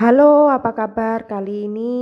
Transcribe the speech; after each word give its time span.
Halo, 0.00 0.48
apa 0.48 0.72
kabar 0.72 1.28
kali 1.28 1.68
ini? 1.68 1.92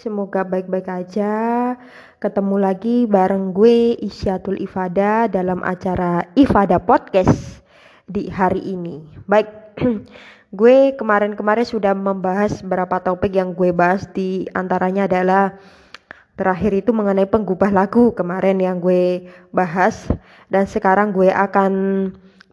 Semoga 0.00 0.48
baik-baik 0.48 0.88
aja. 0.88 1.76
Ketemu 2.16 2.56
lagi 2.56 3.04
bareng 3.04 3.52
gue 3.52 4.00
Isyatul 4.00 4.56
Ifada 4.64 5.28
dalam 5.28 5.60
acara 5.60 6.24
Ifada 6.32 6.80
Podcast 6.80 7.60
di 8.08 8.32
hari 8.32 8.72
ini. 8.72 9.04
Baik, 9.28 9.44
gue 10.56 10.96
kemarin-kemarin 10.96 11.68
sudah 11.68 11.92
membahas 11.92 12.64
beberapa 12.64 12.96
topik 12.96 13.36
yang 13.36 13.52
gue 13.52 13.76
bahas 13.76 14.08
di 14.08 14.48
antaranya 14.56 15.04
adalah 15.04 15.60
terakhir 16.32 16.80
itu 16.80 16.96
mengenai 16.96 17.28
penggubah 17.28 17.68
lagu 17.68 18.08
kemarin 18.16 18.56
yang 18.56 18.80
gue 18.80 19.28
bahas 19.52 20.08
dan 20.48 20.64
sekarang 20.64 21.12
gue 21.12 21.28
akan 21.28 21.72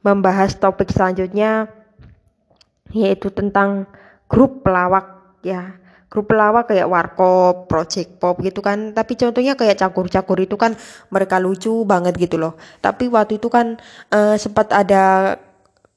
membahas 0.04 0.52
topik 0.60 0.92
selanjutnya 0.92 1.72
yaitu 2.92 3.32
tentang 3.32 3.88
grup 4.28 4.66
pelawak 4.66 5.40
ya 5.46 5.78
grup 6.16 6.32
pelawak 6.32 6.72
kayak 6.72 6.88
warkop, 6.88 7.68
project 7.68 8.24
pop 8.24 8.40
gitu 8.40 8.64
kan. 8.64 8.96
Tapi 8.96 9.20
contohnya 9.20 9.60
kayak 9.60 9.76
cakur-cakur 9.84 10.40
itu 10.40 10.56
kan 10.56 10.80
mereka 11.12 11.44
lucu 11.44 11.84
banget 11.84 12.16
gitu 12.16 12.40
loh. 12.40 12.56
Tapi 12.80 13.12
waktu 13.12 13.36
itu 13.36 13.52
kan 13.52 13.76
uh, 14.16 14.40
sempat 14.40 14.72
ada 14.72 15.36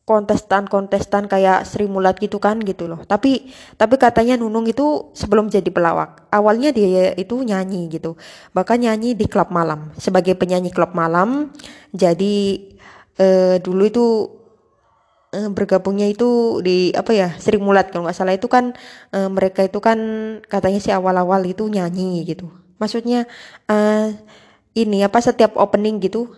kontestan-kontestan 0.09 1.29
kayak 1.29 1.69
Sri 1.69 1.85
Mulat 1.85 2.17
gitu 2.19 2.41
kan 2.41 2.59
gitu 2.65 2.89
loh. 2.89 3.05
Tapi 3.05 3.53
tapi 3.77 3.95
katanya 4.01 4.41
Nunung 4.41 4.67
itu 4.67 5.13
sebelum 5.13 5.53
jadi 5.53 5.69
pelawak, 5.69 6.33
awalnya 6.33 6.73
dia 6.73 7.13
itu 7.15 7.39
nyanyi 7.45 7.87
gitu. 7.93 8.17
Bahkan 8.57 8.89
nyanyi 8.89 9.15
di 9.15 9.29
klub 9.29 9.53
malam 9.53 9.93
sebagai 10.01 10.35
penyanyi 10.35 10.73
klub 10.73 10.97
malam. 10.97 11.53
Jadi 11.93 12.67
uh, 13.21 13.61
dulu 13.61 13.83
itu 13.85 14.07
uh, 15.35 15.51
bergabungnya 15.53 16.09
itu 16.09 16.61
di 16.65 16.93
apa 16.97 17.13
ya 17.13 17.29
Sri 17.37 17.61
Mulat. 17.61 17.93
Kalau 17.93 18.09
nggak 18.09 18.17
salah 18.17 18.35
itu 18.37 18.49
kan 18.49 18.73
uh, 19.13 19.29
mereka 19.29 19.65
itu 19.65 19.79
kan 19.79 19.99
katanya 20.47 20.81
sih 20.81 20.93
awal-awal 20.95 21.45
itu 21.45 21.69
nyanyi 21.69 22.25
gitu. 22.25 22.49
Maksudnya 22.79 23.27
uh, 23.69 24.15
ini 24.79 25.03
apa 25.03 25.19
setiap 25.19 25.59
opening 25.59 25.99
gitu 25.99 26.31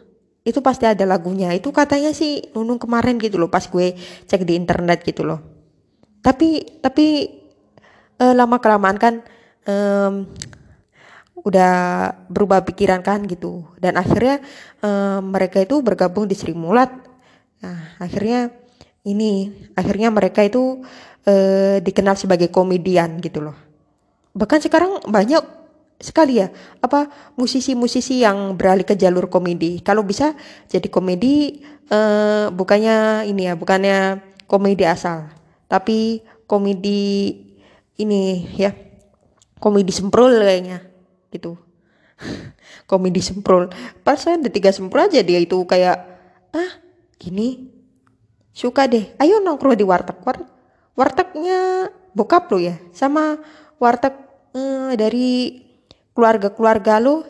itu 0.42 0.58
pasti 0.64 0.88
ada 0.88 1.04
lagunya. 1.04 1.52
Itu 1.52 1.70
katanya 1.70 2.16
sih 2.16 2.50
Nunung 2.56 2.80
kemarin 2.80 3.20
gitu 3.20 3.36
loh 3.36 3.52
pas 3.52 3.62
gue 3.68 3.94
cek 4.26 4.42
di 4.48 4.56
internet 4.56 5.04
gitu 5.04 5.22
loh. 5.22 5.40
Tapi 6.24 6.80
tapi 6.80 7.28
uh, 8.18 8.34
lama 8.34 8.58
kelamaan 8.58 8.98
kan 8.98 9.14
udah 11.46 11.74
berubah 12.26 12.66
pikiran 12.66 13.06
kan 13.06 13.22
gitu. 13.30 13.70
Dan 13.78 13.94
akhirnya 13.94 14.42
mereka 15.22 15.62
itu 15.62 15.78
bergabung 15.78 16.26
di 16.26 16.34
Sri 16.34 16.58
Mulat. 16.58 16.90
Nah 17.62 17.94
akhirnya 18.02 18.50
ini 19.04 19.52
akhirnya 19.76 20.12
mereka 20.12 20.44
itu 20.44 20.84
uh, 21.24 21.76
dikenal 21.80 22.16
sebagai 22.16 22.52
komedian 22.52 23.20
gitu 23.24 23.40
loh. 23.40 23.56
Bahkan 24.36 24.60
sekarang 24.60 25.00
banyak 25.08 25.42
sekali 26.00 26.40
ya 26.40 26.48
apa 26.80 27.12
musisi-musisi 27.36 28.24
yang 28.24 28.56
beralih 28.56 28.84
ke 28.88 28.96
jalur 28.96 29.28
komedi. 29.28 29.80
Kalau 29.84 30.04
bisa 30.04 30.32
jadi 30.68 30.88
komedi 30.88 31.60
uh, 31.92 32.48
bukannya 32.52 33.28
ini 33.28 33.52
ya, 33.52 33.54
bukannya 33.56 34.20
komedi 34.48 34.84
asal, 34.88 35.28
tapi 35.68 36.24
komedi 36.48 37.36
ini 38.00 38.48
ya. 38.56 38.72
Komedi 39.60 39.92
semprul 39.92 40.40
kayaknya 40.40 40.80
gitu. 41.28 41.60
komedi 42.90 43.20
semprul. 43.20 43.68
Pas 44.00 44.16
saya 44.16 44.40
tiga 44.48 44.72
semprul 44.72 45.04
aja 45.04 45.20
dia 45.20 45.36
itu 45.36 45.60
kayak 45.68 46.00
ah 46.56 46.72
gini 47.20 47.79
suka 48.50 48.86
deh. 48.86 49.12
Ayo 49.16 49.38
nongkrong 49.42 49.78
di 49.78 49.86
warteg. 49.86 50.18
War 50.22 50.38
wartegnya 50.94 51.90
bokap 52.12 52.50
lo 52.50 52.58
ya? 52.58 52.76
Sama 52.92 53.38
warteg 53.78 54.14
eh, 54.54 54.92
dari 54.98 55.28
keluarga-keluarga 56.12 57.00
lo 57.00 57.24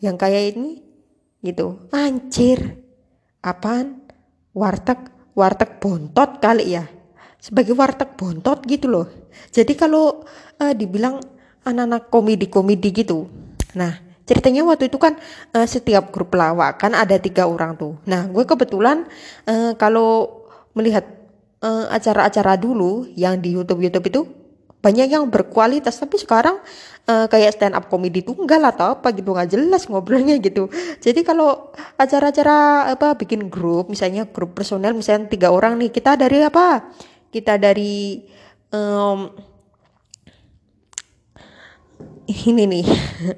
yang 0.00 0.14
kayak 0.20 0.56
ini? 0.56 0.82
Gitu. 1.42 1.90
Anjir. 1.92 2.80
Apaan? 3.42 4.02
Warteg 4.56 5.16
warteg 5.36 5.78
bontot 5.78 6.40
kali 6.40 6.80
ya? 6.80 6.88
Sebagai 7.36 7.76
warteg 7.76 8.16
bontot 8.16 8.64
gitu 8.64 8.88
loh. 8.88 9.06
Jadi 9.52 9.76
kalau 9.76 10.24
uh, 10.58 10.72
dibilang 10.72 11.20
anak-anak 11.62 12.08
komedi-komedi 12.08 12.88
gitu. 13.04 13.28
Nah 13.76 14.00
ceritanya 14.26 14.66
waktu 14.66 14.90
itu 14.90 14.98
kan 14.98 15.14
uh, 15.54 15.68
setiap 15.68 16.10
grup 16.10 16.34
lawak 16.34 16.80
kan 16.80 16.96
ada 16.96 17.20
tiga 17.20 17.46
orang 17.46 17.76
tuh. 17.76 18.00
Nah 18.08 18.26
gue 18.26 18.42
kebetulan 18.48 19.04
uh, 19.46 19.76
kalau 19.76 20.42
melihat 20.76 21.08
uh, 21.64 21.88
acara-acara 21.88 22.60
dulu 22.60 23.08
yang 23.16 23.40
di 23.40 23.56
YouTube 23.56 23.80
YouTube 23.80 24.06
itu 24.12 24.20
banyak 24.84 25.08
yang 25.10 25.26
berkualitas. 25.26 25.98
Tapi 25.98 26.20
sekarang 26.20 26.60
uh, 27.08 27.26
kayak 27.26 27.56
stand 27.56 27.74
up 27.74 27.88
comedy 27.88 28.22
tunggal 28.22 28.60
atau 28.68 28.94
apa 28.94 29.10
gitu 29.16 29.32
nggak 29.32 29.50
jelas 29.50 29.88
ngobrolnya 29.88 30.36
gitu. 30.38 30.68
Jadi 31.00 31.24
kalau 31.24 31.72
acara-acara 31.96 32.92
apa 32.92 33.16
bikin 33.16 33.48
grup 33.48 33.88
misalnya 33.88 34.28
grup 34.28 34.54
personel 34.54 34.92
misalnya 34.94 35.32
tiga 35.32 35.48
orang 35.50 35.80
nih 35.80 35.90
kita 35.90 36.14
dari 36.14 36.44
apa? 36.44 36.92
Kita 37.32 37.58
dari 37.58 38.22
um, 38.70 39.32
ini 42.26 42.64
nih 42.66 42.86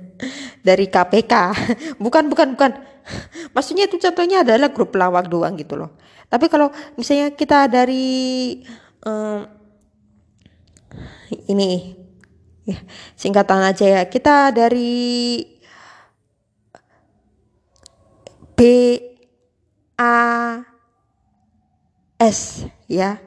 dari 0.68 0.86
KPK 0.88 1.34
bukan 2.02 2.28
bukan 2.32 2.56
bukan 2.56 2.72
maksudnya 3.54 3.88
itu 3.88 3.96
contohnya 4.00 4.44
adalah 4.44 4.72
grup 4.72 4.92
lawak 4.96 5.26
doang 5.26 5.56
gitu 5.56 5.76
loh 5.76 5.96
tapi 6.28 6.46
kalau 6.52 6.68
misalnya 7.00 7.32
kita 7.32 7.64
dari 7.72 8.60
um, 9.04 9.48
ini 11.48 11.96
ya, 12.68 12.78
singkatan 13.16 13.64
aja 13.64 13.86
ya. 14.00 14.02
Kita 14.08 14.52
dari 14.52 15.40
B 18.52 18.60
A 19.96 20.16
S 22.20 22.68
ya. 22.88 23.24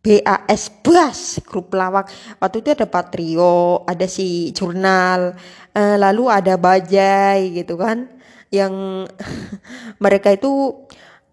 BAS 0.00 0.80
Bas 0.80 1.44
grup 1.44 1.76
lawak 1.76 2.08
waktu 2.40 2.64
itu 2.64 2.72
ada 2.72 2.88
Patrio 2.88 3.84
ada 3.84 4.08
si 4.08 4.48
jurnal 4.56 5.36
uh, 5.76 5.96
lalu 6.00 6.24
ada 6.32 6.56
Bajai 6.56 7.52
gitu 7.52 7.76
kan 7.76 8.08
yang 8.50 9.06
mereka 10.02 10.34
itu 10.34 10.82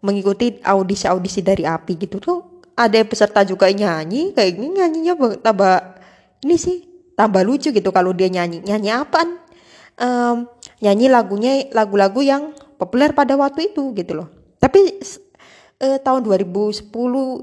mengikuti 0.06 0.62
audisi-audisi 0.62 1.42
dari 1.42 1.66
api 1.66 1.98
gitu 1.98 2.22
tuh 2.22 2.40
ada 2.78 3.02
peserta 3.02 3.42
juga 3.42 3.66
nyanyi 3.74 4.38
kayak 4.38 4.54
ini 4.54 4.68
nyanyinya 4.78 5.14
tambah 5.42 5.98
ini 6.46 6.56
sih 6.56 6.86
tambah 7.18 7.42
lucu 7.42 7.74
gitu 7.74 7.90
kalau 7.90 8.14
dia 8.14 8.30
nyanyi. 8.30 8.62
Nyanyi 8.62 8.94
apa 8.94 9.26
um, 9.98 10.46
nyanyi 10.80 11.10
lagunya 11.10 11.66
lagu-lagu 11.74 12.22
yang 12.22 12.54
populer 12.78 13.12
pada 13.18 13.34
waktu 13.34 13.74
itu 13.74 13.98
gitu 13.98 14.14
loh. 14.22 14.30
Tapi 14.62 15.02
uh, 15.82 15.98
tahun 15.98 16.22
2010 16.22 16.94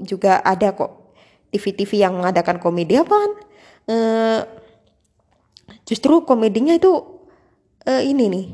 juga 0.07 0.39
ada 0.39 0.71
kok 0.71 1.11
TV-TV 1.51 2.07
yang 2.07 2.15
mengadakan 2.15 2.63
komedi 2.63 2.95
apaan? 2.95 3.31
Uh, 3.85 4.41
justru 5.83 6.23
komedinya 6.23 6.73
itu 6.73 6.89
uh, 7.85 8.01
ini 8.01 8.25
nih 8.31 8.45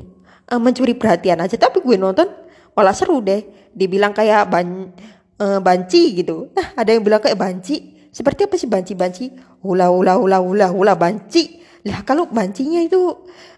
uh, 0.52 0.60
mencuri 0.60 0.92
perhatian 0.92 1.40
aja. 1.40 1.56
Tapi 1.56 1.80
gue 1.80 1.96
nonton 1.96 2.28
malah 2.76 2.92
seru 2.92 3.24
deh. 3.24 3.72
Dibilang 3.72 4.12
kayak 4.12 4.52
ban 4.52 4.92
uh, 5.40 5.58
banci 5.64 6.20
gitu. 6.20 6.52
Nah 6.52 6.76
ada 6.76 6.92
yang 6.92 7.00
bilang 7.00 7.24
kayak 7.24 7.40
banci. 7.40 7.96
Seperti 8.12 8.44
apa 8.44 8.60
sih 8.60 8.68
banci-banci? 8.68 9.32
Hula 9.64 9.88
hula 9.88 10.20
hula 10.20 10.38
hula 10.44 10.66
hula 10.68 10.92
banci. 10.92 11.64
Lah 11.88 12.04
kalau 12.04 12.28
bancinya 12.28 12.84
itu 12.84 13.00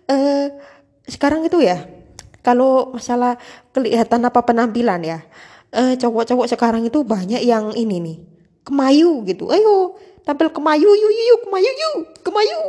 uh, 0.06 0.46
sekarang 1.04 1.42
itu 1.44 1.60
ya 1.60 1.84
kalau 2.40 2.94
masalah 2.96 3.36
kelihatan 3.72 4.24
apa 4.24 4.40
penampilan 4.40 5.00
ya 5.04 5.18
uh, 5.74 5.92
cowok-cowok 5.98 6.46
sekarang 6.48 6.86
itu 6.88 7.04
banyak 7.04 7.44
yang 7.44 7.74
ini 7.76 8.00
nih 8.00 8.16
kemayu 8.64 9.26
gitu. 9.28 9.50
Ayo 9.52 9.98
tampil 10.24 10.48
kemayu 10.48 10.88
yuk 10.88 11.12
yuk 11.12 11.40
kemayu 11.50 11.68
yuk 11.68 11.96
kemayu. 12.24 12.60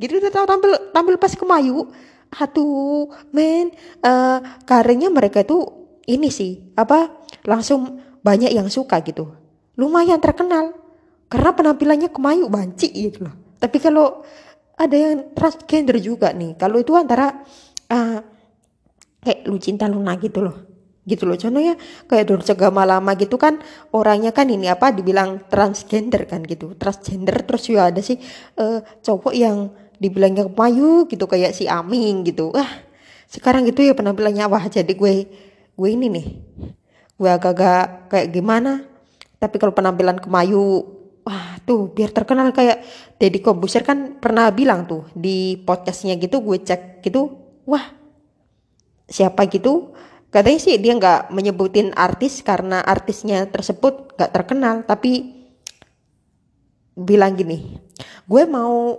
Gitu 0.00 0.16
tampil 0.32 0.72
tampil 0.94 1.14
pas 1.20 1.32
kemayu 1.36 1.92
aduh 2.32 3.12
men. 3.30 3.70
Uh, 4.00 4.40
karenya 4.64 5.12
mereka 5.12 5.44
itu 5.44 5.62
ini 6.08 6.32
sih 6.32 6.72
apa 6.74 7.12
langsung 7.44 8.00
banyak 8.22 8.54
yang 8.54 8.70
suka 8.72 9.02
gitu. 9.04 9.34
Lumayan 9.76 10.22
terkenal. 10.22 10.78
Karena 11.32 11.56
penampilannya 11.56 12.12
kemayu 12.12 12.48
banci 12.52 12.92
gitu 12.92 13.24
loh. 13.24 13.34
Tapi 13.56 13.76
kalau 13.80 14.20
ada 14.76 14.96
yang 14.96 15.32
transgender 15.32 15.96
juga 16.00 16.32
nih 16.32 16.56
kalau 16.60 16.80
itu 16.80 16.92
antara 16.92 17.44
uh, 17.88 18.18
kayak 19.22 19.46
lu 19.48 19.56
cinta 19.56 19.88
Luna 19.88 20.16
gitu 20.20 20.44
loh. 20.44 20.56
Gitu 21.02 21.26
loh. 21.26 21.34
Contohnya 21.34 21.74
kayak 22.06 22.30
Dorce 22.30 22.54
Gama 22.54 22.86
lama 22.86 23.16
gitu 23.16 23.40
kan 23.40 23.58
orangnya 23.90 24.30
kan 24.30 24.46
ini 24.46 24.68
apa 24.68 24.92
dibilang 24.92 25.48
transgender 25.48 26.28
kan 26.28 26.44
gitu. 26.44 26.76
Transgender 26.76 27.42
terus 27.48 27.64
juga 27.66 27.90
ada 27.90 27.98
sih 28.04 28.20
uh, 28.60 28.84
cowok 29.00 29.32
yang 29.32 29.72
dibilangnya 30.02 30.50
kemayu 30.50 31.06
gitu 31.06 31.30
kayak 31.30 31.54
si 31.54 31.70
Aming 31.70 32.26
gitu. 32.26 32.50
Ah 32.58 32.82
sekarang 33.30 33.64
gitu 33.70 33.86
ya 33.86 33.94
penampilannya 33.94 34.44
wah 34.50 34.66
jadi 34.66 34.90
gue 34.90 35.12
gue 35.78 35.88
ini 35.88 36.10
nih. 36.10 36.26
Gue 37.14 37.30
agak-agak 37.30 38.10
kayak 38.10 38.28
gimana 38.34 38.82
tapi 39.38 39.62
kalau 39.62 39.70
penampilan 39.70 40.18
kemayu 40.18 40.82
wah 41.22 41.54
tuh 41.62 41.94
biar 41.94 42.10
terkenal 42.10 42.50
kayak 42.50 42.82
Deddy 43.22 43.38
Kobuser 43.38 43.86
kan 43.86 44.18
pernah 44.18 44.50
bilang 44.50 44.90
tuh 44.90 45.06
di 45.14 45.54
podcastnya 45.62 46.18
gitu 46.18 46.42
gue 46.42 46.58
cek 46.58 47.06
gitu 47.06 47.38
wah 47.62 47.94
siapa 49.06 49.46
gitu? 49.46 49.94
Katanya 50.32 50.58
sih 50.64 50.80
dia 50.80 50.96
nggak 50.96 51.28
menyebutin 51.30 51.92
artis 51.92 52.40
karena 52.40 52.80
artisnya 52.80 53.46
tersebut 53.52 54.16
nggak 54.16 54.32
terkenal 54.32 54.80
tapi 54.88 55.44
bilang 56.96 57.36
gini 57.36 57.76
gue 58.28 58.42
mau 58.48 58.96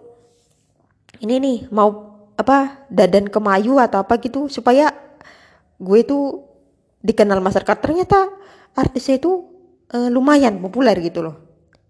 ini 1.24 1.40
nih 1.40 1.58
mau 1.72 2.20
apa 2.36 2.84
dadan 2.92 3.32
kemayu 3.32 3.80
atau 3.80 4.04
apa 4.04 4.20
gitu 4.20 4.52
supaya 4.52 4.92
gue 5.80 6.00
tuh 6.04 6.44
dikenal 7.00 7.40
masyarakat. 7.40 7.78
Ternyata 7.80 8.28
artisnya 8.76 9.24
itu 9.24 9.32
uh, 9.96 10.12
lumayan 10.12 10.60
populer 10.60 11.00
gitu 11.00 11.24
loh. 11.24 11.36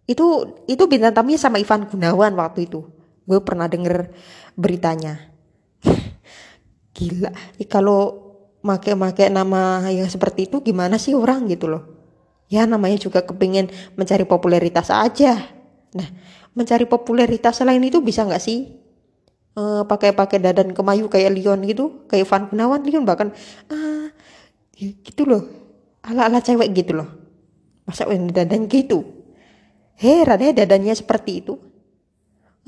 Itu 0.05 0.59
itu 0.69 0.85
bintang 0.85 1.17
tamunya 1.17 1.41
sama 1.41 1.57
Ivan 1.57 1.89
Gunawan 1.89 2.37
waktu 2.37 2.69
itu. 2.69 2.85
Gue 3.25 3.39
pernah 3.41 3.65
denger 3.65 4.13
beritanya. 4.53 5.33
Gila. 6.95 7.31
Ya, 7.57 7.65
kalau 7.65 8.21
make-make 8.61 9.27
nama 9.33 9.89
yang 9.89 10.07
seperti 10.07 10.45
itu 10.47 10.61
gimana 10.61 11.01
sih 11.01 11.17
orang 11.17 11.49
gitu 11.49 11.65
loh? 11.71 11.83
Ya 12.53 12.69
namanya 12.69 13.01
juga 13.01 13.25
kepingin 13.25 13.73
mencari 13.97 14.29
popularitas 14.29 14.93
aja. 14.93 15.41
Nah 15.97 16.09
mencari 16.53 16.85
popularitas 16.85 17.57
selain 17.57 17.81
itu 17.81 17.97
bisa 17.97 18.21
nggak 18.21 18.43
sih 18.43 18.82
uh, 19.57 19.83
pakai-pakai 19.85 20.37
dadan 20.41 20.71
kemayu 20.71 21.09
kayak 21.09 21.33
Leon 21.33 21.61
gitu 21.65 22.05
kayak 22.09 22.29
Van 22.29 22.49
Gunawan 22.49 22.81
Leon 22.81 23.03
bahkan 23.05 23.29
ah 23.69 24.07
gitu 24.77 25.23
loh 25.23 25.63
ala-ala 26.03 26.43
cewek 26.43 26.75
gitu 26.75 26.99
loh. 26.99 27.09
Masa 27.87 28.07
yang 28.07 28.31
dadan 28.31 28.67
gitu? 28.67 29.03
Heran 29.95 30.39
ya 30.39 30.51
dadannya 30.51 30.93
seperti 30.93 31.43
itu. 31.43 31.55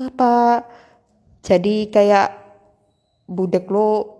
Apa 0.00 0.64
jadi 1.44 1.88
kayak 1.92 2.28
budek 3.28 3.68
lo 3.68 4.16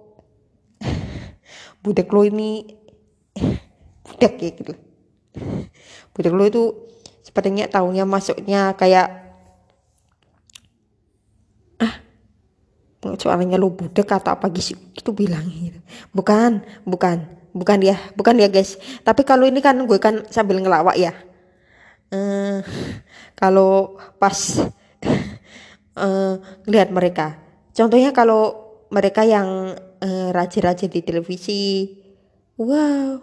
budek 1.85 2.09
lo 2.13 2.21
ini 2.25 2.65
budek 4.07 4.35
ya 4.41 4.51
gitu. 4.53 4.73
Budek 6.13 6.33
lo 6.33 6.45
itu 6.45 6.63
sepertinya 7.25 7.69
tahunya 7.69 8.05
masuknya 8.09 8.73
kayak 8.77 9.26
soalnya 13.15 13.55
lu 13.55 13.71
budek 13.71 14.11
atau 14.11 14.35
apa 14.35 14.51
gitu 14.51 14.75
itu 14.75 15.11
bilang 15.15 15.47
gitu. 15.47 15.79
bukan 16.11 16.67
bukan 16.83 17.23
bukan 17.55 17.79
ya 17.81 17.97
bukan 18.19 18.37
ya 18.37 18.51
guys. 18.51 18.77
Tapi 19.07 19.23
kalau 19.23 19.47
ini 19.47 19.63
kan 19.63 19.79
gue 19.79 19.99
kan 20.03 20.27
sambil 20.29 20.59
ngelawak 20.59 20.99
ya. 20.99 21.15
Uh, 22.11 22.61
kalau 23.39 23.97
pas 24.19 24.35
uh, 25.97 26.35
lihat 26.67 26.91
mereka. 26.91 27.39
Contohnya 27.73 28.11
kalau 28.11 28.67
mereka 28.93 29.23
yang 29.23 29.79
uh, 30.03 30.29
rajin-rajin 30.35 30.91
di 30.91 31.01
televisi 31.07 31.61
wow 32.59 33.23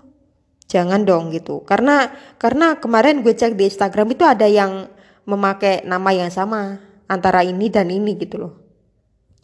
jangan 0.71 1.05
dong 1.05 1.29
gitu. 1.35 1.61
Karena 1.67 2.09
karena 2.41 2.79
kemarin 2.81 3.21
gue 3.21 3.35
cek 3.35 3.53
di 3.59 3.69
Instagram 3.69 4.15
itu 4.15 4.23
ada 4.25 4.49
yang 4.49 4.89
memakai 5.29 5.85
nama 5.85 6.09
yang 6.11 6.31
sama 6.33 6.81
antara 7.07 7.45
ini 7.45 7.69
dan 7.69 7.87
ini 7.93 8.17
gitu 8.17 8.41
loh 8.41 8.62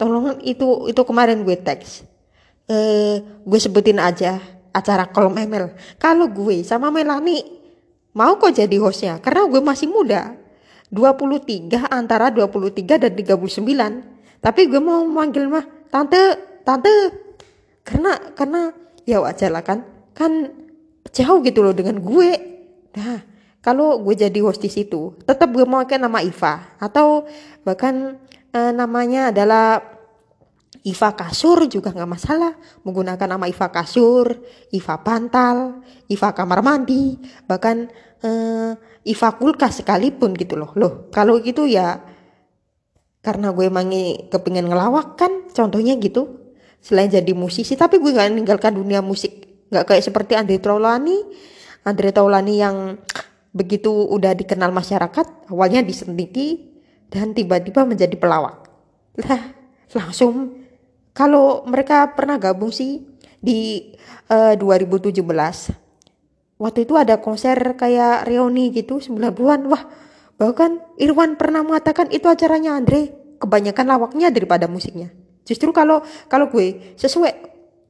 tolong 0.00 0.40
itu 0.40 0.88
itu 0.88 1.02
kemarin 1.04 1.44
gue 1.44 1.60
teks. 1.60 2.08
Eh 2.64 3.20
gue 3.44 3.58
sebutin 3.60 4.00
aja 4.00 4.40
acara 4.72 5.04
kolom 5.12 5.36
email 5.36 5.74
kalau 6.00 6.30
gue 6.30 6.62
sama 6.64 6.88
Melani 6.88 7.42
mau 8.16 8.38
kok 8.40 8.54
jadi 8.54 8.76
hostnya 8.80 9.20
karena 9.20 9.44
gue 9.44 9.60
masih 9.60 9.92
muda. 9.92 10.40
23 10.90 11.86
antara 11.86 12.34
23 12.34 12.98
dan 12.98 13.12
39 13.14 14.42
tapi 14.42 14.60
gue 14.66 14.80
mau 14.80 15.04
manggil 15.04 15.46
mah 15.46 15.62
tante 15.92 16.18
tante. 16.64 16.90
Karena 17.84 18.16
karena 18.32 18.72
ya 19.04 19.20
wajar 19.20 19.52
lah 19.52 19.62
kan. 19.62 19.84
Kan 20.16 20.48
jauh 21.12 21.44
gitu 21.44 21.60
loh 21.60 21.76
dengan 21.76 22.00
gue. 22.00 22.30
Nah 22.96 23.20
kalau 23.60 24.00
gue 24.00 24.16
jadi 24.16 24.40
host 24.40 24.64
di 24.64 24.72
situ 24.72 25.12
tetap 25.28 25.52
gue 25.52 25.62
mau 25.68 25.84
pakai 25.84 26.00
nama 26.00 26.24
Iva. 26.24 26.74
Atau 26.82 27.28
bahkan 27.62 28.18
uh, 28.54 28.72
namanya 28.72 29.30
adalah 29.34 29.82
Iva 30.80 31.12
kasur 31.12 31.68
juga 31.68 31.92
nggak 31.92 32.08
masalah. 32.08 32.56
Menggunakan 32.86 33.36
nama 33.36 33.44
Iva 33.44 33.68
kasur, 33.68 34.40
Iva 34.72 34.96
pantal, 35.04 35.84
Iva 36.08 36.32
kamar 36.32 36.64
mandi, 36.64 37.20
bahkan 37.44 37.90
uh, 38.24 38.72
Iva 39.04 39.28
kulkas 39.36 39.84
sekalipun 39.84 40.32
gitu 40.36 40.56
loh. 40.56 40.72
Loh 40.76 40.92
kalau 41.12 41.36
gitu 41.44 41.68
ya 41.68 42.00
karena 43.20 43.52
gue 43.52 43.68
emang 43.68 43.92
kepingin 44.32 44.72
ngelawak 44.72 45.20
kan 45.20 45.52
contohnya 45.52 46.00
gitu. 46.00 46.40
Selain 46.80 47.12
jadi 47.12 47.36
musisi 47.36 47.76
tapi 47.76 48.00
gue 48.00 48.08
nggak 48.08 48.32
meninggalkan 48.32 48.72
dunia 48.72 49.04
musik. 49.04 49.68
Nggak 49.68 49.84
kayak 49.84 50.04
seperti 50.08 50.32
Andre 50.34 50.56
Taulani 50.56 51.18
Andre 51.84 52.12
Taulani 52.12 52.54
yang 52.60 52.76
begitu 53.50 53.90
udah 53.90 54.36
dikenal 54.36 54.70
masyarakat 54.70 55.50
awalnya 55.50 55.82
disendiki 55.82 56.69
dan 57.10 57.34
tiba-tiba 57.34 57.82
menjadi 57.82 58.14
pelawak. 58.14 58.70
Lah 59.20 59.42
langsung 59.90 60.62
kalau 61.10 61.66
mereka 61.66 62.14
pernah 62.14 62.38
gabung 62.38 62.70
sih 62.70 63.02
di 63.42 63.90
uh, 64.30 64.54
eh, 64.54 64.60
2017 64.60 65.18
waktu 66.60 66.78
itu 66.86 66.94
ada 66.94 67.18
konser 67.18 67.56
kayak 67.74 68.28
reuni 68.28 68.70
gitu 68.70 69.00
90-an 69.02 69.66
wah 69.66 69.82
bahkan 70.36 70.78
Irwan 71.00 71.34
pernah 71.34 71.66
mengatakan 71.66 72.12
itu 72.14 72.30
acaranya 72.30 72.78
Andre 72.78 73.10
kebanyakan 73.40 73.86
lawaknya 73.88 74.28
daripada 74.28 74.68
musiknya. 74.68 75.08
Justru 75.48 75.72
kalau 75.72 76.04
kalau 76.28 76.52
gue 76.52 76.94
sesuai 77.00 77.32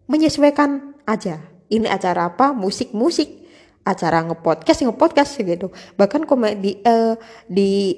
menyesuaikan 0.06 0.94
aja. 1.04 1.42
Ini 1.70 1.86
acara 1.86 2.34
apa? 2.34 2.50
Musik 2.50 2.90
musik 2.90 3.46
acara 3.86 4.26
ngepodcast 4.26 4.82
ngepodcast 4.82 5.38
gitu. 5.42 5.70
Bahkan 5.94 6.26
komedi 6.26 6.82
uh, 6.82 7.14
di 7.46 7.94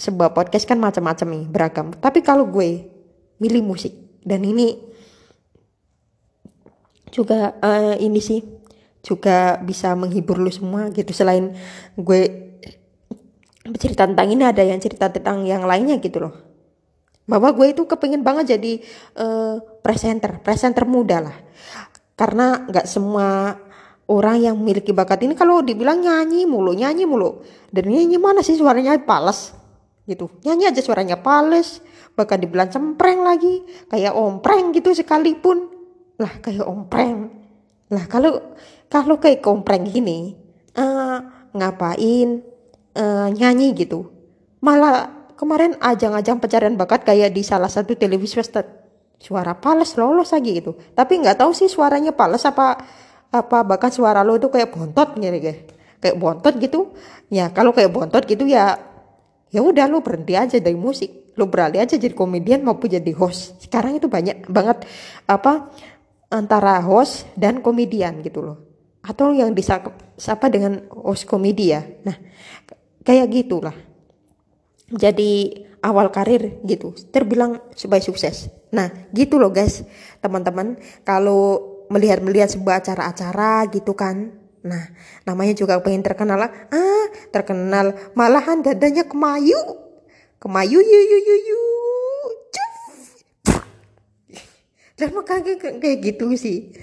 sebuah 0.00 0.32
podcast 0.32 0.64
kan 0.64 0.80
macam-macam 0.80 1.28
nih 1.28 1.44
beragam. 1.46 1.86
Tapi 1.92 2.24
kalau 2.24 2.48
gue 2.48 2.88
milih 3.38 3.62
musik 3.62 3.92
dan 4.24 4.42
ini 4.42 4.80
juga 7.12 7.56
uh, 7.60 7.96
ini 8.00 8.20
sih 8.20 8.40
juga 9.04 9.60
bisa 9.60 9.92
menghibur 9.94 10.40
lu 10.40 10.50
semua 10.52 10.88
gitu. 10.92 11.12
Selain 11.12 11.52
gue 11.94 12.20
cerita 13.76 14.08
tentang 14.08 14.28
ini 14.32 14.44
ada 14.44 14.64
yang 14.64 14.80
cerita 14.80 15.12
tentang 15.12 15.44
yang 15.44 15.68
lainnya 15.68 16.00
gitu 16.00 16.24
loh. 16.24 16.34
Bahwa 17.28 17.52
gue 17.52 17.76
itu 17.76 17.84
kepingin 17.84 18.24
banget 18.24 18.56
jadi 18.56 18.80
uh, 19.20 19.60
presenter 19.84 20.40
presenter 20.40 20.88
muda 20.88 21.28
lah. 21.28 21.36
Karena 22.16 22.64
nggak 22.66 22.88
semua 22.88 23.54
orang 24.08 24.40
yang 24.40 24.56
memiliki 24.56 24.90
bakat 24.96 25.22
ini 25.28 25.36
kalau 25.36 25.60
dibilang 25.60 26.00
nyanyi 26.00 26.48
mulu 26.48 26.72
nyanyi 26.72 27.04
mulu. 27.04 27.44
Dan 27.68 27.92
nyanyi 27.92 28.16
mana 28.16 28.40
sih 28.40 28.56
suaranya? 28.56 28.96
Pales. 29.04 29.52
Gitu. 30.08 30.32
Nyanyi 30.42 30.72
aja 30.72 30.80
suaranya 30.80 31.20
pales. 31.20 31.84
Bahkan 32.16 32.38
dibilang 32.40 32.72
cempreng 32.72 33.20
lagi. 33.20 33.62
Kayak 33.92 34.16
ompreng 34.16 34.72
gitu 34.72 34.96
sekalipun. 34.96 35.68
Lah 36.16 36.32
kayak 36.40 36.64
ompreng. 36.64 37.28
Lah 37.92 38.04
kalau 38.08 38.56
kalau 38.88 39.20
kayak 39.20 39.44
kompreng 39.44 39.84
gini 39.84 40.32
uh, 40.76 41.20
ngapain 41.52 42.40
uh, 42.96 43.28
nyanyi 43.28 43.76
gitu? 43.76 44.08
Malah 44.64 45.12
kemarin 45.36 45.76
ajang-ajang 45.78 46.40
pencarian 46.40 46.74
bakat 46.74 47.04
kayak 47.04 47.30
di 47.36 47.44
salah 47.44 47.70
satu 47.70 47.94
televisi 47.94 48.40
suara 49.18 49.52
pales 49.54 49.92
lolos 50.00 50.32
lagi 50.32 50.64
gitu. 50.64 50.74
Tapi 50.96 51.20
nggak 51.20 51.44
tahu 51.44 51.52
sih 51.52 51.68
suaranya 51.68 52.16
pales 52.16 52.42
apa 52.48 52.80
apa 53.28 53.60
bahkan 53.60 53.92
suara 53.92 54.24
lo 54.24 54.40
itu 54.40 54.48
kayak 54.48 54.72
bontot 54.72 55.12
gitu 55.20 55.38
guys 55.40 55.78
kayak 56.02 56.16
bontot 56.16 56.54
gitu. 56.58 56.94
Ya 57.28 57.50
kalau 57.52 57.74
kayak 57.74 57.92
bontot 57.92 58.24
gitu 58.24 58.48
ya 58.48 58.78
ya 59.52 59.60
udah 59.60 59.90
lo 59.90 60.00
berhenti 60.00 60.38
aja 60.38 60.56
dari 60.58 60.78
musik. 60.78 61.34
Lo 61.38 61.46
beralih 61.46 61.82
aja 61.82 61.94
jadi 61.94 62.14
komedian 62.14 62.66
maupun 62.66 62.90
jadi 62.90 63.12
host. 63.14 63.62
Sekarang 63.62 63.94
itu 63.98 64.10
banyak 64.10 64.50
banget 64.50 64.86
apa 65.26 65.70
antara 66.30 66.82
host 66.82 67.30
dan 67.38 67.62
komedian 67.62 68.22
gitu 68.26 68.42
loh. 68.42 68.58
Atau 69.02 69.30
yang 69.30 69.54
disapa 69.54 70.46
dengan 70.50 70.86
host 70.90 71.26
komedi 71.30 71.74
ya. 71.74 71.82
Nah 72.02 72.16
kayak 73.06 73.30
gitulah. 73.30 73.76
Jadi 74.88 75.62
awal 75.84 76.10
karir 76.10 76.64
gitu. 76.64 76.96
Terbilang 77.12 77.60
supaya 77.76 78.02
sukses. 78.02 78.50
Nah 78.74 78.90
gitu 79.14 79.38
loh 79.38 79.54
guys 79.54 79.86
teman-teman. 80.18 80.80
Kalau 81.06 81.77
melihat-melihat 81.88 82.52
sebuah 82.52 82.84
acara-acara 82.84 83.68
gitu 83.72 83.92
kan. 83.92 84.32
Nah, 84.64 84.92
namanya 85.24 85.56
juga 85.56 85.80
pengen 85.80 86.04
terkenal 86.04 86.48
lah. 86.48 86.50
Ah, 86.68 87.06
terkenal 87.32 87.96
malahan 88.12 88.60
dadanya 88.60 89.08
kemayu. 89.08 89.58
Kemayu 90.38 90.78
yu 90.78 91.00
yu 91.02 91.18
yu 91.18 91.36
yu. 91.48 91.62
Dan 94.98 95.14
makanya 95.14 95.54
kayak 95.58 95.98
gitu 96.02 96.34
sih. 96.34 96.74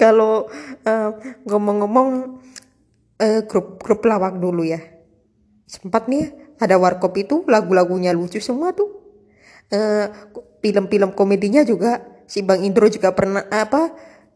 Kalau 0.00 0.48
uh, 0.88 1.10
ngomong-ngomong 1.44 2.40
uh, 3.20 3.40
grup 3.44 3.84
grup 3.84 4.00
lawak 4.04 4.40
dulu 4.40 4.64
ya. 4.64 4.80
sempat 5.64 6.06
nih 6.06 6.30
ada 6.60 6.78
warkop 6.78 7.16
itu 7.18 7.42
lagu-lagunya 7.50 8.14
lucu 8.14 8.38
semua 8.38 8.70
tuh 8.70 8.94
uh, 9.74 10.06
film-film 10.62 11.10
komedinya 11.16 11.66
juga 11.66 11.98
si 12.24 12.42
Bang 12.44 12.64
Indro 12.64 12.88
juga 12.88 13.12
pernah 13.12 13.44
apa 13.48 13.92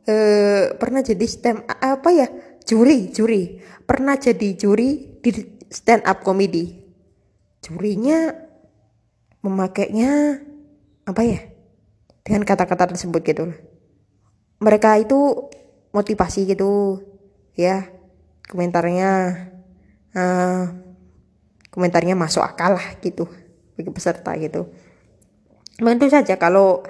uh, 0.08 0.64
pernah 0.76 1.00
jadi 1.04 1.26
stand 1.28 1.64
apa 1.68 2.08
ya 2.12 2.28
juri 2.64 3.12
juri. 3.12 3.60
Pernah 3.88 4.20
jadi 4.20 4.54
juri 4.56 5.20
di 5.20 5.30
stand 5.72 6.04
up 6.04 6.20
komedi. 6.20 6.76
Jurinya 7.64 8.32
memakainya 9.40 10.42
apa 11.08 11.22
ya 11.24 11.40
dengan 12.24 12.44
kata-kata 12.44 12.92
tersebut 12.92 13.22
gitu. 13.24 13.44
Mereka 14.60 15.00
itu 15.00 15.48
motivasi 15.92 16.48
gitu 16.48 17.00
ya. 17.56 17.88
Komentarnya 18.48 19.10
uh, 20.16 20.64
komentarnya 21.68 22.16
masuk 22.16 22.40
akal 22.40 22.76
lah 22.80 22.88
gitu 23.00 23.28
bagi 23.76 23.90
peserta 23.92 24.34
gitu. 24.40 24.68
Tentu 25.78 26.10
saja 26.10 26.34
kalau 26.34 26.82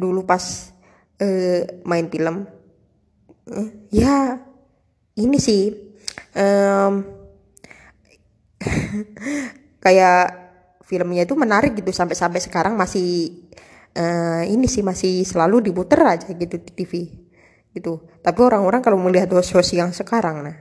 dulu 0.00 0.24
pas 0.24 0.72
uh, 1.20 1.62
main 1.84 2.08
film 2.08 2.48
uh, 3.52 3.68
ya 3.92 4.40
ini 5.20 5.36
sih 5.36 5.68
um, 6.34 7.04
kayak 9.84 10.24
filmnya 10.84 11.22
itu 11.28 11.36
menarik 11.38 11.76
gitu 11.76 11.92
sampai-sampai 11.92 12.40
sekarang 12.42 12.74
masih 12.74 13.46
uh, 13.94 14.42
ini 14.42 14.66
sih 14.66 14.82
masih 14.82 15.22
selalu 15.22 15.70
diputer 15.70 16.00
aja 16.02 16.28
gitu 16.32 16.56
di 16.58 16.70
TV 16.74 16.92
gitu. 17.70 18.02
Tapi 18.18 18.38
orang-orang 18.42 18.82
kalau 18.82 18.98
melihat 18.98 19.30
host-host 19.30 19.78
yang 19.78 19.94
sekarang 19.94 20.42
nah 20.42 20.56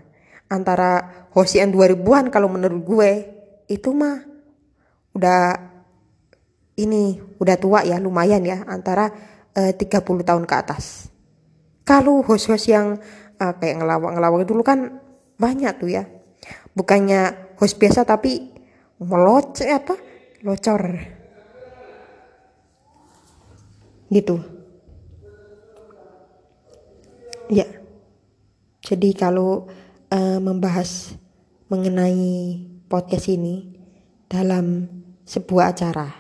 antara 0.50 1.26
host 1.34 1.58
yang 1.58 1.70
2000-an 1.70 2.34
kalau 2.34 2.50
menurut 2.50 2.82
gue 2.82 3.12
itu 3.70 3.94
mah 3.94 4.26
udah 5.14 5.69
ini 6.80 7.20
udah 7.38 7.58
tua 7.60 7.84
ya 7.84 8.00
lumayan 8.00 8.44
ya 8.48 8.64
antara 8.66 9.12
eh, 9.56 9.72
uh, 9.72 9.74
30 9.76 10.24
tahun 10.24 10.44
ke 10.48 10.56
atas. 10.56 11.12
Kalau 11.84 12.22
host-host 12.24 12.70
yang 12.70 12.96
uh, 13.42 13.54
kayak 13.58 13.82
ngelawak-ngelawak 13.82 14.48
dulu 14.48 14.62
kan 14.64 15.02
banyak 15.36 15.74
tuh 15.76 15.90
ya. 15.92 16.04
Bukannya 16.72 17.54
host 17.60 17.76
biasa 17.76 18.08
tapi 18.08 18.56
meloce 19.02 19.68
apa? 19.68 19.96
Locor 20.40 21.20
gitu 24.10 24.42
ya 27.50 27.66
jadi 28.82 29.10
kalau 29.14 29.70
uh, 30.10 30.40
membahas 30.42 31.14
mengenai 31.70 32.66
podcast 32.90 33.30
ini 33.30 33.78
dalam 34.26 34.90
sebuah 35.30 35.78
acara 35.78 36.19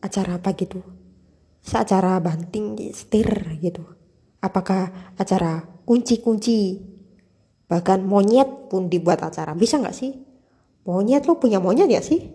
acara 0.00 0.38
apa 0.38 0.54
gitu? 0.54 0.80
Seacara 1.62 2.18
banting 2.22 2.78
setir 2.94 3.28
gitu. 3.58 3.82
Apakah 4.38 5.14
acara 5.18 5.66
kunci-kunci? 5.84 6.80
Bahkan 7.68 8.06
monyet 8.06 8.70
pun 8.72 8.88
dibuat 8.88 9.20
acara. 9.20 9.52
Bisa 9.52 9.76
nggak 9.76 9.96
sih? 9.96 10.14
Monyet 10.88 11.28
lo 11.28 11.36
punya 11.36 11.60
monyet 11.60 11.90
ya 11.90 12.00
sih? 12.00 12.32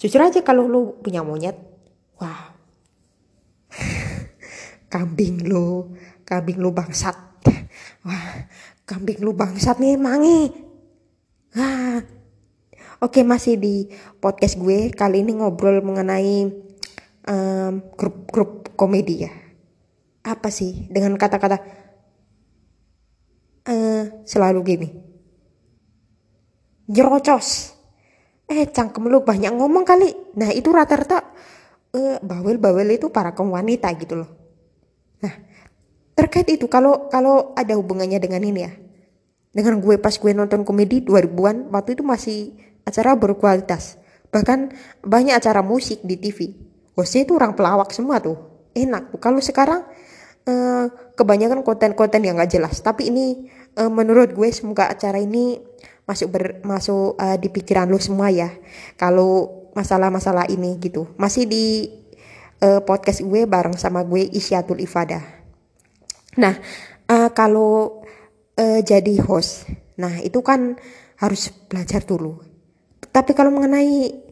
Jujur 0.00 0.24
aja 0.24 0.40
kalau 0.40 0.64
lo 0.64 0.96
punya 1.04 1.20
monyet 1.20 1.58
wah. 2.16 2.56
Kambing 4.92 5.46
lu 5.46 5.94
kambing 6.24 6.62
lu 6.62 6.70
bangsat. 6.70 7.14
Wah 8.06 8.48
kambing 8.90 9.22
lu 9.22 9.30
bangsat 9.30 9.78
nih 9.78 9.94
mangi 9.94 10.50
ah 11.54 12.02
oke 12.98 13.22
masih 13.22 13.54
di 13.54 13.86
podcast 14.18 14.58
gue 14.58 14.90
kali 14.90 15.22
ini 15.22 15.38
ngobrol 15.38 15.78
mengenai 15.78 16.50
grup-grup 17.94 18.50
um, 18.68 18.74
komedi 18.74 19.28
ya 19.28 19.32
apa 20.24 20.48
sih 20.48 20.88
dengan 20.88 21.16
kata-kata 21.16 21.58
uh, 23.68 24.04
selalu 24.24 24.60
gini 24.64 24.88
jerocos 26.88 27.76
eh 28.50 28.66
cangkem 28.68 29.06
lu 29.06 29.22
banyak 29.22 29.52
ngomong 29.52 29.84
kali 29.84 30.10
nah 30.36 30.50
itu 30.50 30.72
rata-rata 30.72 31.22
uh, 31.94 32.16
bawel-bawel 32.20 32.88
itu 32.96 33.12
para 33.12 33.32
kaum 33.36 33.52
wanita 33.54 33.88
gitu 33.96 34.24
loh 34.24 34.40
Nah, 35.20 35.34
terkait 36.16 36.48
itu 36.48 36.66
kalau 36.66 37.08
kalau 37.12 37.52
ada 37.54 37.76
hubungannya 37.76 38.18
dengan 38.20 38.42
ini 38.44 38.60
ya. 38.64 38.72
Dengan 39.50 39.82
gue 39.82 39.98
pas 39.98 40.14
gue 40.14 40.32
nonton 40.32 40.62
komedi 40.62 41.02
2000-an, 41.02 41.74
waktu 41.74 41.98
itu 41.98 42.06
masih 42.06 42.38
acara 42.86 43.18
berkualitas. 43.18 43.98
Bahkan 44.30 44.70
banyak 45.02 45.34
acara 45.34 45.60
musik 45.60 46.00
di 46.06 46.14
TV. 46.16 46.54
Hostnya 46.98 47.26
itu 47.26 47.32
orang 47.38 47.54
pelawak 47.54 47.94
semua 47.94 48.18
tuh. 48.18 48.38
Enak. 48.74 49.14
Kalau 49.18 49.42
sekarang 49.42 49.86
eh, 50.46 50.86
kebanyakan 51.14 51.66
konten-konten 51.66 52.22
yang 52.22 52.38
gak 52.38 52.54
jelas. 52.54 52.78
Tapi 52.82 53.10
ini 53.10 53.50
eh, 53.78 53.90
menurut 53.90 54.34
gue 54.34 54.48
semoga 54.50 54.90
acara 54.90 55.18
ini 55.18 55.70
masuk 56.10 56.28
ber, 56.34 56.44
masuk 56.66 57.14
uh, 57.14 57.38
di 57.38 57.46
pikiran 57.46 57.86
lo 57.86 58.02
semua 58.02 58.34
ya. 58.34 58.50
Kalau 58.98 59.62
masalah-masalah 59.78 60.50
ini 60.50 60.74
gitu. 60.82 61.06
Masih 61.14 61.46
di 61.46 61.86
uh, 62.66 62.82
podcast 62.82 63.22
gue 63.22 63.46
bareng 63.46 63.78
sama 63.78 64.02
gue 64.02 64.26
Isyatul 64.26 64.82
Ifada. 64.82 65.22
Nah, 66.34 66.58
uh, 67.06 67.30
kalau 67.30 68.02
uh, 68.58 68.80
jadi 68.82 69.22
host, 69.22 69.70
nah 69.94 70.18
itu 70.18 70.42
kan 70.42 70.74
harus 71.22 71.54
belajar 71.70 72.02
dulu. 72.02 72.42
Tapi 73.10 73.30
kalau 73.34 73.54
mengenai 73.54 74.29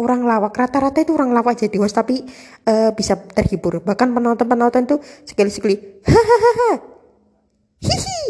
orang 0.00 0.26
lawak, 0.26 0.54
rata-rata 0.54 1.02
itu 1.02 1.14
orang 1.14 1.30
lawak 1.30 1.54
jadi 1.58 1.76
host 1.78 1.94
tapi 1.94 2.22
uh, 2.66 2.90
bisa 2.94 3.18
terhibur. 3.30 3.82
Bahkan 3.82 4.10
penonton-penonton 4.10 4.82
tuh 4.86 4.98
sekali-sekali 5.26 6.02
hahaha. 6.02 6.72
Hihi. 7.84 8.22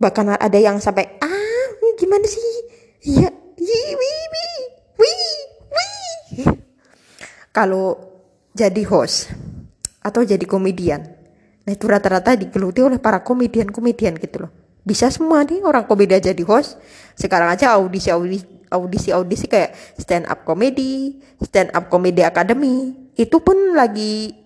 Bahkan 0.00 0.40
ada 0.40 0.58
yang 0.58 0.78
sampai 0.80 1.18
ah 1.20 1.68
gimana 1.98 2.24
sih? 2.24 2.40
Iya, 3.00 3.28
wih, 3.60 3.90
wih, 3.96 4.20
wih, 4.32 4.62
wih 5.00 5.40
kalau 7.50 7.98
jadi 8.54 8.82
host 8.86 9.30
atau 10.00 10.22
jadi 10.24 10.42
komedian 10.46 11.02
nah 11.66 11.72
itu 11.76 11.84
rata-rata 11.84 12.38
digeluti 12.38 12.80
oleh 12.80 12.96
para 12.96 13.20
komedian-komedian 13.20 14.16
gitu 14.16 14.48
loh 14.48 14.52
bisa 14.80 15.12
semua 15.12 15.44
nih 15.44 15.60
orang 15.60 15.84
komedian 15.84 16.22
jadi 16.22 16.42
host 16.46 16.80
sekarang 17.18 17.52
aja 17.52 17.76
audisi 17.76 18.08
audisi 18.08 18.48
audisi 18.70 19.10
audisi 19.10 19.50
kayak 19.50 19.74
stand 19.98 20.24
up 20.30 20.46
comedy 20.46 21.18
stand 21.42 21.74
up 21.74 21.90
comedy 21.90 22.22
academy 22.22 22.94
itu 23.18 23.36
pun 23.42 23.74
lagi 23.76 24.40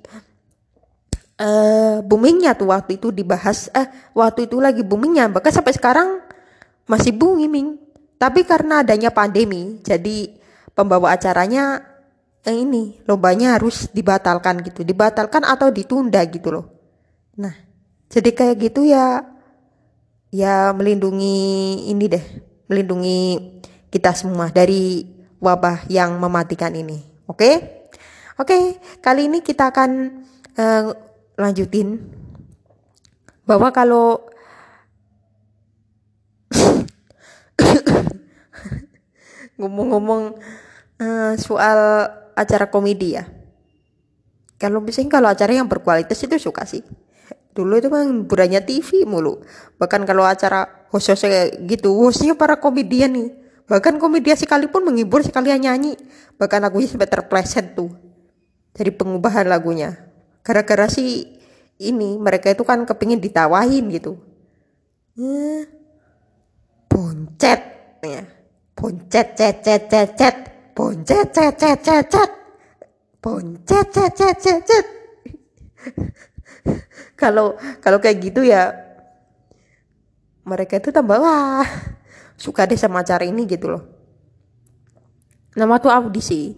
uh, 1.38 2.00
boomingnya 2.02 2.54
tuh 2.58 2.70
waktu 2.70 2.98
itu 2.98 3.10
dibahas 3.10 3.70
eh 3.74 3.86
waktu 4.14 4.46
itu 4.50 4.58
lagi 4.58 4.82
boomingnya 4.82 5.30
bahkan 5.30 5.54
sampai 5.54 5.74
sekarang 5.74 6.08
masih 6.88 7.16
booming. 7.16 7.80
Tapi 8.14 8.46
karena 8.46 8.80
adanya 8.80 9.10
pandemi 9.10 9.82
jadi 9.82 10.32
pembawa 10.72 11.12
acaranya 11.12 11.82
eh, 12.46 12.56
ini 12.56 13.02
lombanya 13.04 13.58
harus 13.58 13.90
dibatalkan 13.90 14.64
gitu 14.64 14.86
dibatalkan 14.86 15.44
atau 15.44 15.68
ditunda 15.68 16.22
gitu 16.30 16.54
loh. 16.54 16.66
Nah 17.36 17.52
jadi 18.08 18.30
kayak 18.32 18.56
gitu 18.70 18.86
ya 18.86 19.26
ya 20.30 20.72
melindungi 20.72 21.36
ini 21.90 22.04
deh 22.06 22.24
melindungi 22.70 23.20
kita 23.94 24.10
semua 24.10 24.50
dari 24.50 25.06
wabah 25.38 25.86
yang 25.86 26.18
mematikan 26.18 26.74
ini. 26.74 26.98
Oke? 27.30 27.38
Okay? 27.38 27.54
oke 28.34 28.50
okay, 28.50 28.62
kali 28.98 29.30
ini 29.30 29.38
kita 29.38 29.70
akan 29.70 30.10
uh, 30.58 30.90
lanjutin 31.38 32.02
bahwa 33.46 33.70
kalau 33.70 34.18
ngomong-ngomong 39.62 40.42
uh, 40.98 41.38
soal 41.38 42.10
acara 42.34 42.66
komedi 42.66 43.14
ya. 43.14 43.30
Kalau 44.58 44.82
misalnya 44.82 45.22
kalau 45.22 45.30
acara 45.30 45.54
yang 45.54 45.70
berkualitas 45.70 46.18
itu 46.18 46.34
suka 46.42 46.66
sih. 46.66 46.82
Dulu 47.54 47.78
itu 47.78 47.86
kan 47.86 48.26
burannya 48.26 48.58
TV 48.66 49.06
mulu. 49.06 49.38
Bahkan 49.78 50.02
kalau 50.02 50.26
acara 50.26 50.90
kayak 50.90 51.62
gitu 51.70 51.94
hostnya 51.94 52.34
para 52.34 52.58
komedian 52.58 53.14
nih 53.14 53.43
bahkan 53.64 53.96
komedian 53.96 54.36
sekalipun 54.36 54.84
menghibur 54.84 55.24
sekalian 55.24 55.60
nyanyi. 55.60 55.96
Bahkan 56.36 56.60
lagunya 56.60 56.88
sampai 56.90 57.08
terpleset 57.08 57.76
tuh. 57.76 57.92
Dari 58.74 58.90
pengubahan 58.90 59.46
lagunya. 59.46 59.94
Gara-gara 60.44 60.90
sih 60.90 61.34
ini 61.78 62.18
mereka 62.18 62.50
itu 62.52 62.62
kan 62.62 62.84
kepingin 62.86 63.18
ditawain 63.18 63.82
gitu. 63.90 64.18
Hmm, 65.14 65.62
boncet 66.90 67.60
ya 68.02 68.22
boncet 68.74 69.38
cet 69.38 69.62
cet 69.62 69.82
cet 69.88 70.10
cet. 70.18 70.36
Boncet 70.74 71.30
cet 71.30 71.54
cet 71.54 71.78
cet 71.86 72.06
cet. 72.10 72.30
Boncet 73.22 73.86
cet 73.94 74.12
cet 74.18 74.36
cet 74.42 74.58
cet. 74.66 74.86
Kalau 77.20 77.54
kalau 77.78 78.02
kayak 78.02 78.18
gitu 78.20 78.42
ya 78.42 78.74
mereka 80.44 80.82
itu 80.82 80.90
tambah 80.90 81.16
wah 81.22 81.93
suka 82.34 82.66
deh 82.66 82.78
sama 82.78 83.02
acara 83.02 83.24
ini 83.26 83.46
gitu 83.46 83.70
loh. 83.70 83.82
Nama 85.54 85.78
tuh 85.78 85.90
audisi 85.90 86.54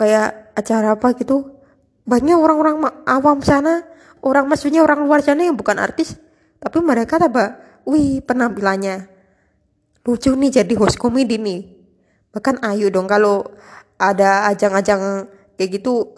kayak 0.00 0.56
acara 0.56 0.96
apa 0.96 1.12
gitu. 1.16 1.60
Banyak 2.08 2.38
orang-orang 2.40 3.04
awam 3.04 3.44
sana. 3.44 3.84
Orang 4.18 4.50
maksudnya 4.50 4.82
orang 4.82 5.04
luar 5.04 5.20
sana 5.22 5.46
yang 5.46 5.54
bukan 5.54 5.78
artis. 5.78 6.16
Tapi 6.58 6.82
mereka 6.82 7.20
tambah 7.20 7.60
wih 7.86 8.24
penampilannya 8.24 9.06
lucu 10.08 10.32
nih 10.32 10.64
jadi 10.64 10.74
host 10.80 10.96
komedi 10.96 11.36
nih. 11.36 11.60
Bahkan 12.32 12.64
ayo 12.64 12.88
dong 12.88 13.06
kalau 13.06 13.44
ada 14.00 14.48
ajang-ajang 14.48 15.28
kayak 15.58 15.82
gitu 15.82 16.16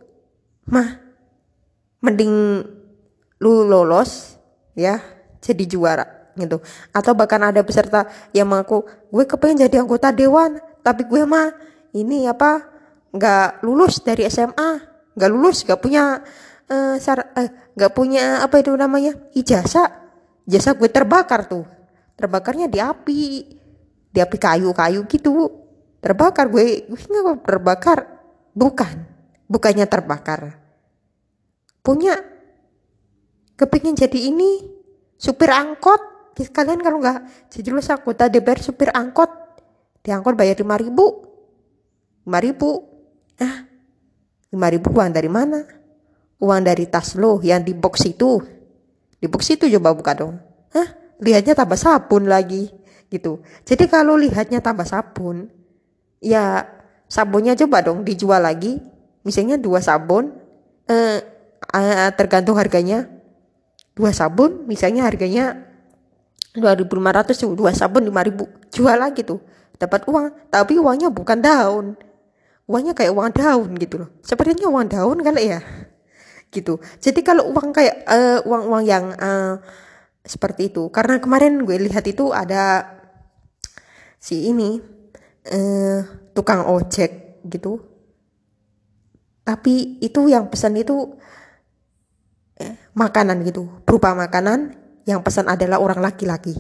mah 0.69 1.01
mending 2.05 2.63
lu 3.41 3.65
lolos 3.65 4.37
ya 4.77 5.01
jadi 5.41 5.65
juara 5.65 6.20
gitu. 6.43 6.59
Atau 6.91 7.13
bahkan 7.13 7.41
ada 7.45 7.61
peserta 7.61 8.09
yang 8.33 8.49
mengaku 8.49 8.85
gue 9.13 9.25
kepengen 9.29 9.69
jadi 9.69 9.85
anggota 9.85 10.11
dewan 10.11 10.59
tapi 10.81 11.05
gue 11.05 11.23
mah 11.29 11.53
ini 11.93 12.25
apa 12.25 12.65
nggak 13.11 13.67
lulus 13.67 14.01
dari 14.01 14.25
SMA 14.31 14.71
nggak 15.19 15.31
lulus 15.31 15.67
nggak 15.67 15.81
punya 15.83 16.23
uh, 16.71 16.95
nggak 17.75 17.93
uh, 17.93 17.97
punya 17.97 18.41
apa 18.41 18.63
itu 18.63 18.73
namanya 18.73 19.13
ijazah. 19.37 19.89
Ijazah 20.49 20.75
gue 20.79 20.89
terbakar 20.89 21.47
tuh. 21.47 21.67
Terbakarnya 22.17 22.67
di 22.67 22.79
api 22.81 23.21
di 24.11 24.19
api 24.19 24.37
kayu-kayu 24.39 25.05
gitu. 25.07 25.51
Terbakar 26.01 26.49
gue 26.49 26.89
gue 26.89 26.99
nggak 26.99 27.45
terbakar. 27.45 27.99
Bukan 28.57 29.11
bukannya 29.51 29.87
terbakar. 29.91 30.59
Punya 31.83 32.15
kepingin 33.59 33.99
jadi 33.99 34.31
ini 34.31 34.65
supir 35.19 35.51
angkot 35.53 36.01
kalian 36.37 36.81
kalau 36.81 37.03
nggak 37.03 37.51
jadi 37.53 37.69
lu 37.75 37.83
anggota 37.83 38.31
DPR 38.31 38.61
supir 38.63 38.89
angkot 38.95 39.31
diangkot 40.01 40.35
bayar 40.37 40.57
lima 40.61 40.77
ribu. 40.81 41.29
lima 42.25 42.39
ribu. 42.41 42.71
Ah 43.41 43.67
lima 44.53 44.69
ribu 44.69 44.89
uang 44.93 45.11
dari 45.13 45.31
mana? 45.31 45.61
Uang 46.41 46.61
dari 46.65 46.89
tas 46.89 47.17
lo 47.17 47.41
yang 47.45 47.65
di 47.65 47.77
box 47.77 48.09
itu. 48.09 48.41
Di 49.21 49.29
box 49.29 49.53
itu 49.53 49.69
coba 49.77 49.93
buka 49.93 50.13
dong. 50.17 50.41
Ah 50.73 50.89
lihatnya 51.21 51.53
tambah 51.53 51.77
sabun 51.77 52.29
lagi 52.29 52.73
gitu. 53.13 53.43
Jadi 53.67 53.91
kalau 53.91 54.17
lihatnya 54.17 54.63
tambah 54.65 54.87
sabun 54.89 55.51
ya 56.23 56.65
sabunnya 57.11 57.59
coba 57.59 57.85
dong 57.85 58.07
dijual 58.07 58.41
lagi. 58.41 58.81
Misalnya 59.21 59.61
dua 59.61 59.85
sabun 59.85 60.33
eh, 60.89 61.21
eh 61.77 62.11
tergantung 62.17 62.57
harganya. 62.57 63.11
Dua 63.93 64.17
sabun 64.17 64.65
misalnya 64.65 65.05
harganya 65.05 65.70
2500 66.57 67.31
tuh 67.39 67.55
dua 67.55 67.71
sabun 67.71 68.11
5000 68.11 68.75
jual 68.75 68.97
lagi 68.99 69.23
tuh. 69.23 69.39
Dapat 69.79 70.07
uang 70.11 70.51
tapi 70.51 70.77
uangnya 70.77 71.09
bukan 71.09 71.39
daun. 71.39 71.87
Uangnya 72.67 72.95
kayak 72.95 73.15
uang 73.15 73.31
daun 73.35 73.71
gitu 73.79 74.07
loh. 74.07 74.11
Sepertinya 74.23 74.67
uang 74.71 74.87
daun 74.91 75.19
kali 75.23 75.51
ya 75.51 75.61
gitu. 76.51 76.83
Jadi 76.99 77.23
kalau 77.23 77.47
uang 77.55 77.71
kayak 77.71 78.03
uh, 78.11 78.39
uang-uang 78.43 78.83
yang 78.83 79.15
uh, 79.15 79.63
seperti 80.27 80.75
itu. 80.75 80.91
Karena 80.91 81.23
kemarin 81.23 81.63
gue 81.63 81.79
lihat 81.79 82.05
itu 82.11 82.35
ada 82.35 82.87
si 84.19 84.51
ini 84.51 84.83
uh, 85.49 86.01
tukang 86.35 86.67
ojek 86.67 87.43
gitu. 87.47 87.79
Tapi 89.47 89.99
itu 90.03 90.31
yang 90.31 90.51
pesan 90.51 90.79
itu 90.79 91.17
makanan 92.93 93.41
gitu. 93.47 93.67
Berupa 93.89 94.13
makanan 94.13 94.77
yang 95.11 95.21
pesan 95.27 95.51
adalah 95.51 95.83
orang 95.83 95.99
laki-laki. 95.99 96.55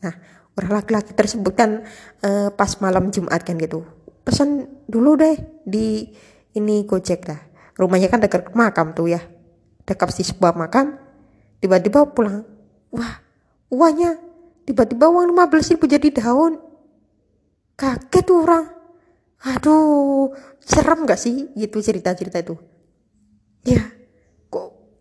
Nah 0.00 0.14
orang 0.54 0.82
laki-laki 0.82 1.10
tersebut 1.12 1.52
kan 1.58 1.82
uh, 2.22 2.48
pas 2.54 2.70
malam 2.78 3.10
Jumat 3.10 3.42
kan 3.42 3.58
gitu. 3.58 3.82
Pesan 4.22 4.70
dulu 4.86 5.18
deh 5.18 5.34
di 5.66 6.14
ini 6.54 6.86
Gojek 6.86 7.26
dah. 7.26 7.40
Rumahnya 7.74 8.06
kan 8.06 8.22
dekat 8.22 8.54
makam 8.54 8.94
tuh 8.94 9.10
ya. 9.10 9.20
Dekat 9.82 10.14
si 10.14 10.22
sebuah 10.22 10.54
makam. 10.54 10.94
Tiba-tiba 11.58 12.06
pulang. 12.14 12.46
Wah 12.94 13.18
uangnya. 13.72 14.18
Tiba-tiba 14.68 15.10
uang 15.10 15.34
15 15.34 15.72
ribu 15.74 15.84
jadi 15.90 16.08
daun. 16.14 16.62
Kaget 17.74 18.22
tuh 18.22 18.38
orang. 18.46 18.66
Aduh 19.40 20.36
serem 20.60 21.08
gak 21.08 21.18
sih 21.18 21.48
gitu 21.56 21.80
cerita-cerita 21.80 22.44
itu? 22.44 22.54
Ya 23.64 24.00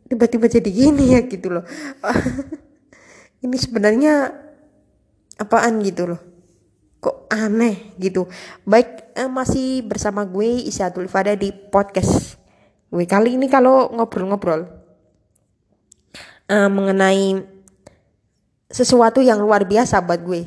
tiba-tiba 0.10 0.50
jadi 0.50 0.70
gini 0.74 1.14
ya 1.14 1.22
gitu 1.22 1.54
loh 1.54 1.64
ini 3.40 3.56
sebenarnya 3.56 4.36
apaan 5.40 5.80
gitu 5.84 6.16
loh? 6.16 6.22
Kok 7.00 7.32
aneh 7.32 7.96
gitu? 7.96 8.28
Baik 8.68 9.16
eh, 9.16 9.32
masih 9.32 9.88
bersama 9.88 10.28
gue 10.28 10.68
Isyatul 10.68 11.08
Fada 11.08 11.32
di 11.36 11.56
podcast 11.56 12.36
gue. 12.92 13.06
Kali 13.08 13.40
ini 13.40 13.48
kalau 13.48 13.88
ngobrol-ngobrol 13.96 14.68
eh, 16.52 16.70
mengenai 16.70 17.40
sesuatu 18.70 19.24
yang 19.24 19.40
luar 19.40 19.64
biasa 19.64 20.04
buat 20.04 20.20
gue. 20.20 20.44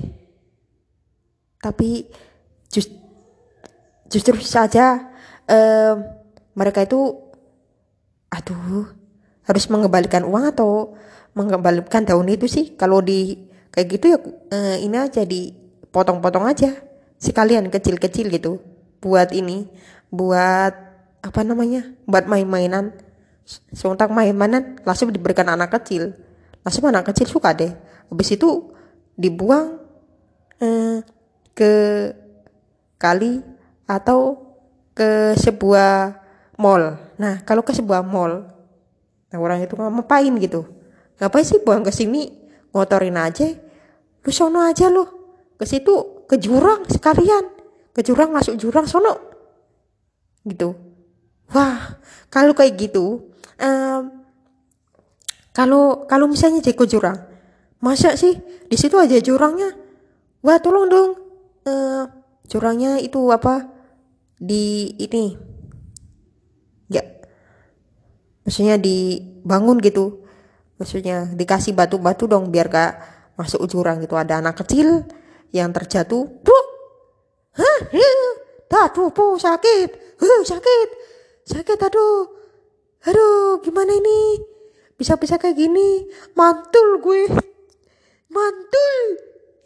Tapi 1.63 2.05
just, 2.69 2.93
justru 4.13 4.37
saja 4.45 5.09
eh, 5.49 5.95
mereka 6.53 6.85
itu 6.85 7.17
aduh 8.33 8.89
harus 9.45 9.65
mengembalikan 9.69 10.25
uang 10.25 10.53
atau 10.53 10.97
mengembalikan 11.33 12.05
daun 12.05 12.29
itu 12.29 12.49
sih. 12.49 12.75
Kalau 12.77 13.01
di 13.01 13.39
kayak 13.73 13.87
gitu 13.89 14.05
ya 14.13 14.19
eh, 14.53 14.77
ini 14.85 14.97
aja 14.99 15.23
dipotong-potong 15.25 16.45
aja. 16.49 16.71
Sekalian 17.19 17.71
kecil-kecil 17.71 18.29
gitu. 18.33 18.61
Buat 19.03 19.35
ini 19.35 19.67
buat 20.13 20.73
apa 21.23 21.41
namanya? 21.43 21.87
Buat 22.07 22.27
main-mainan. 22.27 22.95
Sontak 23.75 24.11
main-mainan 24.13 24.81
langsung 24.87 25.11
diberikan 25.11 25.49
anak 25.51 25.75
kecil. 25.81 26.15
Langsung 26.63 26.87
anak 26.89 27.11
kecil 27.11 27.27
suka 27.27 27.55
deh. 27.57 27.73
Habis 28.11 28.39
itu 28.39 28.73
dibuang 29.19 29.83
eh, 30.63 31.03
ke 31.53 31.73
kali 32.99 33.43
atau 33.89 34.39
ke 34.95 35.35
sebuah 35.37 36.23
mall. 36.61 36.97
Nah 37.19 37.43
kalau 37.43 37.67
ke 37.67 37.75
sebuah 37.75 38.07
mall 38.07 38.53
Nah 39.33 39.41
orang 39.41 39.65
itu 39.65 39.73
ngapain 39.75 40.33
gitu? 40.37 40.69
Ngapain 41.23 41.47
sih 41.47 41.63
buang 41.63 41.87
ke 41.87 41.95
sini 41.95 42.27
ngotorin 42.75 43.15
aja? 43.15 43.47
Lu 44.27 44.31
sono 44.35 44.59
aja 44.67 44.91
lu. 44.91 45.07
Ke 45.55 45.63
situ 45.63 46.27
ke 46.27 46.35
jurang 46.43 46.83
sekalian. 46.91 47.47
Ke 47.95 48.03
jurang 48.03 48.35
masuk 48.35 48.59
jurang 48.59 48.91
sono. 48.91 49.15
Gitu. 50.43 50.75
Wah, 51.55 52.03
kalau 52.27 52.59
kayak 52.59 52.75
gitu, 52.75 53.31
um, 53.63 54.03
kalau 55.55 56.11
kalau 56.11 56.27
misalnya 56.27 56.59
ke 56.59 56.87
jurang, 56.91 57.23
masa 57.79 58.19
sih 58.19 58.43
di 58.67 58.75
situ 58.75 58.99
aja 58.99 59.23
jurangnya? 59.23 59.79
Wah, 60.43 60.59
tolong 60.59 60.91
dong. 60.91 61.11
Uh, 61.63 62.11
jurangnya 62.51 62.99
itu 62.99 63.31
apa? 63.31 63.71
Di 64.43 64.91
ini 64.99 65.53
maksudnya 68.43 68.77
dibangun 68.79 69.79
gitu 69.79 70.22
maksudnya 70.83 71.31
dikasih 71.31 71.79
batu-batu 71.79 72.27
dong 72.27 72.51
biar 72.51 72.67
gak 72.67 72.93
masuk 73.39 73.71
jurang 73.71 74.03
gitu. 74.03 74.19
Ada 74.19 74.43
anak 74.43 74.67
kecil 74.67 75.07
yang 75.55 75.71
terjatuh 75.71 76.27
bu 76.27 76.59
hah? 77.55 77.81
Aduh 78.93 79.15
bu 79.15 79.39
sakit. 79.39 80.19
Huh, 80.19 80.43
sakit. 80.43 80.89
Sakit 81.47 81.79
aduh. 81.79 82.27
Aduh 83.07 83.63
gimana 83.63 83.95
ini? 83.95 84.43
Bisa-bisa 84.99 85.39
kayak 85.39 85.55
gini? 85.55 86.11
Mantul 86.35 86.99
gue. 86.99 87.31
Mantul. 88.27 88.99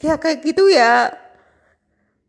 Ya 0.05 0.21
kayak 0.21 0.45
gitu 0.45 0.69
ya. 0.69 1.09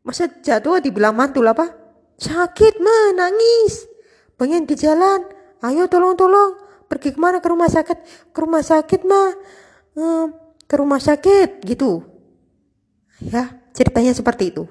Masa 0.08 0.32
jatuh 0.32 0.80
dibilang 0.80 1.12
mantul 1.12 1.44
apa? 1.48 1.76
Sakit 2.16 2.80
mah 2.80 3.14
nangis. 3.20 3.86
Pengen 4.40 4.64
di 4.64 4.80
jalan. 4.80 5.28
Ayo 5.60 5.92
tolong 5.92 6.16
tolong 6.16 6.67
pergi 6.88 7.14
ke 7.14 7.20
mana? 7.20 7.44
Ke 7.44 7.52
rumah 7.52 7.70
sakit. 7.70 7.98
Ke 8.32 8.40
rumah 8.42 8.64
sakit 8.64 9.02
mah 9.04 9.30
hmm, 9.96 10.26
ke 10.66 10.76
rumah 10.76 11.00
sakit 11.00 11.64
gitu. 11.64 12.04
Ya 13.24 13.54
ceritanya 13.76 14.12
seperti 14.16 14.56
itu. 14.56 14.66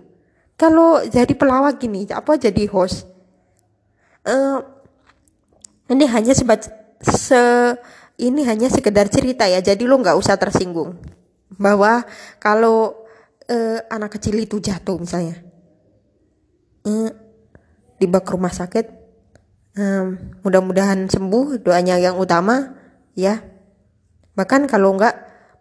Kalau 0.57 1.05
jadi 1.05 1.33
pelawak 1.37 1.79
gini 1.81 2.09
apa 2.11 2.41
jadi 2.41 2.65
host? 2.73 3.05
Uh, 4.27 4.59
ini 5.87 6.09
hanya 6.11 6.35
sebat 6.35 6.67
se 6.99 7.43
ini 8.17 8.43
hanya 8.49 8.73
sekedar 8.73 9.07
cerita 9.13 9.45
ya. 9.47 9.61
Jadi 9.61 9.85
lo 9.85 10.01
nggak 10.01 10.17
usah 10.17 10.35
tersinggung 10.41 10.97
bahwa 11.55 12.03
kalau 12.43 13.07
uh, 13.51 13.79
anak 13.91 14.19
kecil 14.19 14.37
itu 14.37 14.59
jatuh 14.59 14.99
misalnya 14.99 15.39
uh, 16.87 17.11
di 17.97 18.07
bak 18.07 18.27
rumah 18.29 18.53
sakit 18.53 18.87
um, 19.77 20.17
mudah-mudahan 20.43 21.07
sembuh 21.07 21.63
doanya 21.63 22.01
yang 22.01 22.17
utama 22.17 22.75
ya. 23.15 23.41
Bahkan 24.37 24.69
kalau 24.69 24.97
enggak 24.97 25.15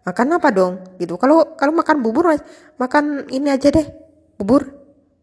makan 0.04 0.36
apa 0.36 0.48
dong? 0.52 0.74
Gitu. 0.96 1.14
Kalau 1.20 1.56
kalau 1.56 1.72
makan 1.76 2.00
bubur 2.00 2.32
makan 2.80 3.28
ini 3.30 3.52
aja 3.52 3.70
deh 3.70 3.86
bubur. 4.40 4.72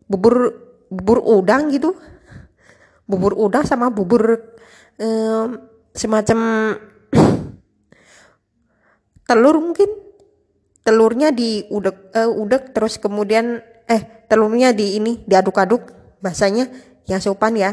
Bubur 0.08 0.36
bubur 0.88 1.20
udang 1.26 1.74
gitu. 1.74 1.98
Bubur 3.10 3.36
udang 3.36 3.66
sama 3.66 3.90
bubur 3.90 4.40
um, 5.02 5.58
semacam 5.94 6.40
telur 9.30 9.58
mungkin. 9.60 9.90
Telurnya 10.84 11.32
di 11.32 11.64
udek 11.72 12.12
uh, 12.12 12.28
udek 12.28 12.76
terus 12.76 13.00
kemudian 13.00 13.64
eh 13.88 14.28
telurnya 14.28 14.76
di 14.76 15.00
ini 15.00 15.24
diaduk-aduk 15.24 15.80
bahasanya 16.20 16.68
yang 17.08 17.24
sopan 17.24 17.56
ya 17.56 17.72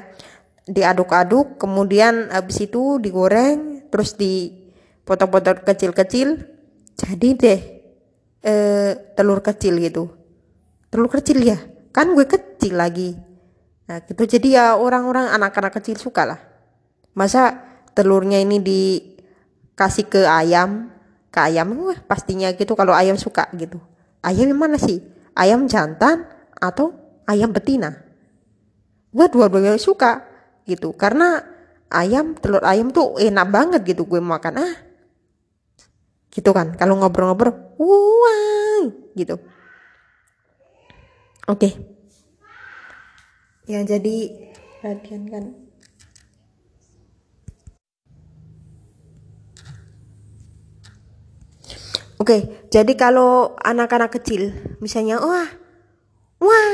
diaduk-aduk 0.69 1.57
kemudian 1.57 2.29
habis 2.29 2.65
itu 2.65 3.01
digoreng 3.01 3.89
terus 3.89 4.15
dipotong-potong 4.17 5.65
kecil-kecil. 5.65 6.29
Jadi 6.97 7.29
deh 7.37 7.61
eh, 8.45 8.93
telur 9.17 9.41
kecil 9.41 9.81
gitu. 9.81 10.13
Telur 10.93 11.09
kecil 11.09 11.41
ya? 11.41 11.59
Kan 11.91 12.13
gue 12.13 12.27
kecil 12.27 12.77
lagi. 12.77 13.17
Nah 13.89 14.05
gitu. 14.05 14.23
Jadi 14.27 14.55
ya 14.55 14.79
orang-orang 14.79 15.33
anak-anak 15.33 15.81
kecil 15.81 15.97
suka 15.99 16.23
lah. 16.29 16.41
Masa 17.17 17.59
telurnya 17.97 18.39
ini 18.39 18.63
dikasih 18.63 20.07
ke 20.07 20.23
ayam? 20.29 20.93
Ke 21.35 21.51
ayam? 21.51 21.75
Wah 21.75 21.99
pastinya 22.07 22.51
gitu 22.55 22.79
kalau 22.79 22.95
ayam 22.95 23.19
suka 23.19 23.51
gitu. 23.59 23.83
Ayam 24.21 24.53
yang 24.53 24.61
mana 24.61 24.77
sih? 24.77 25.01
Ayam 25.35 25.67
jantan 25.67 26.29
atau 26.61 26.93
ayam 27.27 27.51
betina? 27.51 27.97
Gue 29.11 29.27
dua-duanya 29.27 29.75
suka 29.81 30.30
gitu. 30.71 30.95
Karena 30.95 31.43
ayam 31.91 32.39
telur 32.39 32.63
ayam 32.63 32.95
tuh 32.95 33.19
enak 33.19 33.47
banget 33.51 33.81
gitu 33.83 34.07
gue 34.07 34.23
makan. 34.23 34.63
Ah 34.63 34.75
gitu 36.31 36.55
kan. 36.55 36.79
Kalau 36.79 36.95
ngobrol-ngobrol 37.03 37.75
wah 37.77 38.87
gitu. 39.19 39.37
Oke. 41.51 41.67
Okay. 41.67 41.73
ya 43.67 43.83
jadi 43.87 44.35
perhatian 44.83 45.27
kan. 45.31 45.45
Oke, 52.21 52.37
okay, 52.37 52.41
jadi 52.69 53.01
kalau 53.01 53.57
anak-anak 53.65 54.13
kecil, 54.13 54.53
misalnya, 54.85 55.25
wah, 55.25 55.49
wah, 56.37 56.73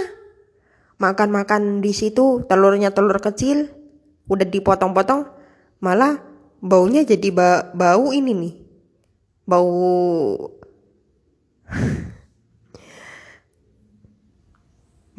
makan-makan 0.98 1.78
di 1.78 1.94
situ, 1.94 2.42
telurnya 2.50 2.90
telur 2.90 3.22
kecil, 3.22 3.70
udah 4.26 4.46
dipotong-potong, 4.46 5.26
malah 5.82 6.22
baunya 6.62 7.02
jadi 7.06 7.30
ba 7.30 7.70
bau 7.74 8.10
ini 8.12 8.32
nih, 8.34 8.54
bau 9.46 9.72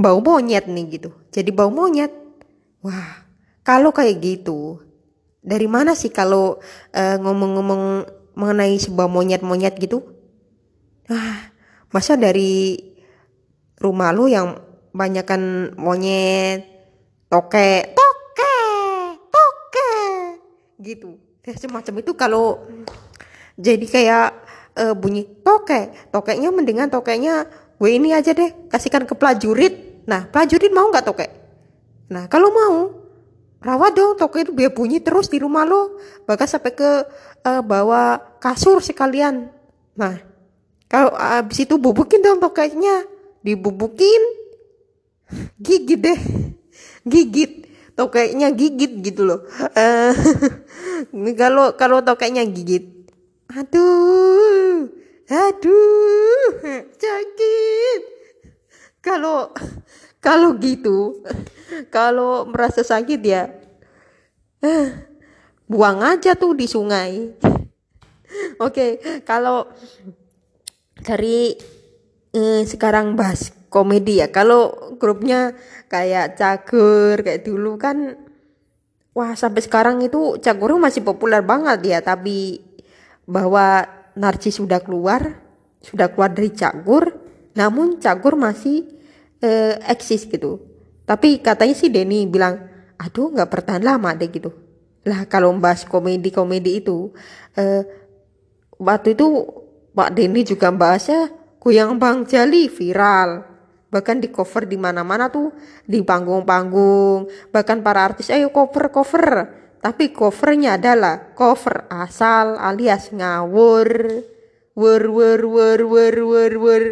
bau 0.04 0.20
monyet 0.22 0.68
nih 0.70 0.86
gitu. 1.00 1.10
Jadi 1.32 1.50
bau 1.52 1.72
monyet. 1.74 2.14
Wah 2.86 3.26
kalau 3.66 3.92
kayak 3.92 4.22
gitu 4.24 4.80
dari 5.44 5.68
mana 5.68 5.96
sih 5.96 6.12
kalau 6.14 6.60
eh, 6.96 7.18
ngomong-ngomong 7.20 8.06
mengenai 8.38 8.78
sebuah 8.78 9.10
monyet-monyet 9.10 9.76
gitu? 9.82 10.06
Ah 11.10 11.56
masa 11.92 12.20
dari 12.20 12.76
rumah 13.80 14.12
lu 14.12 14.28
yang 14.28 14.60
banyakkan 14.92 15.74
monyet 15.80 16.68
toke 17.32 17.96
toke 17.96 17.96
toke 17.96 18.07
gitu. 20.82 21.18
Ya 21.48 21.56
semacam 21.56 22.04
itu 22.04 22.12
kalau 22.14 22.64
jadi 23.56 23.86
kayak 23.88 24.28
uh, 24.78 24.94
bunyi 24.94 25.26
toke 25.42 25.90
tokeknya 26.14 26.52
mendingan 26.54 26.92
tokeknya 26.92 27.50
gue 27.78 27.90
ini 27.90 28.14
aja 28.14 28.36
deh 28.36 28.70
kasihkan 28.70 29.08
ke 29.10 29.16
prajurit. 29.18 30.04
Nah 30.08 30.30
prajurit 30.30 30.72
mau 30.72 30.88
nggak 30.92 31.08
toke 31.08 31.28
nah 32.08 32.24
kalau 32.32 32.56
mau 32.56 32.76
rawat 33.60 33.92
dong 34.00 34.16
toke 34.16 34.48
itu 34.48 34.56
biar 34.56 34.72
bunyi 34.72 35.04
terus 35.04 35.28
di 35.28 35.42
rumah 35.42 35.68
lo. 35.68 36.00
Bahkan 36.24 36.48
sampai 36.48 36.72
ke 36.72 36.92
uh, 37.44 37.62
bawa 37.64 38.20
kasur 38.40 38.80
sekalian. 38.80 39.52
Nah 39.98 40.16
kalau 40.88 41.12
abis 41.16 41.68
itu 41.68 41.76
bubukin 41.76 42.24
dong 42.24 42.40
tokeknya. 42.40 43.04
Dibubukin 43.44 44.22
gigit 45.60 46.00
deh. 46.00 46.20
Gigit 47.12 47.67
tokeknya 47.98 48.54
gigit 48.54 49.02
gitu 49.02 49.26
loh 49.26 49.42
uh, 49.74 50.14
kalau 51.42 51.74
kalau 51.74 52.06
tokeknya 52.06 52.46
gigit 52.46 52.98
Aduh, 53.48 54.92
aduh, 55.32 56.52
sakit. 57.00 58.02
Kalau 59.00 59.56
kalau 60.20 60.60
gitu, 60.60 61.24
kalau 61.88 62.44
merasa 62.44 62.84
sakit 62.84 63.22
ya, 63.24 63.48
buang 65.64 66.04
aja 66.04 66.36
tuh 66.36 66.60
di 66.60 66.68
sungai. 66.68 67.40
Oke, 68.68 69.00
kalau 69.24 69.72
dari 71.00 71.56
eh, 72.36 72.62
sekarang 72.68 73.16
bahas 73.16 73.56
komedi 73.68 74.20
ya. 74.24 74.32
Kalau 74.32 74.96
grupnya 75.00 75.56
kayak 75.92 76.40
cagur 76.40 77.22
kayak 77.24 77.44
dulu 77.44 77.76
kan, 77.80 78.18
wah 79.16 79.34
sampai 79.36 79.62
sekarang 79.64 80.04
itu 80.04 80.40
cagur 80.44 80.76
masih 80.80 81.04
populer 81.04 81.44
banget 81.44 81.80
ya. 81.86 82.00
Tapi 82.04 82.64
bahwa 83.28 83.86
narcis 84.16 84.58
sudah 84.58 84.82
keluar, 84.82 85.40
sudah 85.84 86.10
keluar 86.12 86.32
dari 86.34 86.52
cagur, 86.56 87.14
namun 87.54 88.02
cagur 88.02 88.40
masih 88.40 88.88
uh, 89.44 89.78
eksis 89.86 90.26
gitu. 90.26 90.64
Tapi 91.08 91.40
katanya 91.40 91.76
sih 91.76 91.88
Denny 91.88 92.28
bilang, 92.28 92.68
aduh 93.00 93.32
nggak 93.32 93.48
bertahan 93.48 93.84
lama 93.84 94.12
deh 94.18 94.28
gitu. 94.28 94.52
Lah 95.08 95.24
kalau 95.30 95.56
bahas 95.56 95.88
komedi-komedi 95.88 96.84
itu, 96.84 97.16
uh, 97.56 97.82
waktu 98.76 99.16
itu 99.16 99.28
Pak 99.96 100.14
Denny 100.14 100.44
juga 100.44 100.70
bahasnya 100.70 101.32
goyang 101.64 101.98
Bang 101.98 102.28
Jali 102.28 102.68
viral. 102.68 103.57
Bahkan 103.88 104.20
di 104.20 104.28
cover 104.28 104.68
di 104.68 104.76
mana-mana 104.76 105.32
tuh, 105.32 105.56
di 105.88 106.04
panggung-panggung, 106.04 107.32
bahkan 107.56 107.80
para 107.80 108.04
artis 108.04 108.28
ayo 108.28 108.52
cover 108.52 108.92
cover. 108.92 109.28
Tapi 109.80 110.12
covernya 110.12 110.76
adalah 110.76 111.32
cover 111.32 111.88
asal 111.88 112.60
alias 112.60 113.14
ngawur. 113.16 113.88
Wur 114.78 115.04
wur 115.10 115.42
wur 115.48 115.80
wur 115.88 116.16
wur 116.22 116.54
wur. 116.60 116.84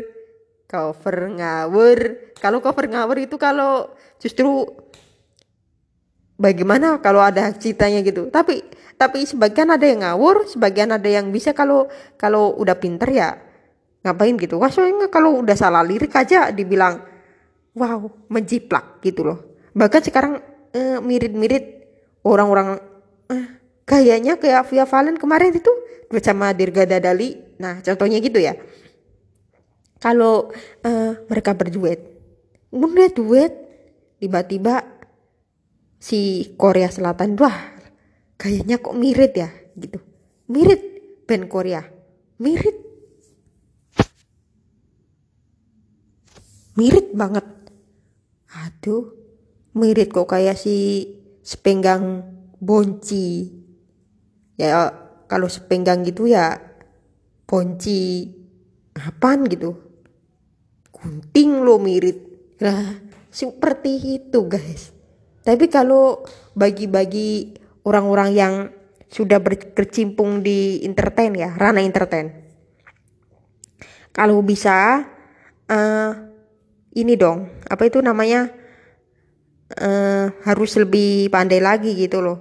Cover 0.65 1.17
ngawur. 1.35 1.99
Kalau 2.39 2.63
cover 2.63 2.85
ngawur 2.87 3.17
itu 3.19 3.35
kalau 3.35 3.91
justru 4.17 4.63
bagaimana 6.39 7.03
kalau 7.03 7.19
ada 7.19 7.51
ceritanya 7.51 7.99
gitu. 8.05 8.31
Tapi 8.31 8.63
tapi 8.95 9.27
sebagian 9.27 9.67
ada 9.75 9.83
yang 9.83 10.07
ngawur 10.07 10.47
sebagian 10.47 10.95
ada 10.95 11.09
yang 11.11 11.27
bisa 11.35 11.51
kalau 11.51 11.91
kalau 12.15 12.55
udah 12.55 12.79
pinter 12.79 13.11
ya 13.11 13.35
ngapain 14.05 14.37
gitu 14.37 14.61
wah 14.61 14.69
soalnya 14.69 15.09
kalau 15.09 15.41
udah 15.41 15.57
salah 15.57 15.81
lirik 15.81 16.13
aja 16.13 16.53
dibilang 16.53 17.01
wow 17.73 18.05
menjiplak 18.29 19.01
gitu 19.01 19.25
loh 19.25 19.39
bahkan 19.73 20.05
sekarang 20.05 20.39
eh, 20.71 21.01
mirip-mirip 21.01 21.89
orang-orang 22.21 22.77
eh, 23.33 23.45
kayaknya 23.89 24.37
kayak 24.37 24.69
Via 24.69 24.85
Valen 24.85 25.17
kemarin 25.17 25.53
itu 25.53 25.71
bersama 26.09 26.53
Dirga 26.53 26.85
Dadali. 26.85 27.37
Nah, 27.61 27.79
contohnya 27.81 28.19
gitu 28.19 28.41
ya. 28.41 28.57
Kalau 30.01 30.51
uh, 30.85 31.11
mereka 31.31 31.55
berduet, 31.57 31.97
udah 32.69 33.09
duet, 33.09 33.53
tiba-tiba 34.21 34.85
si 35.97 36.53
Korea 36.59 36.91
Selatan, 36.91 37.33
wah, 37.39 37.73
kayaknya 38.37 38.77
kok 38.77 38.93
mirip 38.93 39.33
ya, 39.33 39.49
gitu. 39.73 39.97
Mirip 40.51 40.81
band 41.25 41.49
Korea, 41.49 41.81
mirip, 42.37 42.84
mirip 46.75 47.15
banget. 47.15 47.43
Aduh, 48.51 49.11
mirip 49.75 50.11
kok 50.11 50.31
kayak 50.31 50.59
si 50.59 51.07
sepenggang 51.43 52.23
bonci. 52.59 53.51
Ya 54.55 54.91
kalau 55.27 55.51
sepenggang 55.51 56.07
gitu 56.07 56.31
ya 56.31 56.59
bonci 57.43 58.31
apaan 58.95 59.47
gitu? 59.51 59.75
Gunting 60.95 61.63
lo 61.63 61.79
mirip. 61.79 62.17
Nah 62.63 63.03
seperti 63.31 64.23
itu 64.23 64.47
guys. 64.47 64.95
Tapi 65.43 65.67
kalau 65.67 66.23
bagi-bagi 66.55 67.53
orang-orang 67.85 68.29
yang 68.33 68.53
sudah 69.11 69.37
berkecimpung 69.37 70.41
di 70.41 70.81
entertain 70.81 71.35
ya 71.37 71.53
ranah 71.53 71.85
entertain. 71.85 72.33
Kalau 74.15 74.39
bisa 74.41 75.03
uh, 75.69 76.11
ini 76.95 77.13
dong. 77.19 77.51
Apa 77.67 77.91
itu 77.91 77.99
namanya? 77.99 78.49
Uh, 79.65 80.29
harus 80.45 80.77
lebih 80.77 81.27
pandai 81.33 81.59
lagi 81.59 81.97
gitu 81.97 82.21
loh. 82.21 82.37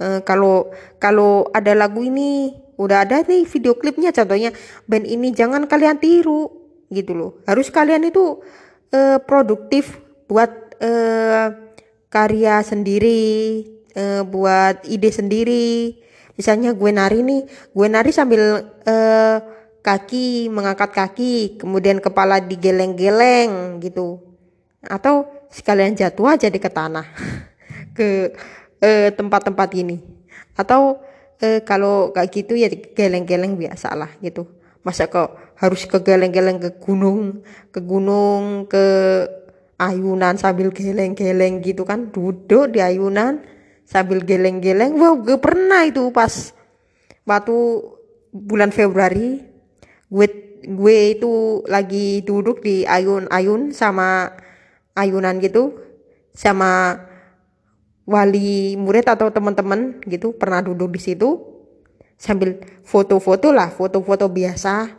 Uh, 0.00 0.24
kalau 0.26 0.72
kalau 0.98 1.46
ada 1.52 1.76
lagu 1.76 2.02
ini 2.02 2.56
udah 2.80 3.06
ada 3.06 3.22
nih 3.22 3.46
video 3.46 3.78
klipnya. 3.78 4.10
Contohnya 4.10 4.50
band 4.90 5.06
ini 5.06 5.30
jangan 5.30 5.70
kalian 5.70 6.02
tiru 6.02 6.50
gitu 6.90 7.14
loh. 7.14 7.30
Harus 7.46 7.70
kalian 7.70 8.08
itu 8.08 8.42
uh, 8.90 9.18
produktif 9.22 10.02
buat 10.26 10.50
uh, 10.80 11.52
karya 12.10 12.64
sendiri 12.64 13.62
uh, 13.94 14.22
buat 14.26 14.82
ide 14.88 15.10
sendiri. 15.12 16.00
Misalnya 16.34 16.74
gue 16.74 16.90
nari 16.90 17.22
nih 17.22 17.42
gue 17.46 17.86
nari 17.86 18.10
sambil 18.10 18.42
uh, 18.66 19.36
kaki 19.84 20.48
mengangkat 20.48 20.96
kaki 20.96 21.60
kemudian 21.60 22.00
kepala 22.00 22.40
digeleng-geleng 22.40 23.84
gitu. 23.84 24.24
Atau 24.80 25.28
sekalian 25.52 25.92
jatuh 25.92 26.32
aja 26.32 26.48
di 26.48 26.56
ke 26.56 26.72
tanah 26.72 27.04
ke 27.96 28.32
tempat-tempat 29.12 29.68
uh, 29.70 29.76
ini. 29.76 30.00
Atau 30.56 31.04
uh, 31.44 31.60
kalau 31.68 32.16
kayak 32.16 32.32
gitu 32.32 32.56
ya 32.56 32.72
geleng-geleng 32.72 33.60
biasa 33.60 33.92
lah 33.92 34.10
gitu. 34.24 34.48
Masa 34.80 35.08
kok 35.08 35.36
harus 35.60 35.84
ke 35.84 36.00
geleng-geleng 36.00 36.60
ke 36.60 36.70
gunung 36.80 37.44
ke 37.68 37.80
gunung 37.84 38.64
ke 38.68 38.84
ayunan 39.76 40.40
sambil 40.40 40.72
geleng-geleng 40.72 41.60
gitu 41.60 41.84
kan? 41.84 42.08
Duduk 42.08 42.72
di 42.72 42.80
ayunan 42.80 43.44
sambil 43.84 44.24
geleng-geleng. 44.24 44.96
Wow 44.96 45.20
gue 45.20 45.36
pernah 45.36 45.84
itu 45.84 46.08
pas 46.08 46.56
waktu 47.28 47.56
bulan 48.32 48.72
Februari 48.72 49.53
gue 50.14 50.26
gue 50.64 50.98
itu 51.18 51.32
lagi 51.66 52.22
duduk 52.22 52.62
di 52.62 52.86
ayun-ayun 52.86 53.74
sama 53.74 54.30
ayunan 54.94 55.42
gitu 55.42 55.74
sama 56.30 57.02
wali 58.06 58.78
murid 58.78 59.10
atau 59.10 59.28
teman-teman 59.34 59.98
gitu 60.06 60.36
pernah 60.38 60.62
duduk 60.62 60.94
di 60.94 61.00
situ 61.02 61.42
sambil 62.14 62.62
foto-foto 62.86 63.50
lah 63.50 63.68
foto-foto 63.74 64.30
biasa. 64.30 64.94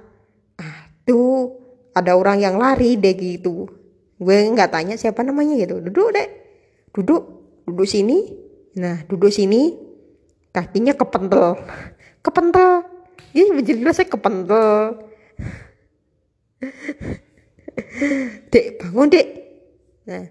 Ah 0.60 0.78
tuh 1.08 1.56
ada 1.95 2.13
orang 2.19 2.43
yang 2.43 2.56
lari 2.60 2.99
deh 2.99 3.15
gitu. 3.15 3.71
Gue 4.19 4.38
nggak 4.51 4.71
tanya 4.71 4.95
siapa 4.99 5.23
namanya 5.23 5.56
gitu 5.56 5.80
duduk 5.80 6.12
deh 6.12 6.28
duduk 6.91 7.23
duduk 7.63 7.88
sini. 7.88 8.36
Nah 8.75 9.08
duduk 9.08 9.32
sini 9.32 9.75
kakinya 10.51 10.91
kepentel. 10.93 11.56
Kepentel 12.25 12.94
ini 13.36 13.62
jelas 13.62 14.00
saya 14.00 14.08
kepentel. 14.08 15.04
Dek 18.50 18.65
bangun 18.80 19.12
dek. 19.12 19.28
Nah 20.08 20.26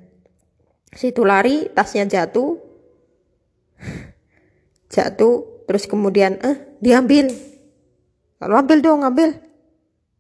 situ 0.97 1.21
lari 1.23 1.69
tasnya 1.77 2.09
jatuh. 2.09 2.57
Jatuh 4.89 5.67
terus 5.69 5.85
kemudian 5.85 6.41
eh 6.41 6.81
diambil. 6.81 7.29
Kalau 8.41 8.57
ambil 8.57 8.79
dong 8.81 9.05
ambil. 9.05 9.37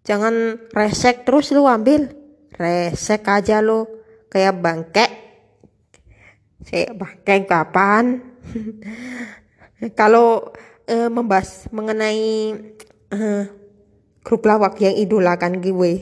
Jangan 0.04 0.68
resek 0.76 1.24
terus 1.24 1.48
lu 1.56 1.64
ambil. 1.64 2.12
Resek 2.52 3.24
aja 3.24 3.64
lu. 3.64 3.88
Kayak 4.28 4.60
bangke 4.60 5.24
saya 6.64 6.96
bangke 6.96 7.44
kapan? 7.44 8.24
Kalau 10.00 10.48
eh, 10.88 11.10
membahas 11.10 11.68
mengenai 11.70 12.54
eh, 13.12 13.44
grup 14.24 14.42
lawak 14.48 14.80
yang 14.80 14.96
idolakan 14.96 15.60
gue 15.60 15.92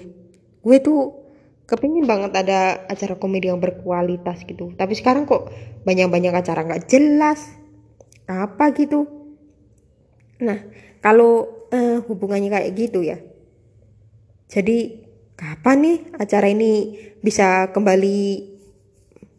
gue 0.62 0.76
tuh 0.78 1.26
kepingin 1.66 2.06
banget 2.06 2.30
ada 2.38 2.86
acara 2.86 3.18
komedi 3.18 3.50
yang 3.50 3.58
berkualitas 3.58 4.46
gitu. 4.46 4.70
Tapi 4.78 4.94
sekarang 4.94 5.26
kok 5.26 5.50
banyak-banyak 5.82 6.30
acara 6.30 6.62
nggak 6.62 6.86
jelas 6.86 7.42
apa 8.30 8.70
gitu. 8.78 9.08
Nah 10.38 10.62
kalau 11.02 11.66
uh, 11.74 11.98
hubungannya 12.06 12.52
kayak 12.52 12.70
gitu 12.78 13.02
ya 13.02 13.18
jadi 14.52 15.00
kapan 15.32 15.78
nih 15.80 15.98
acara 16.20 16.52
ini 16.52 16.72
bisa 17.24 17.72
kembali 17.72 18.52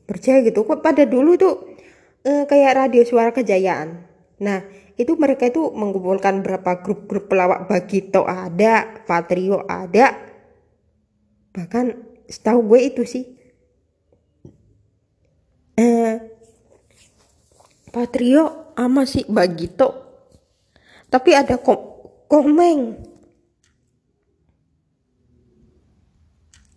berjaya 0.10 0.41
gitu? 0.41 0.65
Kok 0.65 0.82
pada 0.82 1.06
dulu 1.06 1.38
tuh 1.38 1.77
uh, 2.25 2.49
kayak 2.49 2.73
radio 2.73 3.06
suara 3.06 3.29
kejayaan. 3.29 4.10
Nah 4.41 4.65
itu 4.93 5.17
mereka 5.17 5.49
itu 5.49 5.73
mengumpulkan 5.73 6.45
berapa 6.45 6.86
grup-grup 6.86 7.25
pelawak 7.25 7.65
Bagito 7.65 8.29
ada 8.29 9.01
Patrio 9.10 9.65
ada. 9.65 10.13
Bahkan 11.53 11.86
setahu 12.29 12.73
gue 12.73 12.79
itu 12.93 13.03
sih. 13.06 13.25
Eh 15.73 16.21
Patrio 17.89 18.73
ama 18.77 19.06
si 19.10 19.25
Bagito 19.25 20.03
tapi 21.10 21.34
ada 21.34 21.58
kom 21.58 21.77
komeng. 22.29 23.01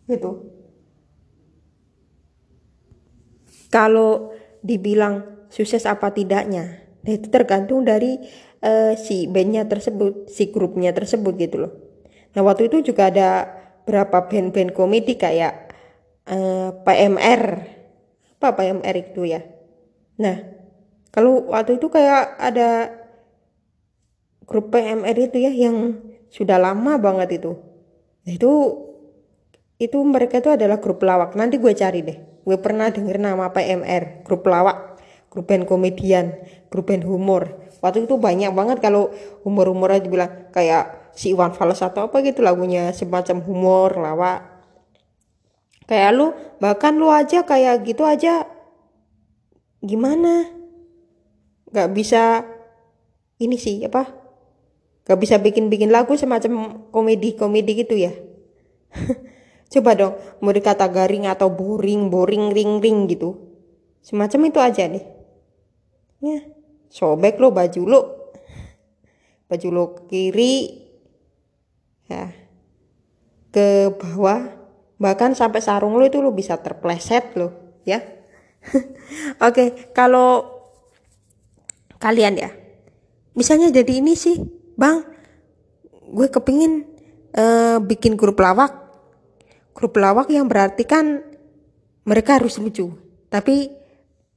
Gitu. 0.08 0.30
Kalau 3.68 4.32
dibilang 4.64 5.48
sukses 5.52 5.84
apa 5.84 6.12
tidaknya 6.12 6.85
nah 7.06 7.12
itu 7.14 7.30
tergantung 7.30 7.86
dari 7.86 8.18
uh, 8.66 8.98
si 8.98 9.30
bandnya 9.30 9.62
tersebut 9.70 10.26
si 10.26 10.50
grupnya 10.50 10.90
tersebut 10.90 11.38
gitu 11.38 11.56
loh. 11.66 11.72
Nah 12.34 12.42
waktu 12.42 12.66
itu 12.66 12.92
juga 12.92 13.08
ada 13.08 13.28
berapa 13.86 14.26
band-band 14.26 14.74
komedi 14.74 15.14
kayak 15.14 15.70
uh, 16.26 16.34
eh, 16.34 16.70
PMR 16.82 17.42
apa 18.36 18.48
PMR 18.58 18.96
itu 18.98 19.22
ya? 19.30 19.40
Nah 20.18 20.36
kalau 21.14 21.48
waktu 21.48 21.78
itu 21.78 21.86
kayak 21.88 22.36
ada 22.36 22.92
grup 24.44 24.74
PMR 24.74 25.16
itu 25.16 25.38
ya 25.40 25.54
yang 25.54 26.02
sudah 26.28 26.58
lama 26.58 26.98
banget 26.98 27.42
itu. 27.42 27.56
Nah, 28.26 28.32
itu 28.34 28.52
itu 29.76 29.98
mereka 30.02 30.40
itu 30.40 30.50
adalah 30.52 30.82
grup 30.82 31.00
lawak. 31.04 31.32
Nanti 31.38 31.56
gue 31.56 31.72
cari 31.72 32.00
deh. 32.02 32.18
Gue 32.46 32.58
pernah 32.60 32.90
denger 32.90 33.16
nama 33.16 33.50
PMR 33.50 34.26
grup 34.26 34.46
lawak 34.46 34.95
grup 35.36 35.52
band 35.52 35.68
komedian 35.68 36.32
grup 36.72 36.88
band 36.88 37.04
humor. 37.04 37.60
Waktu 37.84 38.08
itu 38.08 38.16
banyak 38.16 38.56
banget 38.56 38.80
kalau 38.80 39.12
humor-humor 39.44 39.92
aja 39.92 40.08
bilang 40.08 40.48
kayak 40.48 41.12
si 41.12 41.36
Iwan 41.36 41.52
Fals 41.52 41.84
atau 41.84 42.08
apa 42.08 42.24
gitu 42.24 42.40
lagunya 42.40 42.88
semacam 42.96 43.44
humor 43.44 43.90
lawak. 44.00 44.40
Kayak 45.84 46.10
lu 46.16 46.26
bahkan 46.56 46.96
lu 46.96 47.12
aja 47.12 47.44
kayak 47.44 47.84
gitu 47.84 48.02
aja 48.08 48.48
gimana? 49.84 50.48
Nggak 51.68 51.88
bisa 51.92 52.48
ini 53.36 53.60
sih 53.60 53.84
apa? 53.84 54.08
Nggak 55.04 55.20
bisa 55.20 55.36
bikin-bikin 55.38 55.92
lagu 55.92 56.16
semacam 56.16 56.82
komedi-komedi 56.90 57.72
gitu 57.86 57.94
ya. 57.94 58.12
Coba 59.72 59.92
dong 59.92 60.16
mau 60.40 60.50
dikata 60.50 60.88
garing 60.88 61.28
atau 61.28 61.52
boring 61.52 62.08
boring 62.08 62.56
ring 62.56 62.80
ring 62.80 63.04
gitu. 63.06 63.36
Semacam 64.00 64.48
itu 64.48 64.58
aja 64.62 64.84
deh 64.90 65.15
ya 66.26 66.40
sobek 66.90 67.38
lo 67.38 67.52
baju 67.52 67.82
lo. 67.86 68.00
Baju 69.46 69.68
lo 69.70 69.84
kiri 70.10 70.86
ya 72.10 72.32
ke 73.54 73.94
bawah. 73.94 74.54
Bahkan 74.96 75.36
sampai 75.36 75.60
sarung 75.60 76.00
lo 76.00 76.04
itu 76.08 76.18
lo 76.24 76.32
bisa 76.32 76.58
terpleset 76.58 77.36
lo 77.36 77.80
ya. 77.84 78.02
Oke 79.46 79.92
kalau 79.94 80.56
kalian 81.96 82.36
ya 82.36 82.50
misalnya 83.32 83.72
jadi 83.72 84.04
ini 84.04 84.12
sih 84.18 84.36
bang 84.76 85.00
gue 86.12 86.28
kepingin 86.28 86.86
uh, 87.36 87.78
bikin 87.82 88.16
grup 88.18 88.40
lawak. 88.40 88.84
Grup 89.76 90.00
lawak 90.00 90.32
yang 90.32 90.48
berarti 90.48 90.88
kan 90.88 91.20
mereka 92.08 92.40
harus 92.40 92.56
lucu 92.56 92.96
tapi 93.28 93.68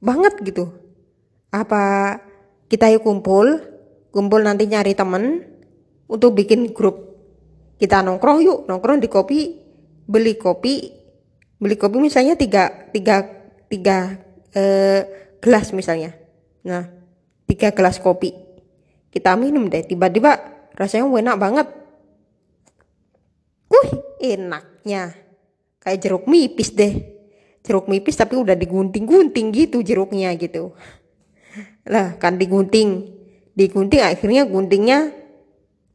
banget 0.02 0.34
gitu 0.42 0.79
apa 1.50 2.16
kita 2.70 2.86
yuk 2.94 3.02
kumpul 3.02 3.58
kumpul 4.14 4.42
nanti 4.42 4.70
nyari 4.70 4.94
temen 4.94 5.42
untuk 6.06 6.34
bikin 6.34 6.70
grup. 6.70 7.10
Kita 7.78 8.02
nongkrong 8.06 8.38
yuk 8.42 8.58
nongkrong 8.70 9.02
di 9.02 9.08
kopi 9.10 9.38
beli 10.06 10.38
kopi. 10.38 10.98
Beli 11.60 11.76
kopi 11.76 11.96
misalnya 11.98 12.38
tiga 12.38 12.90
tiga 12.94 13.26
tiga 13.66 14.18
eh, 14.54 15.34
gelas 15.42 15.74
misalnya. 15.74 16.14
Nah 16.66 16.86
tiga 17.46 17.74
gelas 17.74 17.98
kopi. 17.98 18.34
Kita 19.10 19.34
minum 19.34 19.66
deh 19.66 19.82
tiba-tiba 19.82 20.38
rasanya 20.78 21.10
enak 21.10 21.36
banget. 21.38 21.66
Uh 23.70 23.90
enaknya. 24.22 25.14
Kayak 25.82 25.98
jeruk 26.06 26.24
mipis 26.30 26.70
deh. 26.74 26.94
Jeruk 27.66 27.90
mipis 27.90 28.16
tapi 28.16 28.38
udah 28.38 28.54
digunting-gunting 28.56 29.52
gitu 29.52 29.82
jeruknya 29.84 30.32
gitu 30.38 30.72
lah 31.90 32.14
kan 32.22 32.38
digunting. 32.38 33.10
Digunting 33.58 34.00
akhirnya 34.06 34.46
guntingnya 34.46 35.10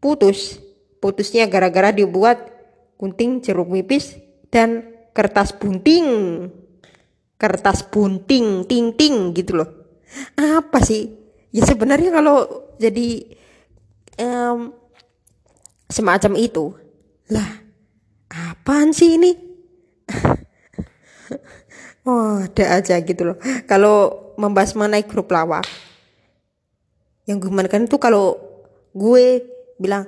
putus. 0.03 0.60
Putusnya 0.99 1.47
gara-gara 1.47 1.95
dibuat 1.95 2.51
gunting 2.99 3.39
jeruk 3.39 3.71
nipis 3.71 4.19
dan 4.51 4.84
kertas 5.15 5.55
bunting. 5.55 6.08
Kertas 7.39 7.88
bunting 7.88 8.67
ting 8.67 8.91
ting 8.99 9.31
gitu 9.31 9.63
loh. 9.63 9.69
Apa 10.36 10.84
sih? 10.84 11.15
Ya 11.55 11.63
sebenarnya 11.63 12.12
kalau 12.12 12.67
jadi 12.75 13.31
um, 14.19 14.75
semacam 15.88 16.34
itu 16.36 16.75
lah 17.31 17.63
apaan 18.27 18.91
sih 18.91 19.15
ini? 19.15 19.31
Oh 22.05 22.38
ada 22.38 22.77
aja 22.77 23.01
gitu 23.01 23.34
loh. 23.34 23.38
Kalau 23.65 24.29
membahas 24.38 24.77
mengenai 24.77 25.10
grup 25.10 25.34
lawak 25.34 25.65
yang 27.25 27.41
gue 27.41 27.49
kan 27.49 27.89
itu 27.89 27.97
kalau 27.97 28.38
gue 28.93 29.25
bilang 29.81 30.05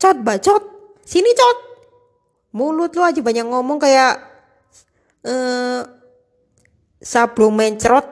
cot 0.00 0.16
bacot 0.24 0.62
sini 1.04 1.30
cot 1.36 1.58
mulut 2.56 2.92
lu 2.96 3.04
aja 3.04 3.20
banyak 3.20 3.46
ngomong 3.46 3.78
kayak 3.78 4.16
eh 5.22 5.30
uh, 5.30 5.80
sablon 6.98 7.54
mencrot 7.54 8.06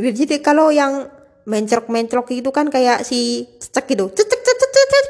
jadi 0.00 0.40
kalau 0.40 0.70
yang 0.70 1.10
mencrok 1.44 1.92
mencrok 1.92 2.32
itu 2.32 2.48
kan 2.48 2.72
kayak 2.72 3.04
si 3.04 3.44
cecek 3.60 3.84
gitu 3.92 4.08
cecek 4.14 4.40
cecek 4.40 4.70
cecek 4.72 5.06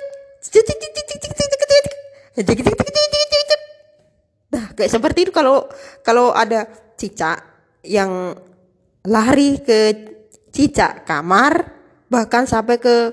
nah 4.54 4.64
kayak 4.74 4.90
seperti 4.90 5.18
itu 5.28 5.33
kalau 5.35 5.66
kalau 6.02 6.35
ada 6.35 6.66
cicak 6.98 7.42
yang 7.87 8.35
lari 9.07 9.61
ke 9.62 9.78
cicak 10.55 11.03
kamar 11.03 11.75
bahkan 12.07 12.47
sampai 12.47 12.79
ke 12.79 13.11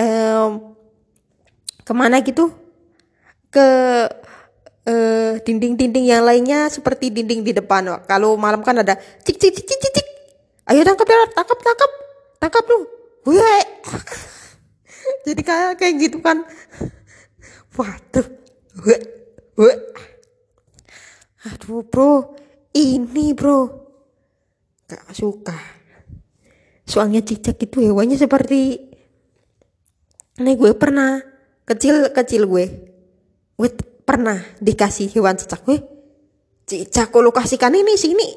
um, 0.00 0.72
ke 1.84 1.92
mana 1.92 2.24
gitu? 2.24 2.48
Ke 3.52 3.68
dinding-dinding 5.44 6.08
uh, 6.08 6.10
yang 6.16 6.24
lainnya 6.24 6.72
seperti 6.72 7.12
dinding 7.12 7.44
di 7.44 7.52
depan. 7.52 8.00
Kalau 8.08 8.34
malam 8.40 8.64
kan 8.64 8.80
ada 8.80 8.96
cik 8.96 9.36
cik 9.36 9.52
cik 9.60 9.66
cik 9.68 9.92
cik. 10.00 10.06
Ayo 10.72 10.80
tangkap 10.82 11.04
tangkap 11.36 11.58
tangkap. 11.60 11.90
Tangkap 12.40 12.64
lu. 12.64 12.78
Jadi 15.28 15.42
kayak 15.44 15.76
kayak 15.76 15.94
gitu 16.00 16.18
kan. 16.24 16.42
Waduh. 17.76 18.26
Weh. 18.88 19.02
Weh. 19.60 19.76
aduh 21.44 21.84
bro. 21.84 22.32
Ini 22.72 23.36
bro. 23.36 23.68
Gak 24.88 25.12
suka 25.14 25.79
soalnya 26.90 27.22
cicak 27.22 27.62
itu 27.62 27.86
hewannya 27.86 28.18
seperti 28.18 28.90
ini 30.40 30.52
gue 30.58 30.74
pernah 30.74 31.22
kecil 31.68 32.10
kecil 32.10 32.50
gue. 32.50 32.66
Gue 33.54 33.70
pernah 34.02 34.40
dikasih 34.58 35.12
hewan 35.14 35.38
cicak 35.38 35.62
gue. 35.62 35.78
Cicak 36.66 37.14
lo 37.14 37.30
kasihkan 37.30 37.76
ini 37.76 37.94
sini. 37.94 38.28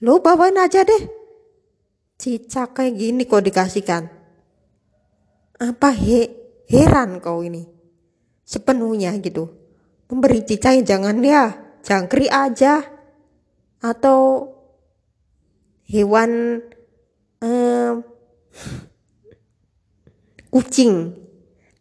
Lo 0.00 0.24
bawain 0.24 0.56
aja 0.56 0.86
deh. 0.86 1.02
Cicak 2.16 2.78
kayak 2.78 2.96
gini 2.96 3.26
kok 3.26 3.42
dikasihkan. 3.42 4.08
Apa 5.58 5.90
he 5.92 6.30
heran 6.70 7.18
kau 7.18 7.42
ini? 7.42 7.66
Sepenuhnya 8.46 9.12
gitu. 9.18 9.50
Memberi 10.06 10.46
cicak 10.46 10.86
jangan 10.86 11.18
ya 11.18 11.52
jangkrik 11.82 12.30
aja. 12.30 12.80
Atau 13.82 14.54
hewan 15.90 16.62
eh, 17.42 17.92
kucing. 20.52 21.16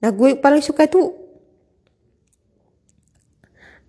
Nah 0.02 0.10
gue 0.10 0.40
paling 0.40 0.64
suka 0.64 0.88
itu 0.88 1.12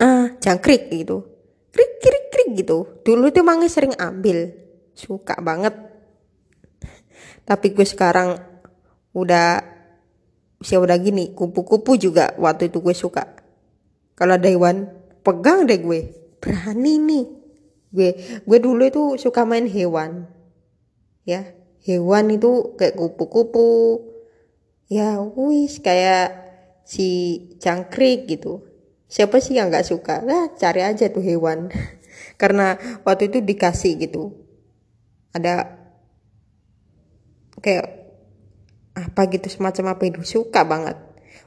uh, 0.03 0.27
jangkrik 0.43 0.91
gitu. 0.93 1.25
Krik 1.73 1.93
krik 2.03 2.25
krik 2.29 2.49
gitu. 2.59 3.01
Dulu 3.07 3.33
itu 3.33 3.41
emangnya 3.41 3.71
sering 3.71 3.95
ambil. 3.97 4.53
Suka 4.93 5.39
banget. 5.41 5.73
Tapi 7.49 7.73
gue 7.73 7.87
sekarang 7.87 8.37
udah 9.17 9.65
usia 10.61 10.77
udah 10.77 10.99
gini. 11.01 11.33
Kupu-kupu 11.33 11.97
juga 11.97 12.37
waktu 12.37 12.69
itu 12.69 12.85
gue 12.85 12.93
suka. 12.93 13.25
Kalau 14.13 14.37
ada 14.37 14.51
hewan 14.51 14.91
pegang 15.25 15.65
deh 15.65 15.81
gue. 15.81 16.13
Berani 16.43 16.95
nih. 17.01 17.25
Gue 17.89 18.09
gue 18.45 18.59
dulu 18.61 18.83
itu 18.85 19.03
suka 19.17 19.49
main 19.49 19.65
hewan. 19.65 20.29
Ya 21.25 21.62
hewan 21.83 22.31
itu 22.35 22.75
kayak 22.79 22.99
kupu-kupu. 22.99 24.03
Ya 24.93 25.19
wis 25.21 25.81
kayak 25.81 26.43
si 26.85 27.39
jangkrik 27.59 28.29
gitu. 28.29 28.67
Siapa 29.09 29.41
sih 29.41 29.57
yang 29.57 29.69
nggak 29.69 29.87
suka? 29.87 30.25
Nah 30.25 30.53
cari 30.57 30.81
aja 30.85 31.09
tuh 31.13 31.25
hewan. 31.25 31.69
Karena 32.41 32.77
waktu 33.05 33.29
itu 33.29 33.39
dikasih 33.45 33.99
gitu. 34.01 34.37
Ada 35.33 35.81
kayak 37.61 37.87
apa 38.93 39.23
gitu 39.33 39.49
semacam 39.49 39.97
apa 39.97 40.03
itu. 40.09 40.21
Suka 40.25 40.65
banget. 40.65 40.97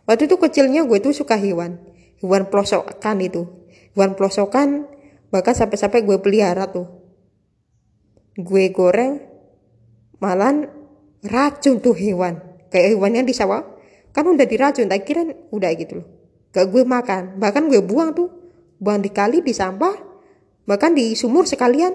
Waktu 0.06 0.30
itu 0.30 0.38
kecilnya 0.38 0.86
gue 0.86 1.02
tuh 1.02 1.14
suka 1.14 1.38
hewan. 1.38 1.82
Hewan 2.22 2.50
pelosokan 2.50 3.18
itu. 3.22 3.46
Hewan 3.94 4.18
pelosokan 4.18 4.90
bahkan 5.30 5.58
sampai-sampai 5.58 6.06
gue 6.06 6.18
pelihara 6.22 6.70
tuh. 6.70 6.90
Gue 8.38 8.70
goreng 8.74 9.35
malan 10.20 10.70
racun 11.26 11.82
tuh 11.82 11.96
hewan. 11.98 12.40
Kayak 12.70 12.96
hewannya 12.96 13.26
di 13.26 13.34
sawah. 13.36 13.64
Kan 14.16 14.28
udah 14.32 14.48
diracun 14.48 14.88
tak 14.88 15.04
kira 15.04 15.28
udah 15.52 15.72
gitu 15.76 16.02
loh. 16.04 16.08
Gak 16.56 16.72
gue 16.72 16.84
makan. 16.88 17.40
Bahkan 17.40 17.68
gue 17.68 17.82
buang 17.84 18.16
tuh. 18.16 18.30
Buang 18.80 19.00
di 19.00 19.12
kali 19.12 19.40
di 19.40 19.56
sampah 19.56 20.16
bahkan 20.66 20.96
di 20.96 21.14
sumur 21.14 21.46
sekalian. 21.46 21.94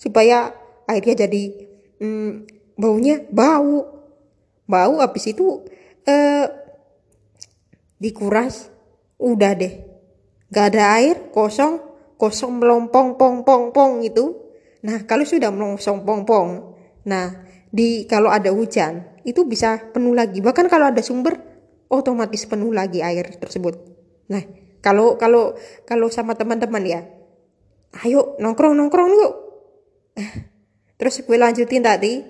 Supaya 0.00 0.52
airnya 0.88 1.26
jadi 1.28 1.42
hmm, 2.00 2.30
baunya 2.80 3.20
bau. 3.28 3.84
Bau 4.64 4.94
habis 5.04 5.28
itu 5.28 5.64
eh, 6.08 6.48
dikuras. 8.00 8.72
Udah 9.20 9.52
deh. 9.52 9.84
Gak 10.48 10.74
ada 10.74 10.96
air 10.96 11.28
kosong. 11.32 11.90
Kosong 12.20 12.60
melompong 12.60 13.16
pong 13.16 13.48
pong 13.48 13.72
pong 13.72 14.04
itu 14.04 14.36
nah 14.80 15.00
kalau 15.04 15.24
sudah 15.28 15.52
melompong 15.52 16.04
pong 16.04 16.22
pong 16.24 16.50
nah 17.04 17.48
di 17.70 18.04
kalau 18.10 18.30
ada 18.30 18.50
hujan 18.50 19.22
itu 19.22 19.46
bisa 19.46 19.78
penuh 19.94 20.14
lagi. 20.14 20.42
Bahkan 20.42 20.66
kalau 20.66 20.90
ada 20.90 21.00
sumber 21.00 21.38
otomatis 21.90 22.46
penuh 22.46 22.70
lagi 22.74 23.02
air 23.02 23.26
tersebut. 23.38 23.78
Nah 24.30 24.42
kalau 24.82 25.14
kalau 25.16 25.54
kalau 25.86 26.10
sama 26.10 26.34
teman-teman 26.34 26.82
ya 26.82 27.00
ayo 28.06 28.38
nongkrong 28.42 28.74
nongkrong 28.74 29.10
yuk. 29.14 29.34
Terus 30.98 31.24
gue 31.24 31.38
lanjutin 31.38 31.82
tadi 31.82 32.20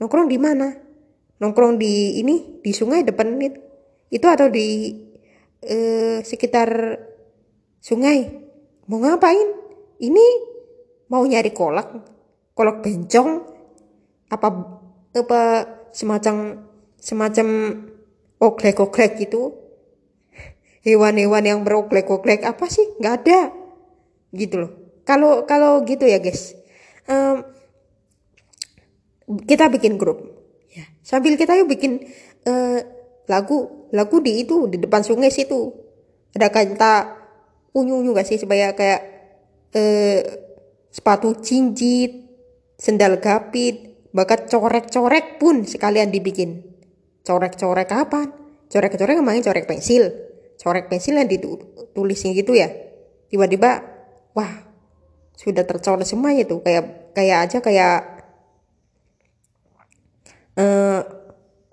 nongkrong 0.00 0.26
di 0.26 0.38
mana? 0.40 0.72
Nongkrong 1.36 1.76
di 1.76 2.18
ini 2.20 2.60
di 2.64 2.72
sungai 2.72 3.04
depan 3.04 3.36
ini. 3.36 3.48
Itu 4.08 4.26
atau 4.26 4.48
di 4.48 4.96
eh, 5.60 6.18
sekitar 6.24 6.68
sungai? 7.78 8.44
Mau 8.86 9.02
ngapain? 9.02 9.64
Ini 9.96 10.26
mau 11.10 11.22
nyari 11.22 11.54
kolak 11.54 11.88
kolak 12.56 12.82
bencong 12.82 13.30
apa 14.32 14.48
apa 15.16 15.64
semacam 15.96 16.66
semacam 17.00 17.46
oglek-oglek 18.36 19.16
gitu? 19.24 19.56
Hewan-hewan 20.86 21.42
yang 21.42 21.60
beroglek-oglek 21.66 22.46
apa 22.46 22.68
sih? 22.70 22.86
Nggak 23.00 23.14
ada. 23.24 23.40
Gitu 24.30 24.54
loh. 24.60 24.72
Kalau 25.02 25.48
kalau 25.48 25.82
gitu 25.82 26.06
ya 26.06 26.20
guys. 26.20 26.54
Um, 27.06 27.42
kita 29.46 29.66
bikin 29.72 29.98
grup. 29.98 30.22
Ya. 30.70 30.86
Sambil 31.02 31.34
kita 31.34 31.58
yuk 31.58 31.66
bikin 31.66 32.06
uh, 32.46 32.78
lagu 33.26 33.88
lagu 33.90 34.22
di 34.22 34.46
itu 34.46 34.70
di 34.70 34.78
depan 34.78 35.02
sungai 35.02 35.34
situ. 35.34 35.74
Ada 36.36 36.52
kata 36.52 36.94
unyu 37.74 37.98
unyu 37.98 38.14
gak 38.14 38.28
sih? 38.28 38.38
Supaya 38.38 38.76
kayak 38.76 39.02
uh, 39.74 40.20
sepatu 40.92 41.34
cincit 41.42 42.26
sendal 42.78 43.18
gapit 43.18 43.95
Bahkan 44.16 44.48
corek-corek 44.48 45.36
pun 45.36 45.68
sekalian 45.68 46.08
dibikin. 46.08 46.64
Corek-corek 47.20 47.84
kapan? 47.84 48.32
Corek-corek 48.72 49.20
main 49.20 49.44
corek 49.44 49.68
pensil. 49.68 50.08
Corek 50.56 50.88
pensil 50.88 51.20
yang 51.20 51.28
ditulisnya 51.28 52.32
gitu 52.32 52.56
ya. 52.56 52.72
Tiba-tiba, 53.28 53.84
wah, 54.32 54.52
sudah 55.36 55.68
tercoret 55.68 56.08
semua 56.08 56.32
itu. 56.32 56.64
Kayak 56.64 57.12
kayak 57.12 57.38
aja 57.44 57.58
kayak 57.60 57.98
uh, 60.56 61.00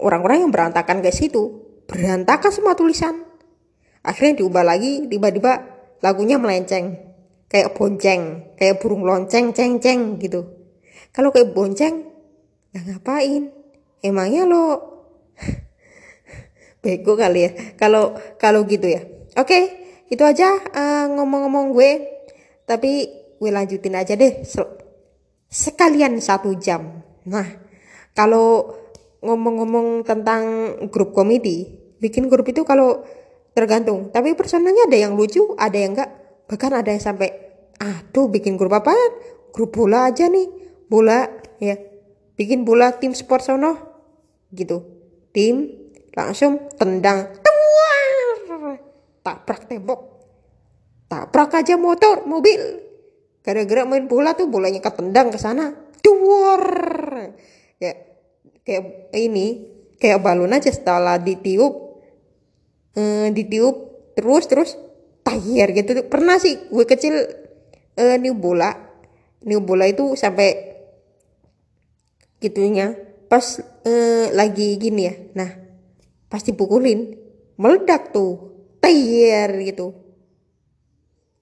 orang-orang 0.03 0.43
yang 0.43 0.51
berantakan 0.51 0.99
ke 0.99 1.15
situ. 1.15 1.63
Berantakan 1.87 2.51
semua 2.51 2.75
tulisan. 2.75 3.23
Akhirnya 4.03 4.43
diubah 4.43 4.67
lagi, 4.67 5.07
tiba-tiba 5.07 5.63
lagunya 6.03 6.35
melenceng. 6.35 6.99
Kayak 7.47 7.71
bonceng, 7.79 8.51
kayak 8.59 8.83
burung 8.83 9.07
lonceng, 9.07 9.55
ceng, 9.55 9.79
ceng 9.79 10.19
gitu. 10.19 10.43
Kalau 11.15 11.31
kayak 11.31 11.55
bonceng, 11.55 12.12
Nah 12.73 12.81
ngapain? 12.83 13.53
Emangnya 14.03 14.43
lo 14.43 14.65
bego 16.83 17.15
kali 17.15 17.47
ya? 17.47 17.51
Kalau 17.79 18.17
kalau 18.41 18.65
gitu 18.67 18.89
ya. 18.89 19.05
Oke, 19.39 19.85
itu 20.09 20.21
aja 20.21 20.59
uh, 20.73 21.05
ngomong-ngomong 21.13 21.73
gue. 21.73 21.91
Tapi 22.65 22.91
gue 23.37 23.51
lanjutin 23.51 23.95
aja 23.97 24.13
deh 24.15 24.43
sekalian 25.53 26.17
satu 26.17 26.55
jam. 26.57 27.03
Nah, 27.27 27.45
kalau 28.17 28.73
ngomong-ngomong 29.23 30.03
tentang 30.03 30.43
grup 30.91 31.15
komedi 31.15 31.79
bikin 32.03 32.27
grup 32.27 32.43
itu 32.51 32.67
kalau 32.67 33.07
tergantung 33.55 34.11
tapi 34.11 34.35
personalnya 34.35 34.83
ada 34.91 34.97
yang 34.99 35.15
lucu 35.15 35.55
ada 35.55 35.79
yang 35.79 35.95
enggak 35.95 36.11
bahkan 36.51 36.75
ada 36.75 36.91
yang 36.91 36.99
sampai 36.99 37.31
aduh 37.79 38.27
bikin 38.27 38.59
grup 38.59 38.75
apa 38.75 38.91
grup 39.55 39.71
bola 39.71 40.11
aja 40.11 40.27
nih 40.27 40.51
bola 40.91 41.23
ya 41.63 41.79
bikin 42.35 42.65
bola 42.65 42.97
tim 42.97 43.13
sport 43.13 43.45
sono? 43.45 43.71
Gitu. 44.53 44.81
Tim 45.33 45.69
langsung 46.13 46.69
tendang. 46.77 47.41
Tuar 47.41 48.77
tabrak 49.23 49.65
tembok. 49.65 50.01
Tabrak 51.07 51.55
aja 51.57 51.79
motor 51.79 52.27
mobil. 52.27 52.59
Gara-gara 53.43 53.83
main 53.87 54.05
bola 54.07 54.35
tuh 54.35 54.47
bolanya 54.47 54.83
ketendang 54.83 55.31
ke 55.31 55.39
sana. 55.39 55.73
Duar 56.03 56.63
ya 57.79 57.91
kayak 58.63 59.11
ini 59.15 59.67
kayak 59.99 60.19
balon 60.19 60.51
aja 60.51 60.69
setelah 60.69 61.17
ditiup. 61.17 61.73
Eh, 62.93 63.33
ditiup 63.33 63.75
terus 64.13 64.45
terus 64.45 64.69
tayar 65.25 65.73
gitu. 65.73 66.05
Pernah 66.05 66.37
sih 66.37 66.69
gue 66.69 66.85
kecil 66.85 67.15
eh, 67.97 68.17
new 68.19 68.35
bola. 68.37 68.69
New 69.43 69.59
bola 69.59 69.89
itu 69.89 70.15
sampai 70.15 70.72
gitunya 72.43 72.99
pas 73.31 73.63
eh, 73.87 74.27
lagi 74.35 74.75
gini 74.75 75.01
ya. 75.07 75.15
Nah 75.39 75.49
pasti 76.27 76.51
pukulin. 76.51 77.15
Meledak 77.55 78.11
tuh. 78.11 78.51
Tayar 78.83 79.55
gitu. 79.63 79.95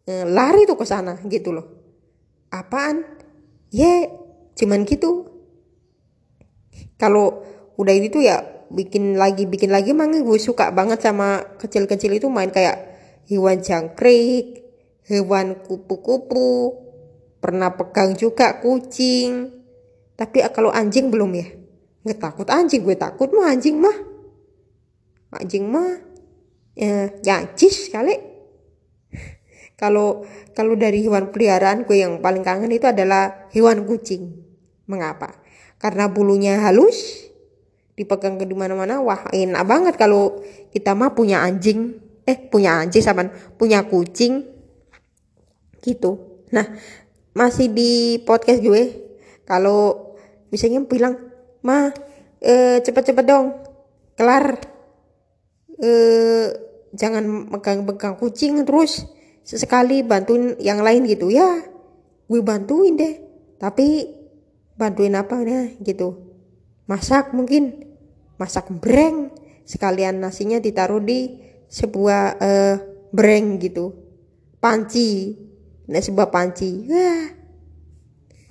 Eh, 0.06 0.26
lari 0.30 0.70
tuh 0.70 0.78
ke 0.78 0.86
sana 0.86 1.18
gitu 1.26 1.50
loh. 1.50 1.66
Apaan? 2.54 3.02
Ya 3.74 4.06
cuman 4.54 4.86
gitu. 4.86 5.26
Kalau 7.02 7.42
udah 7.82 7.96
itu 7.98 8.22
ya 8.22 8.46
bikin 8.70 9.18
lagi 9.18 9.50
bikin 9.50 9.74
lagi 9.74 9.92
emang 9.92 10.14
gue 10.14 10.40
suka 10.40 10.70
banget 10.70 11.02
sama 11.02 11.44
kecil-kecil 11.58 12.14
itu 12.22 12.30
main 12.30 12.54
kayak 12.54 12.78
hewan 13.26 13.58
jangkrik 13.60 14.62
hewan 15.10 15.60
kupu-kupu. 15.66 16.78
Pernah 17.42 17.74
pegang 17.74 18.14
juga 18.14 18.62
kucing 18.62 19.61
tapi 20.22 20.46
kalau 20.54 20.70
anjing 20.70 21.10
belum 21.10 21.34
ya? 21.34 21.50
Nggak 22.06 22.20
takut. 22.22 22.46
Anjing 22.46 22.86
gue 22.86 22.94
takut 22.94 23.34
mah 23.34 23.50
anjing 23.50 23.82
mah. 23.82 23.98
Anjing 25.34 25.66
mah 25.66 25.98
ya 26.78 27.10
jancis 27.26 27.90
kali. 27.90 28.14
Kalau 29.82 30.22
kalau 30.54 30.78
dari 30.78 31.02
hewan 31.02 31.34
peliharaan 31.34 31.90
gue 31.90 32.06
yang 32.06 32.22
paling 32.22 32.46
kangen 32.46 32.70
itu 32.70 32.86
adalah 32.86 33.50
hewan 33.50 33.82
kucing. 33.90 34.46
Mengapa? 34.86 35.42
Karena 35.82 36.06
bulunya 36.06 36.62
halus 36.62 37.26
dipegang 37.98 38.38
ke 38.38 38.46
di 38.46 38.54
mana-mana 38.54 39.02
wah 39.02 39.26
enak 39.34 39.64
banget 39.66 39.96
kalau 39.98 40.38
kita 40.70 40.94
mah 40.94 41.18
punya 41.18 41.42
anjing. 41.42 41.98
Eh 42.30 42.38
punya 42.38 42.78
anjing 42.78 43.02
sama 43.02 43.26
punya 43.58 43.90
kucing. 43.90 44.46
Gitu. 45.82 46.46
Nah 46.54 46.78
masih 47.34 47.74
di 47.74 48.22
podcast 48.22 48.62
gue 48.62 49.02
kalau 49.50 50.11
misalnya 50.52 50.84
bilang 50.84 51.16
ma 51.64 51.90
eh, 52.44 52.78
cepet-cepet 52.84 53.26
dong 53.26 53.56
kelar. 54.20 54.60
Eh, 55.82 56.48
jangan 56.94 57.50
megang-megang 57.50 58.20
kucing 58.20 58.62
terus. 58.68 59.08
Sesekali 59.42 60.06
bantuin 60.06 60.54
yang 60.62 60.86
lain 60.86 61.10
gitu. 61.10 61.34
Ya 61.34 61.66
gue 62.30 62.40
bantuin 62.40 62.96
deh 62.96 63.16
tapi 63.58 64.06
bantuin 64.78 65.18
apa 65.18 65.42
nih 65.42 65.82
gitu. 65.82 66.30
Masak 66.86 67.34
mungkin 67.34 67.88
masak 68.38 68.70
breng. 68.70 69.34
Sekalian 69.66 70.20
nasinya 70.20 70.60
ditaruh 70.60 71.00
di 71.00 71.40
sebuah 71.72 72.22
uh, 72.38 72.76
breng 73.10 73.58
gitu. 73.58 73.96
Panci 74.62 75.34
nah 75.90 75.98
sebuah 75.98 76.30
panci. 76.30 76.86
Wah 76.86 77.42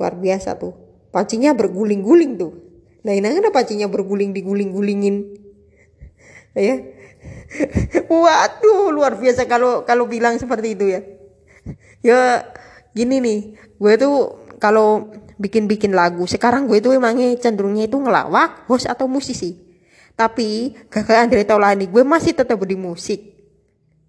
luar 0.00 0.16
biasa 0.16 0.56
tuh 0.56 0.89
pancinya 1.10 1.54
berguling-guling 1.54 2.38
tuh 2.40 2.52
nah 3.06 3.14
ini 3.14 3.26
kan 3.26 3.52
pancinya 3.52 3.86
berguling 3.86 4.34
diguling-gulingin 4.34 5.36
ya 6.56 6.76
waduh 8.10 8.90
luar 8.94 9.18
biasa 9.18 9.46
kalau 9.46 9.86
kalau 9.86 10.06
bilang 10.06 10.38
seperti 10.38 10.78
itu 10.78 10.86
ya 10.90 11.00
ya 12.00 12.20
gini 12.94 13.22
nih 13.22 13.38
gue 13.78 13.92
tuh 14.00 14.40
kalau 14.60 15.08
bikin-bikin 15.40 15.96
lagu. 15.96 16.28
Sekarang 16.28 16.68
gue 16.68 16.78
itu 16.84 16.92
emangnya 16.92 17.32
cenderungnya 17.40 17.88
itu 17.88 17.96
ngelawak, 17.96 18.68
host 18.68 18.86
atau 18.86 19.08
musisi. 19.08 19.56
Tapi 20.12 20.76
kakak 20.92 21.16
Andre 21.16 21.48
Taulani 21.48 21.88
gue 21.88 22.04
masih 22.04 22.36
tetap 22.36 22.60
di 22.60 22.76
musik. 22.76 23.40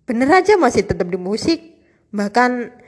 Bener 0.04 0.28
aja 0.28 0.60
masih 0.60 0.84
tetap 0.84 1.08
di 1.08 1.16
musik. 1.16 1.80
Bahkan 2.12 2.81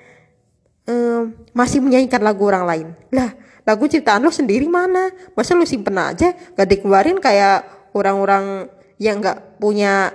um, 0.87 1.33
masih 1.55 1.79
menyanyikan 1.79 2.23
lagu 2.23 2.43
orang 2.47 2.65
lain. 2.67 2.87
Lah, 3.11 3.35
lagu 3.63 3.87
ciptaan 3.87 4.23
lo 4.23 4.31
sendiri 4.31 4.67
mana? 4.67 5.11
Masa 5.35 5.55
lo 5.55 5.67
simpen 5.67 5.95
aja 5.99 6.33
gak 6.33 6.67
dikeluarin 6.67 7.19
kayak 7.19 7.91
orang-orang 7.95 8.67
yang 8.99 9.19
gak 9.19 9.59
punya 9.59 10.11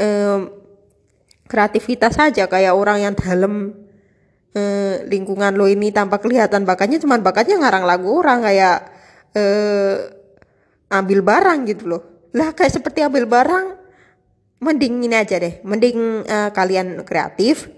um, 0.00 0.50
kreativitas 1.44 2.16
saja 2.16 2.48
kayak 2.48 2.72
orang 2.72 3.04
yang 3.04 3.14
dalam 3.14 3.84
eh, 4.56 5.04
lingkungan 5.04 5.52
lo 5.58 5.68
ini 5.68 5.92
tanpa 5.92 6.22
kelihatan 6.22 6.64
bakatnya 6.64 7.02
cuman 7.02 7.20
bakatnya 7.20 7.60
ngarang 7.60 7.84
lagu 7.84 8.08
orang 8.16 8.40
kayak 8.40 8.78
eh, 9.36 9.96
ambil 10.88 11.20
barang 11.20 11.58
gitu 11.68 11.84
loh 11.90 12.02
lah 12.34 12.54
kayak 12.56 12.72
seperti 12.72 13.04
ambil 13.04 13.28
barang 13.28 13.66
mending 14.64 15.04
ini 15.04 15.14
aja 15.14 15.36
deh 15.36 15.60
mending 15.66 16.24
eh, 16.24 16.50
kalian 16.54 17.04
kreatif 17.04 17.68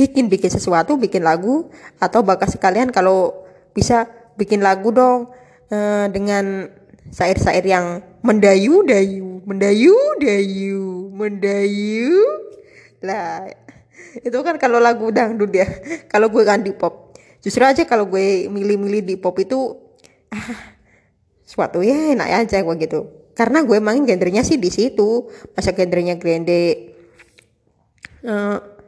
bikin 0.00 0.32
bikin 0.32 0.48
sesuatu 0.48 0.96
bikin 0.96 1.20
lagu 1.20 1.68
atau 2.00 2.24
bakat 2.24 2.56
sekalian 2.56 2.88
kalau 2.88 3.44
bisa 3.76 4.08
bikin 4.40 4.64
lagu 4.64 4.88
dong 4.88 5.28
eh, 5.68 6.08
dengan 6.08 6.72
syair-syair 7.12 7.68
yang 7.68 8.00
mendayu 8.24 8.80
dayu 8.88 9.44
mendayu 9.44 9.92
dayu 10.16 11.12
mendayu. 11.12 12.16
Lah 13.04 13.44
itu 14.24 14.38
kan 14.40 14.56
kalau 14.56 14.80
lagu 14.80 15.12
dangdut 15.12 15.52
ya 15.52 15.68
kalau 16.12 16.32
gue 16.32 16.42
kan 16.48 16.64
di 16.64 16.72
pop 16.72 17.12
justru 17.44 17.62
aja 17.62 17.84
kalau 17.84 18.08
gue 18.08 18.48
milih-milih 18.48 19.04
di 19.04 19.14
pop 19.20 19.36
itu 19.36 19.76
ah, 20.32 20.80
suatu 21.44 21.84
ya 21.84 22.16
enak 22.16 22.48
aja 22.48 22.64
gue 22.64 22.76
gitu. 22.80 23.00
Karena 23.36 23.64
gue 23.64 23.76
main 23.80 24.00
genrenya 24.04 24.44
sih 24.44 24.60
di 24.60 24.68
situ. 24.68 25.28
Masa 25.56 25.72
genrenya 25.72 26.20
grande 26.20 26.92
uh, 28.24 28.79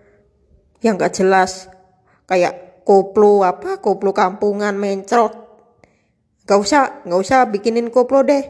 yang 0.84 1.00
gak 1.00 1.16
jelas. 1.16 1.70
Kayak 2.28 2.84
koplo 2.84 3.46
apa 3.46 3.78
koplo 3.78 4.12
kampungan 4.12 4.74
mencrot. 4.76 5.32
Gak 6.44 6.58
usah 6.58 7.06
gak 7.06 7.20
usah 7.22 7.48
bikinin 7.48 7.88
koplo 7.88 8.26
deh. 8.26 8.44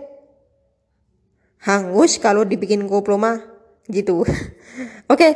Hangus 1.62 2.18
kalau 2.18 2.42
dibikin 2.42 2.88
koplo 2.90 3.20
mah 3.20 3.38
gitu. 3.86 4.24
Oke 4.26 4.48
okay 5.12 5.32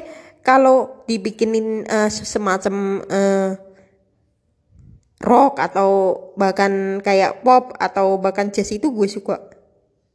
kalau 0.46 1.02
dibikinin 1.10 1.82
uh, 1.90 2.06
semacam 2.06 3.02
uh, 3.10 3.58
rock 5.18 5.58
atau 5.58 5.90
bahkan 6.38 7.02
kayak 7.02 7.42
pop 7.42 7.74
atau 7.82 8.22
bahkan 8.22 8.54
jazz 8.54 8.70
itu 8.70 8.94
gue 8.94 9.10
suka. 9.10 9.42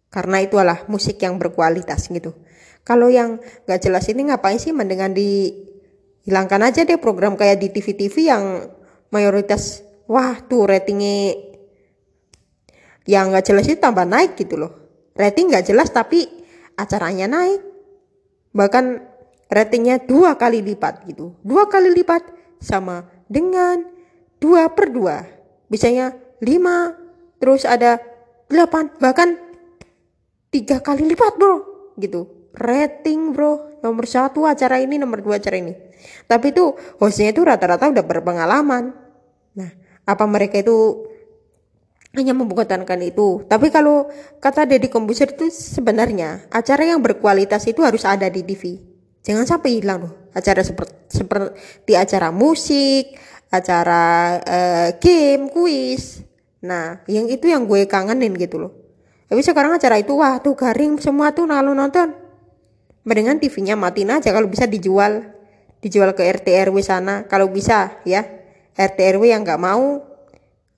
Karena 0.07 0.39
itu 0.39 0.55
adalah 0.55 0.88
musik 0.88 1.19
yang 1.19 1.36
berkualitas 1.36 2.07
gitu. 2.07 2.32
Kalau 2.88 3.11
yang 3.11 3.43
gak 3.67 3.84
jelas 3.84 4.07
ini 4.07 4.32
ngapain 4.32 4.55
sih 4.55 4.71
mendengar 4.71 5.11
dihilangkan 6.26 6.61
aja 6.67 6.86
deh 6.86 7.01
program 7.01 7.34
kayak 7.38 7.61
di 7.61 7.67
TV-TV 7.74 8.15
yang 8.30 8.69
mayoritas 9.09 9.82
wah 10.05 10.38
tuh 10.45 10.69
ratingnya 10.69 11.34
yang 13.09 13.34
gak 13.34 13.49
jelas 13.49 13.65
itu 13.65 13.82
tambah 13.82 14.05
naik 14.05 14.38
gitu 14.38 14.61
loh 14.61 14.72
rating 15.17 15.49
gak 15.49 15.65
jelas 15.65 15.89
tapi 15.89 16.30
acaranya 16.78 17.26
naik 17.26 17.61
bahkan 18.53 19.11
ratingnya 19.51 19.99
dua 19.99 20.39
kali 20.39 20.63
lipat 20.63 21.03
gitu. 21.11 21.36
Dua 21.43 21.67
kali 21.67 21.91
lipat 21.91 22.24
sama 22.63 23.05
dengan 23.28 23.84
dua 24.39 24.72
per 24.72 24.89
dua. 24.89 25.28
Misalnya 25.67 26.15
lima, 26.39 26.95
terus 27.38 27.67
ada 27.67 27.99
delapan, 28.47 28.89
bahkan 28.97 29.36
tiga 30.49 30.80
kali 30.80 31.05
lipat 31.11 31.36
bro, 31.36 31.55
gitu. 31.99 32.51
Rating 32.55 33.36
bro, 33.36 33.70
nomor 33.82 34.05
satu 34.05 34.45
acara 34.45 34.79
ini, 34.82 34.97
nomor 35.01 35.21
dua 35.21 35.38
acara 35.38 35.57
ini. 35.57 35.73
Tapi 36.25 36.53
itu 36.53 36.73
hostnya 36.97 37.34
itu 37.34 37.41
rata-rata 37.41 37.89
udah 37.89 38.05
berpengalaman. 38.05 38.93
Nah, 39.57 39.71
apa 40.07 40.25
mereka 40.25 40.61
itu 40.61 41.05
hanya 42.15 42.36
membukakan 42.36 42.84
itu. 43.01 43.43
Tapi 43.47 43.71
kalau 43.71 44.07
kata 44.39 44.67
Deddy 44.67 44.91
Kombuser 44.91 45.32
itu 45.32 45.47
sebenarnya 45.51 46.47
acara 46.51 46.84
yang 46.84 46.99
berkualitas 46.99 47.63
itu 47.67 47.82
harus 47.84 48.03
ada 48.03 48.27
di 48.27 48.43
TV. 48.43 48.79
Jangan 49.21 49.45
sampai 49.45 49.77
hilang 49.77 50.09
loh 50.09 50.13
acara 50.32 50.63
seperti 50.63 50.95
seperti 51.11 51.93
acara 51.95 52.32
musik, 52.32 53.15
acara 53.51 54.39
uh, 54.39 54.89
game, 54.97 55.51
kuis. 55.51 56.23
Nah, 56.63 57.03
yang 57.09 57.27
itu 57.27 57.49
yang 57.49 57.67
gue 57.67 57.89
kangenin 57.89 58.38
gitu 58.38 58.61
loh. 58.61 58.73
tapi 59.32 59.47
sekarang 59.47 59.71
acara 59.71 59.95
itu 59.95 60.11
wah 60.19 60.43
tuh 60.43 60.59
garing 60.59 60.99
semua 60.99 61.32
tuh 61.32 61.47
kalau 61.47 61.71
nonton 61.71 62.11
mendingan 63.02 63.41
TV-nya 63.41 63.74
matiin 63.78 64.14
aja 64.14 64.30
kalau 64.34 64.47
bisa 64.47 64.66
dijual. 64.70 65.34
Dijual 65.82 66.14
ke 66.14 66.22
RT 66.22 66.54
RW 66.70 66.78
sana. 66.86 67.26
Kalau 67.26 67.49
bisa 67.49 67.97
ya. 68.06 68.22
RT 68.78 68.99
RW 69.18 69.34
yang 69.34 69.41
nggak 69.41 69.62
mau 69.62 70.02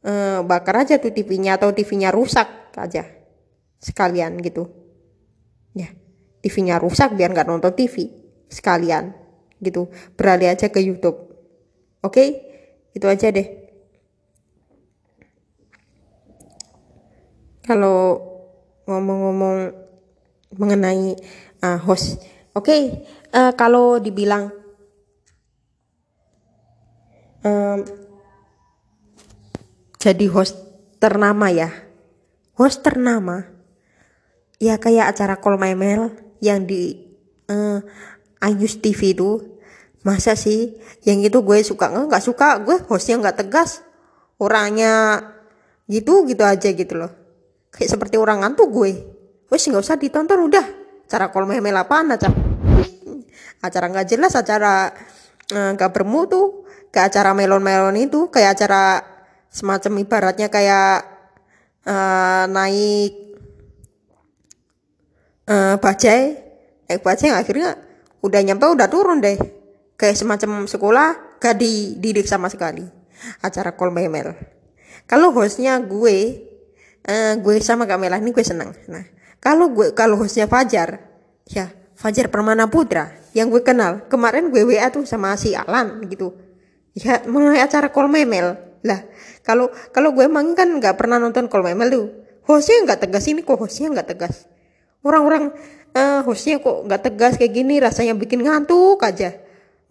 eh, 0.03 0.39
bakar 0.43 0.87
aja 0.87 0.97
tuh 0.97 1.11
TV-nya 1.11 1.59
atau 1.59 1.75
TV-nya 1.75 2.09
rusak 2.15 2.73
aja. 2.75 3.03
Sekalian 3.83 4.39
gitu. 4.39 4.71
Ya. 5.75 5.91
TV-nya 6.39 6.79
rusak 6.79 7.15
biar 7.15 7.35
nggak 7.35 7.47
nonton 7.47 7.75
TV 7.75 8.07
sekalian 8.47 9.11
gitu. 9.59 9.91
Beralih 10.15 10.51
aja 10.51 10.71
ke 10.71 10.79
YouTube. 10.79 11.35
Oke? 12.03 12.51
Itu 12.95 13.07
aja 13.07 13.31
deh. 13.31 13.63
Kalau 17.63 18.19
ngomong-ngomong 18.83 19.71
mengenai 20.59 21.15
uh, 21.63 21.79
host. 21.79 22.19
Oke 22.53 22.69
okay, 22.69 22.81
uh, 23.33 23.55
kalau 23.55 23.97
dibilang 23.97 24.51
um, 27.41 27.79
jadi 29.97 30.25
host 30.29 30.59
ternama 30.99 31.49
ya. 31.49 31.71
Host 32.53 32.85
ternama 32.85 33.49
ya 34.61 34.77
kayak 34.77 35.17
acara 35.17 35.41
Call 35.41 35.57
My 35.57 35.73
Mail 35.73 36.13
yang 36.43 36.67
di 36.67 36.99
uh, 37.49 37.79
Ayus 38.43 38.77
TV 38.83 39.15
itu. 39.15 39.55
Masa 40.03 40.35
sih? 40.35 40.75
Yang 41.07 41.31
itu 41.31 41.37
gue 41.39 41.57
suka 41.63 41.87
nggak 41.87 42.23
suka. 42.23 42.59
Gue 42.59 42.75
hostnya 42.91 43.15
nggak 43.23 43.47
tegas. 43.47 43.79
Orangnya 44.35 45.23
gitu 45.87 46.27
gitu 46.27 46.43
aja 46.43 46.67
gitu 46.75 46.99
loh. 46.99 47.11
Kayak 47.71 47.95
seperti 47.95 48.19
orang 48.19 48.43
ngantuk 48.43 48.67
gue. 48.67 48.91
Wes 49.47 49.63
nggak 49.63 49.79
usah 49.79 49.95
ditonton 49.95 50.43
udah 50.43 50.82
cara 51.09 51.29
Call 51.29 51.49
My 51.49 51.59
Mail 51.59 51.77
apaan 51.77 52.11
acara 52.11 52.33
acara 53.63 53.85
nggak 53.87 54.07
jelas 54.07 54.33
acara 54.35 54.91
uh, 55.55 55.69
nggak 55.75 55.91
bermutu 55.95 56.67
ke 56.93 56.99
acara 57.01 57.33
melon-melon 57.33 57.97
itu 57.97 58.29
kayak 58.29 58.59
acara 58.59 59.01
semacam 59.49 60.03
ibaratnya 60.03 60.47
kayak 60.51 61.05
uh, 61.89 62.45
naik 62.49 63.13
uh, 65.49 65.75
bajai. 65.81 66.37
Naik 66.89 67.01
bajai 67.01 67.33
akhirnya 67.33 67.79
udah 68.21 68.41
nyampe 68.45 68.65
udah 68.69 68.87
turun 68.91 69.23
deh. 69.23 69.39
Kayak 69.97 70.19
semacam 70.19 70.65
sekolah 70.67 71.39
gak 71.39 71.57
dididik 71.57 72.29
sama 72.29 72.51
sekali. 72.51 72.85
Acara 73.41 73.73
call 73.73 73.95
memel 73.95 74.35
kalau 75.07 75.35
hostnya 75.35 75.79
gue 75.83 76.17
uh, 77.07 77.33
gue 77.39 77.55
sama 77.59 77.83
Kak 77.83 77.99
Mela 77.99 78.19
ini 78.19 78.31
gue 78.31 78.45
seneng. 78.45 78.71
Nah 78.87 79.03
kalau 79.43 79.75
gue 79.75 79.91
kalau 79.91 80.15
hostnya 80.15 80.47
Fajar 80.47 81.03
ya 81.51 81.67
Fajar 81.99 82.31
Permana 82.31 82.71
Putra 82.71 83.11
yang 83.35 83.51
gue 83.51 83.59
kenal. 83.59 84.07
Kemarin 84.07 84.53
gue 84.53 84.63
WA 84.63 84.87
tuh 84.87 85.03
sama 85.03 85.35
si 85.35 85.51
Alan 85.51 85.99
gitu. 86.07 86.31
Ya 86.95 87.25
mulai 87.27 87.59
acara 87.59 87.91
call 87.91 88.07
memel 88.07 88.55
lah 88.85 89.01
kalau 89.41 89.71
kalau 89.89 90.13
gue 90.13 90.27
emang 90.27 90.53
kan 90.53 90.69
nggak 90.69 90.95
pernah 90.95 91.19
nonton 91.19 91.51
call 91.51 91.67
memel 91.67 91.87
tuh. 91.91 92.07
Hostnya 92.47 92.87
nggak 92.87 93.07
tegas 93.07 93.27
ini 93.27 93.43
kok 93.43 93.59
hostnya 93.59 93.91
nggak 93.91 94.07
tegas? 94.15 94.47
Orang-orang 95.03 95.51
uh, 95.95 96.23
hostnya 96.23 96.63
kok 96.63 96.87
nggak 96.87 97.01
tegas 97.11 97.33
kayak 97.35 97.51
gini 97.51 97.83
rasanya 97.83 98.15
bikin 98.15 98.43
ngantuk 98.43 98.99
aja. 99.03 99.35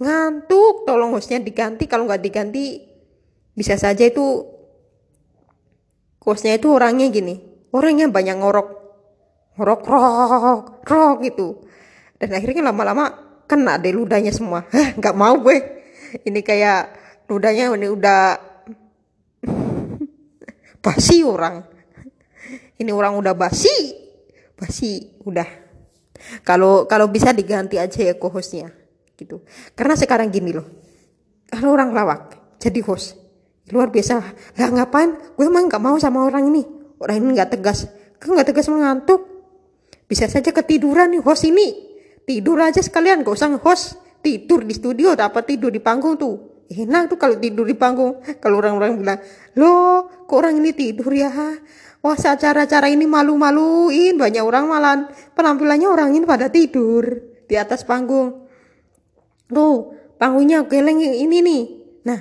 Ngantuk 0.00 0.88
tolong 0.88 1.12
hostnya 1.12 1.40
diganti 1.40 1.84
kalau 1.84 2.08
nggak 2.08 2.24
diganti 2.24 2.88
bisa 3.52 3.76
saja 3.76 4.08
itu 4.08 4.48
hostnya 6.24 6.56
itu 6.56 6.72
orangnya 6.72 7.12
gini. 7.12 7.40
Orangnya 7.72 8.08
banyak 8.12 8.36
ngorok 8.36 8.81
ngorok 9.56 9.82
rok 9.84 10.62
rok 10.88 11.16
gitu. 11.24 11.60
Dan 12.16 12.38
akhirnya 12.38 12.70
lama-lama 12.70 13.10
kena 13.44 13.76
deh 13.76 13.92
ludahnya 13.92 14.32
semua. 14.32 14.64
Nggak 14.98 15.16
mau 15.16 15.36
gue. 15.42 15.58
Ini 16.22 16.40
kayak 16.44 16.80
ludahnya 17.28 17.72
ini 17.72 17.88
udah 17.88 18.22
basi 20.84 21.26
orang. 21.26 21.66
Ini 22.78 22.90
orang 22.94 23.18
udah 23.18 23.34
basi. 23.36 23.74
Basi 24.56 25.20
udah. 25.26 25.46
Kalau 26.46 26.86
kalau 26.86 27.10
bisa 27.10 27.34
diganti 27.34 27.82
aja 27.82 27.98
ya 27.98 28.14
co-hostnya 28.14 28.70
gitu. 29.18 29.42
Karena 29.74 29.98
sekarang 29.98 30.30
gini 30.30 30.54
loh. 30.54 30.66
Kalau 31.50 31.74
orang 31.74 31.92
lawak 31.92 32.56
jadi 32.62 32.80
host. 32.86 33.18
Luar 33.74 33.90
biasa. 33.90 34.22
Lah 34.58 34.68
ngapain? 34.70 35.16
Gue 35.34 35.46
emang 35.48 35.66
nggak 35.66 35.82
mau 35.82 35.98
sama 35.98 36.24
orang 36.24 36.48
ini. 36.48 36.62
Orang 37.02 37.18
ini 37.18 37.34
nggak 37.34 37.58
tegas. 37.58 37.90
Kan 38.22 38.38
nggak 38.38 38.54
tegas 38.54 38.70
mengantuk 38.70 39.31
bisa 40.12 40.28
saja 40.28 40.52
ketiduran 40.52 41.08
nih 41.08 41.24
host 41.24 41.48
ini. 41.48 41.72
Tidur 42.28 42.60
aja 42.60 42.84
sekalian 42.84 43.24
gak 43.24 43.32
usah 43.32 43.48
host 43.56 43.96
tidur 44.20 44.60
di 44.60 44.76
studio 44.76 45.16
dapat 45.16 45.56
tidur 45.56 45.72
di 45.72 45.80
panggung 45.80 46.20
tuh. 46.20 46.68
Enak 46.68 47.16
tuh 47.16 47.16
kalau 47.16 47.40
tidur 47.40 47.64
di 47.64 47.72
panggung. 47.72 48.20
Kalau 48.44 48.60
orang-orang 48.60 49.00
bilang 49.00 49.20
loh 49.56 50.08
kok 50.28 50.36
orang 50.36 50.60
ini 50.60 50.72
tidur 50.72 51.08
ya? 51.12 51.28
Wah 52.00 52.16
acara-acara 52.16 52.88
ini 52.88 53.04
malu-maluin? 53.04 54.16
Banyak 54.16 54.40
orang 54.40 54.64
malah 54.68 54.96
penampilannya 55.36 55.88
orang 55.88 56.16
ini 56.16 56.24
pada 56.24 56.48
tidur 56.48 57.04
di 57.44 57.60
atas 57.60 57.84
panggung. 57.84 58.48
Tuh 59.52 59.96
panggungnya 60.16 60.64
geleng 60.64 61.00
ini 61.00 61.44
nih. 61.44 61.62
Nah 62.08 62.20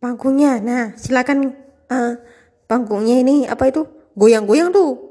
panggungnya. 0.00 0.60
Nah 0.64 0.84
silakan 0.96 1.52
uh, 1.92 2.16
panggungnya 2.64 3.20
ini 3.20 3.44
apa 3.44 3.68
itu? 3.68 3.84
Goyang-goyang 4.16 4.72
tuh 4.72 5.03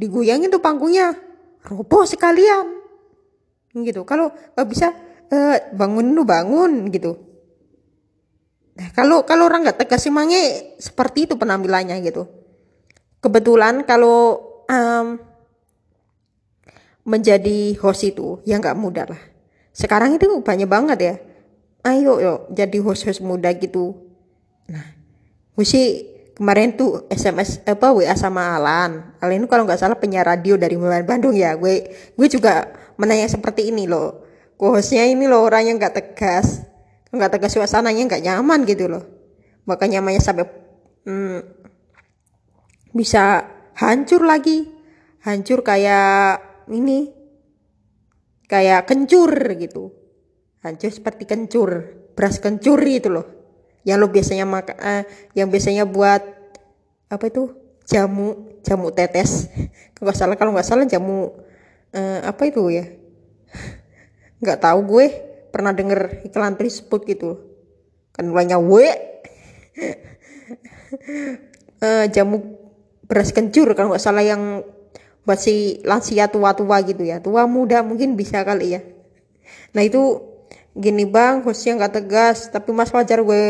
digoyangin 0.00 0.48
tuh 0.48 0.64
panggungnya. 0.64 1.12
Roboh 1.60 2.08
sekalian. 2.08 2.80
Gitu. 3.76 4.00
Kalau 4.08 4.32
nggak 4.56 4.68
bisa 4.72 4.96
uh, 5.28 5.56
bangun 5.76 6.16
lu 6.16 6.24
bangun 6.24 6.88
gitu. 6.88 7.20
Nah 8.80 8.88
kalau 8.96 9.28
kalau 9.28 9.44
orang 9.44 9.68
nggak 9.68 9.84
tegas 9.84 10.08
emangnya 10.08 10.40
seperti 10.80 11.28
itu 11.28 11.36
penampilannya 11.36 12.00
gitu. 12.00 12.24
Kebetulan 13.20 13.84
kalau 13.84 14.40
um, 14.64 15.20
menjadi 17.04 17.76
host 17.84 18.08
itu 18.08 18.40
ya 18.48 18.56
nggak 18.56 18.78
mudah 18.80 19.04
lah. 19.12 19.22
Sekarang 19.76 20.16
itu 20.16 20.26
banyak 20.40 20.68
banget 20.68 20.98
ya. 20.98 21.14
Ayo 21.80 22.20
yuk 22.20 22.40
jadi 22.52 22.76
host-host 22.80 23.20
muda 23.24 23.52
gitu. 23.52 23.96
Nah 24.68 24.96
mesti 25.56 26.09
kemarin 26.40 26.72
tuh 26.72 27.04
SMS 27.12 27.60
apa 27.68 27.92
WA 27.92 28.16
sama 28.16 28.56
Alan. 28.56 29.12
Alan 29.20 29.44
kalau 29.44 29.68
nggak 29.68 29.76
salah 29.76 30.00
penyiar 30.00 30.24
radio 30.24 30.56
dari 30.56 30.72
Bandung 31.04 31.36
ya. 31.36 31.52
Gue 31.60 31.92
gue 32.16 32.28
juga 32.32 32.72
menanya 32.96 33.28
seperti 33.28 33.68
ini 33.68 33.84
loh. 33.84 34.24
Hostnya 34.56 35.04
ini 35.04 35.28
loh 35.28 35.44
orangnya 35.44 35.76
nggak 35.76 35.94
tegas. 36.00 36.64
Nggak 37.12 37.36
tegas 37.36 37.52
suasananya 37.60 38.08
nggak 38.08 38.24
nyaman 38.24 38.64
gitu 38.64 38.88
loh. 38.88 39.04
Makanya 39.68 40.00
namanya 40.00 40.24
sampai 40.24 40.48
hmm, 41.04 41.44
bisa 42.96 43.44
hancur 43.76 44.24
lagi. 44.24 44.64
Hancur 45.20 45.60
kayak 45.60 46.40
ini 46.72 47.12
kayak 48.48 48.88
kencur 48.88 49.28
gitu. 49.60 49.92
Hancur 50.64 50.88
seperti 50.88 51.28
kencur 51.28 52.00
beras 52.16 52.40
kencur 52.40 52.80
itu 52.84 53.08
loh 53.08 53.39
yang 53.84 53.96
lo 54.00 54.12
biasanya 54.12 54.44
makan 54.44 54.76
eh, 54.76 55.02
yang 55.32 55.48
biasanya 55.48 55.88
buat 55.88 56.20
apa 57.08 57.24
itu? 57.26 57.52
Jamu 57.88 58.60
jamu 58.62 58.92
tetes. 58.92 59.48
Kalau 59.96 60.04
nggak 60.08 60.16
salah 60.16 60.36
kalau 60.38 60.52
nggak 60.54 60.68
salah 60.68 60.86
jamu 60.86 61.32
eh, 61.92 62.20
apa 62.24 62.42
itu 62.48 62.72
ya? 62.72 62.88
Nggak 64.40 64.60
tahu 64.64 64.80
gue. 64.88 65.06
Pernah 65.50 65.74
denger 65.74 66.24
iklan 66.24 66.54
tersebut 66.54 67.04
gitu. 67.04 67.30
Kan 68.14 68.30
mulainya 68.30 68.56
W. 68.56 68.80
Uh, 71.82 72.06
jamu 72.14 72.56
beras 73.10 73.34
kencur 73.34 73.74
kalau 73.74 73.90
nggak 73.90 74.00
salah 74.00 74.22
yang 74.22 74.62
buat 75.26 75.42
si 75.42 75.82
lansia 75.82 76.30
tua-tua 76.30 76.80
gitu 76.86 77.02
ya. 77.02 77.18
Tua 77.18 77.44
muda 77.50 77.82
mungkin 77.82 78.14
bisa 78.14 78.46
kali 78.46 78.78
ya. 78.78 78.80
Nah 79.74 79.82
itu 79.84 80.29
gini 80.74 81.02
bang 81.06 81.42
hostnya 81.42 81.78
nggak 81.78 81.94
tegas 82.02 82.46
tapi 82.50 82.70
mas 82.70 82.94
wajar 82.94 83.20
gue 83.22 83.44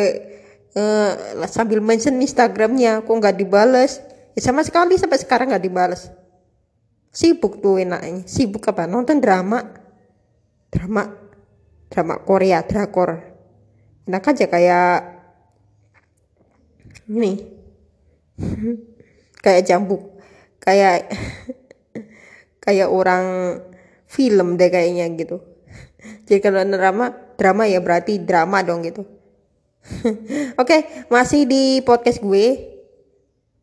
uh, 0.76 1.44
sambil 1.46 1.84
mention 1.84 2.16
instagramnya 2.20 3.04
kok 3.04 3.12
nggak 3.12 3.36
dibales? 3.36 4.00
Ya 4.36 4.40
sama 4.46 4.62
sekali 4.62 4.96
sampai 4.96 5.18
sekarang 5.18 5.50
nggak 5.50 5.64
dibales. 5.64 6.08
Sibuk 7.10 7.58
tuh 7.58 7.82
enaknya. 7.82 8.22
Sibuk 8.30 8.62
apa? 8.70 8.86
Nonton 8.86 9.18
drama. 9.18 9.66
Drama. 10.70 11.10
Drama 11.90 12.14
Korea 12.22 12.62
drakor. 12.62 13.18
Enak 14.06 14.30
aja 14.30 14.46
kayak 14.46 14.98
ini. 17.10 17.32
Kayak 19.40 19.72
jambuk 19.72 20.20
kayak 20.60 21.08
kayak 22.64 22.88
orang 22.92 23.58
film 24.04 24.60
deh 24.60 24.68
kayaknya 24.68 25.08
gitu 25.16 25.40
jadi 26.24 26.40
kalau 26.40 26.62
drama 26.64 27.12
drama 27.36 27.64
ya 27.68 27.80
berarti 27.80 28.20
drama 28.20 28.64
dong 28.64 28.84
gitu. 28.84 29.04
Oke 30.60 31.08
masih 31.08 31.48
di 31.48 31.80
podcast 31.84 32.20
gue 32.20 32.78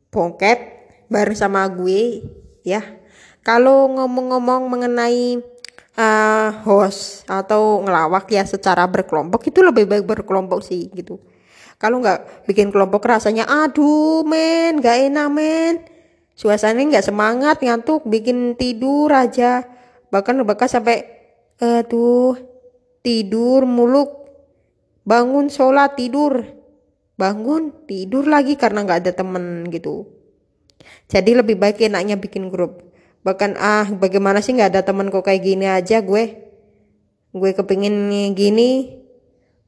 bongket 0.10 0.60
baru 1.08 1.34
sama 1.34 1.66
gue 1.70 2.26
ya. 2.66 2.84
Kalau 3.46 3.88
ngomong-ngomong 3.96 4.68
mengenai 4.68 5.40
uh, 5.96 6.50
host 6.68 7.24
atau 7.32 7.80
ngelawak 7.80 8.28
ya 8.28 8.44
secara 8.44 8.84
berkelompok 8.86 9.48
itu 9.48 9.64
lebih 9.64 9.88
baik 9.88 10.04
berkelompok 10.04 10.60
sih 10.62 10.92
gitu. 10.92 11.18
Kalau 11.78 12.02
nggak 12.02 12.50
bikin 12.50 12.74
kelompok 12.74 13.06
rasanya 13.06 13.46
aduh 13.46 14.26
men 14.26 14.82
nggak 14.82 15.14
enak 15.14 15.28
men. 15.32 15.76
Suasananya 16.38 16.98
nggak 16.98 17.08
semangat 17.08 17.58
ngantuk 17.66 18.06
bikin 18.06 18.54
tidur 18.60 19.10
aja. 19.10 19.66
Bahkan 20.14 20.46
bahkan 20.46 20.70
sampai 20.70 21.17
aduh 21.58 22.38
tidur 23.02 23.64
muluk. 23.64 24.30
Bangun 25.08 25.48
sholat 25.48 25.96
tidur. 25.96 26.44
Bangun 27.16 27.74
tidur 27.88 28.28
lagi 28.28 28.60
karena 28.60 28.84
nggak 28.84 29.08
ada 29.08 29.12
temen 29.16 29.66
gitu. 29.72 30.06
Jadi 31.08 31.34
lebih 31.34 31.56
baik 31.56 31.80
enaknya 31.82 32.20
bikin 32.20 32.52
grup. 32.52 32.84
Bahkan 33.24 33.56
ah 33.58 33.88
bagaimana 33.96 34.44
sih 34.44 34.54
nggak 34.54 34.72
ada 34.76 34.82
temen 34.84 35.08
kok 35.08 35.24
kayak 35.26 35.42
gini 35.42 35.66
aja 35.66 36.04
gue? 36.04 36.44
Gue 37.32 37.52
kepingin 37.56 38.12
gini. 38.36 39.00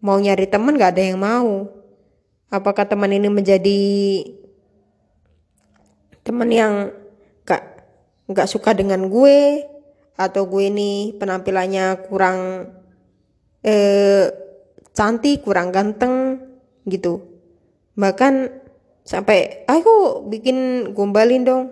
Mau 0.03 0.19
nyari 0.19 0.47
temen 0.47 0.75
nggak 0.75 0.93
ada 0.95 1.03
yang 1.03 1.19
mau. 1.19 1.67
Apakah 2.51 2.85
teman 2.89 3.13
ini 3.13 3.29
menjadi 3.29 3.81
teman 6.25 6.49
yang 6.51 6.93
gak 7.47 7.61
nggak 8.29 8.49
suka 8.49 8.73
dengan 8.77 9.09
gue 9.09 9.65
atau 10.20 10.43
gue 10.51 10.67
ini 10.67 11.15
penampilannya 11.15 12.11
kurang 12.11 12.67
eh, 13.63 14.28
cantik 14.91 15.47
kurang 15.47 15.72
ganteng 15.72 16.43
gitu. 16.84 17.24
Bahkan 17.95 18.51
sampai 19.07 19.63
aku 19.63 20.28
bikin 20.28 20.91
gombalin 20.91 21.47
dong 21.47 21.63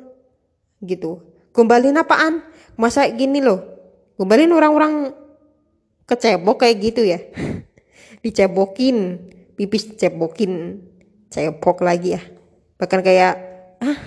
gitu. 0.79 1.19
Gombalin 1.51 1.99
apaan? 1.99 2.39
Masa 2.79 3.03
gini 3.11 3.43
loh. 3.43 3.59
Gombalin 4.15 4.55
orang-orang 4.55 5.11
kecebok 6.07 6.63
kayak 6.63 6.77
gitu 6.79 7.03
ya. 7.03 7.19
Dicebokin 8.23 9.27
pipis 9.59 9.91
cebokin 9.99 10.79
cebok 11.27 11.83
lagi 11.83 12.15
ya. 12.15 12.21
Bahkan 12.79 12.99
kayak 13.03 13.33
ah 13.83 13.97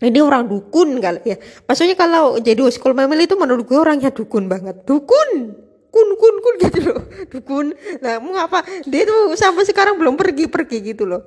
ini 0.00 0.20
orang 0.24 0.48
dukun 0.48 0.96
kali 0.96 1.20
ya. 1.28 1.36
Maksudnya 1.68 1.92
kalau 1.92 2.40
jadi 2.40 2.64
school 2.72 2.96
family 2.96 3.28
itu 3.28 3.36
menurut 3.36 3.68
gue 3.68 3.76
orangnya 3.76 4.08
dukun 4.08 4.48
banget. 4.48 4.88
Dukun! 4.88 5.60
Kun 5.90 6.08
kun 6.16 6.34
kun 6.38 6.54
gitu 6.62 6.78
loh. 6.86 7.02
Dukun. 7.28 7.66
Nah 8.00 8.22
mau 8.22 8.38
apa? 8.38 8.62
Dia 8.86 9.04
tuh 9.04 9.34
sampai 9.36 9.66
sekarang 9.66 9.98
belum 9.98 10.14
pergi 10.14 10.46
pergi 10.46 10.94
gitu 10.94 11.04
loh. 11.04 11.20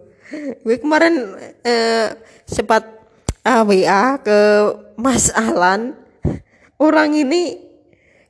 Gue 0.64 0.80
kemarin 0.80 1.36
eh, 1.62 2.16
sempat 2.48 2.88
ah, 3.44 3.62
WA 3.68 4.18
ke 4.24 4.40
Mas 4.98 5.30
Alan. 5.36 6.00
Orang 6.80 7.14
ini 7.14 7.60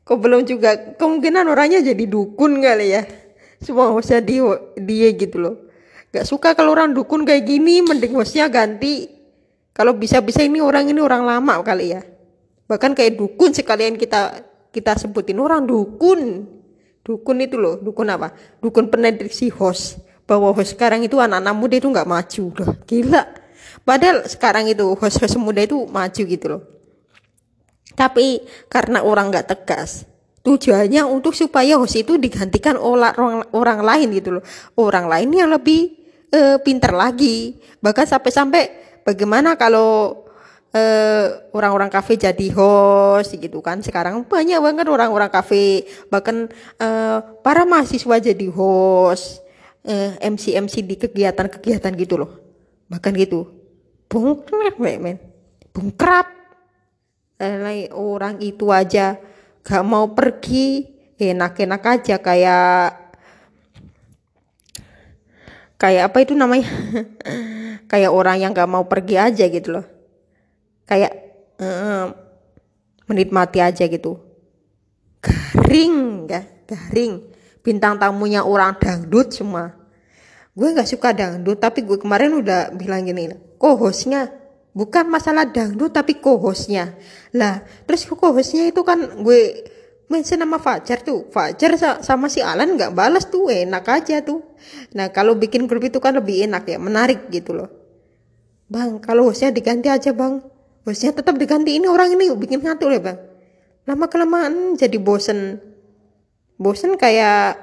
kok 0.04 0.20
belum 0.20 0.44
juga 0.44 0.98
kemungkinan 1.00 1.48
orangnya 1.48 1.80
jadi 1.86 2.04
dukun 2.04 2.60
kali 2.60 2.98
ya. 2.98 3.06
Semua 3.64 3.94
hostnya 3.94 4.20
dia 4.20 4.44
dia 4.76 5.08
gitu 5.14 5.38
loh. 5.40 5.56
Gak 6.12 6.28
suka 6.28 6.58
kalau 6.58 6.74
orang 6.74 6.98
dukun 6.98 7.24
kayak 7.24 7.46
gini 7.46 7.86
mending 7.86 8.14
hostnya 8.18 8.50
ganti 8.50 9.13
kalau 9.74 9.98
bisa-bisa 9.98 10.46
ini 10.46 10.62
orang 10.62 10.86
ini 10.86 11.02
orang 11.02 11.26
lama 11.26 11.66
kali 11.66 11.98
ya. 11.98 12.06
Bahkan 12.70 12.94
kayak 12.94 13.18
dukun 13.18 13.58
sekalian 13.58 13.98
kita 13.98 14.46
kita 14.70 14.94
sebutin 15.02 15.42
orang 15.42 15.66
dukun. 15.66 16.46
Dukun 17.04 17.38
itu 17.44 17.60
loh, 17.60 17.82
dukun 17.82 18.08
apa? 18.08 18.32
Dukun 18.62 18.88
prediksi 18.88 19.50
host. 19.52 20.00
Bahwa 20.24 20.56
host 20.56 20.78
sekarang 20.78 21.04
itu 21.04 21.20
anak-anak 21.20 21.56
muda 21.58 21.76
itu 21.82 21.90
nggak 21.90 22.08
maju 22.08 22.44
loh. 22.64 22.72
Gila. 22.88 23.24
Padahal 23.84 24.24
sekarang 24.30 24.72
itu 24.72 24.96
host-host 24.96 25.36
muda 25.36 25.66
itu 25.66 25.84
maju 25.90 26.22
gitu 26.24 26.46
loh. 26.48 26.62
Tapi 27.94 28.46
karena 28.72 29.04
orang 29.04 29.28
nggak 29.28 29.52
tegas, 29.52 30.08
tujuannya 30.46 31.04
untuk 31.04 31.36
supaya 31.36 31.76
host 31.76 32.00
itu 32.00 32.16
digantikan 32.16 32.80
oleh 32.80 33.12
orang, 33.20 33.44
orang 33.52 33.80
lain 33.84 34.08
gitu 34.16 34.40
loh. 34.40 34.44
Orang 34.80 35.12
lain 35.12 35.28
yang 35.36 35.52
lebih 35.52 35.92
uh, 36.32 36.58
pinter 36.64 36.96
lagi. 36.96 37.60
Bahkan 37.84 38.06
sampai-sampai 38.08 38.83
bagaimana 39.04 39.56
kalau 39.60 40.24
uh, 40.74 41.26
orang-orang 41.54 41.88
kafe 41.88 42.18
jadi 42.18 42.48
host 42.52 43.38
gitu 43.38 43.62
kan? 43.62 43.80
Sekarang 43.80 44.26
banyak 44.26 44.60
banget 44.60 44.88
orang-orang 44.90 45.30
kafe 45.30 45.88
bahkan 46.10 46.50
uh, 46.82 47.20
para 47.46 47.64
mahasiswa 47.64 48.20
jadi 48.20 48.48
host 48.50 49.44
uh, 49.86 50.16
eh, 50.18 50.32
MC 50.32 50.58
MC 50.58 50.84
di 50.84 50.96
kegiatan-kegiatan 50.98 51.94
gitu 52.00 52.16
loh. 52.20 52.32
Bahkan 52.90 53.12
gitu. 53.20 53.48
Bungkrap 54.10 54.78
men. 54.80 55.18
Bungkrap. 55.74 56.28
Eh, 57.42 57.90
orang 57.92 58.40
itu 58.40 58.70
aja 58.70 59.18
gak 59.64 59.84
mau 59.86 60.12
pergi. 60.12 60.92
Enak-enak 61.14 61.82
aja 61.86 62.16
kayak 62.20 63.03
kayak 65.84 66.04
apa 66.08 66.18
itu 66.24 66.32
namanya? 66.32 66.72
Kayak 67.92 68.16
orang 68.16 68.40
yang 68.40 68.56
gak 68.56 68.72
mau 68.72 68.88
pergi 68.88 69.20
aja 69.20 69.46
gitu 69.52 69.76
loh. 69.76 69.86
Kayak 70.88 71.12
uh, 71.60 72.10
menikmati 73.12 73.60
aja 73.60 73.84
gitu. 73.86 74.18
Garing 75.20 76.26
ya 76.32 76.42
garing. 76.64 77.28
Bintang 77.60 78.00
tamunya 78.00 78.48
orang 78.48 78.80
dangdut 78.80 79.36
semua. 79.36 79.76
Gue 80.56 80.72
nggak 80.72 80.90
suka 80.90 81.12
dangdut 81.12 81.60
tapi 81.60 81.82
gue 81.84 81.98
kemarin 81.98 82.38
udah 82.38 82.78
bilang 82.78 83.02
gini 83.10 83.34
co-hostnya 83.58 84.30
bukan 84.70 85.10
masalah 85.10 85.50
dangdut 85.50 85.90
tapi 85.90 86.22
co-hostnya 86.22 86.94
lah 87.34 87.66
terus 87.90 88.06
co-hostnya 88.06 88.70
itu 88.70 88.86
kan 88.86 89.18
gue 89.18 89.66
mention 90.14 90.38
nama 90.38 90.62
Fajar 90.62 91.02
tuh. 91.02 91.26
Fajar 91.34 91.74
sama 92.06 92.30
si 92.30 92.38
Alan 92.38 92.78
nggak 92.78 92.94
balas 92.94 93.26
tuh 93.26 93.50
enak 93.50 93.86
aja 93.90 94.22
tuh 94.22 94.53
nah 94.94 95.10
kalau 95.10 95.34
bikin 95.34 95.66
grup 95.66 95.84
itu 95.86 95.98
kan 95.98 96.14
lebih 96.14 96.46
enak 96.46 96.70
ya 96.70 96.78
menarik 96.78 97.30
gitu 97.34 97.54
loh 97.58 97.84
Bang, 98.74 98.98
kalau 99.04 99.30
hostnya 99.30 99.54
diganti 99.54 99.86
aja 99.86 100.18
bang. 100.18 100.42
Hostnya 100.82 101.14
tetap 101.14 101.38
diganti. 101.38 101.78
Ini 101.78 101.86
orang 101.86 102.18
ini 102.18 102.34
bikin 102.34 102.66
ngantuk 102.66 102.90
ya 102.90 102.98
bang. 102.98 103.18
Lama 103.86 104.10
kelamaan 104.10 104.74
jadi 104.74 104.98
bosen. 104.98 105.62
Bosen 106.58 106.98
kayak 106.98 107.62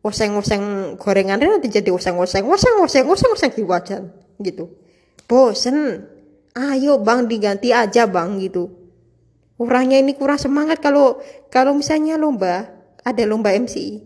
oseng-oseng 0.00 0.96
gorengan 0.96 1.36
nanti 1.36 1.68
jadi 1.68 1.92
oseng-oseng, 1.92 2.48
oseng-oseng, 2.48 3.04
oseng-oseng 3.04 3.52
di 3.52 3.64
wajan 3.66 4.08
gitu. 4.40 4.72
Bosen. 5.28 6.08
Ayo 6.56 6.96
bang 7.04 7.28
diganti 7.28 7.70
aja 7.70 8.08
bang 8.08 8.40
gitu. 8.40 8.72
Orangnya 9.60 10.00
ini 10.00 10.16
kurang 10.16 10.40
semangat 10.40 10.80
kalau 10.80 11.20
kalau 11.52 11.76
misalnya 11.76 12.16
lomba 12.16 12.72
ada 13.04 13.22
lomba 13.28 13.52
MC 13.52 14.00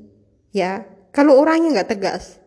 ya 0.53 0.85
kalau 1.15 1.39
orangnya 1.39 1.81
nggak 1.81 1.91
tegas 1.97 2.42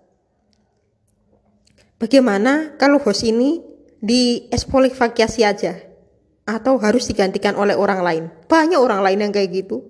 bagaimana 1.99 2.75
kalau 2.79 2.99
host 3.01 3.25
ini 3.25 3.61
di 3.99 4.47
espolifikasi 4.51 5.41
aja? 5.41 5.73
Atau 6.45 6.77
harus 6.77 7.09
digantikan 7.09 7.57
oleh 7.57 7.73
orang 7.73 8.05
lain? 8.05 8.23
Banyak 8.45 8.77
orang 8.77 9.01
lain 9.01 9.19
yang 9.25 9.33
kayak 9.33 9.65
gitu. 9.65 9.81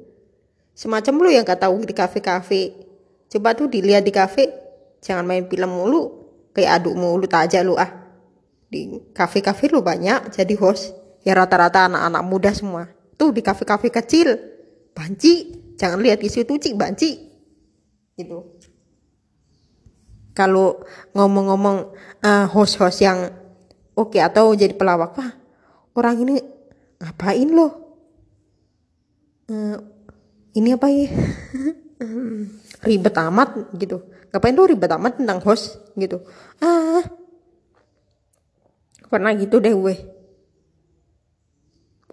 Semacam 0.71 1.27
lu 1.27 1.29
yang 1.31 1.43
gak 1.43 1.67
tahu 1.67 1.83
di 1.83 1.91
kafe-kafe. 1.91 2.71
Coba 3.27 3.51
tuh 3.55 3.67
dilihat 3.67 4.07
di 4.07 4.15
kafe 4.15 4.47
jangan 5.03 5.27
main 5.27 5.45
film 5.51 5.67
mulu. 5.67 6.03
Kayak 6.55 6.79
aduk 6.79 6.95
mulu 6.95 7.27
aja 7.27 7.59
lu 7.59 7.75
ah. 7.75 7.91
Di 8.71 8.87
kafe-kafe 9.11 9.67
lu 9.67 9.83
banyak 9.83 10.31
jadi 10.31 10.55
host. 10.55 10.95
Ya 11.27 11.35
rata-rata 11.35 11.91
anak-anak 11.91 12.23
muda 12.23 12.51
semua. 12.55 12.87
Tuh 13.19 13.35
di 13.35 13.43
kafe-kafe 13.43 13.91
kecil. 13.91 14.39
Banci. 14.95 15.59
Jangan 15.75 15.99
lihat 15.99 16.23
di 16.23 16.31
situ 16.31 16.55
cik. 16.55 16.79
Banci. 16.79 17.11
Gitu 18.15 18.54
kalau 20.35 20.83
ngomong-ngomong 21.15 21.95
uh, 22.21 22.45
host-host 22.51 23.01
yang 23.01 23.31
oke 23.95 24.19
atau 24.19 24.51
jadi 24.51 24.75
pelawak 24.75 25.15
wah 25.15 25.31
orang 25.95 26.27
ini 26.27 26.35
ngapain 26.99 27.49
loh 27.49 27.71
uh, 29.49 29.77
ini 30.55 30.71
apa 30.71 30.87
ya? 30.87 31.11
Ribet 32.87 33.15
amat 33.15 33.75
gitu. 33.75 34.07
Ngapain 34.31 34.55
lo 34.55 34.63
ribet 34.67 34.91
amat 34.95 35.19
tentang 35.19 35.39
host 35.43 35.79
gitu? 35.99 36.23
Ah 36.63 37.03
pernah 39.11 39.35
gitu 39.35 39.59
deh 39.59 39.75
gue. 39.75 39.95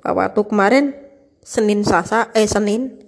Waktu 0.03 0.41
kemarin 0.43 0.95
Senin 1.43 1.87
Sasa 1.87 2.31
eh 2.35 2.47
Senin 2.47 2.99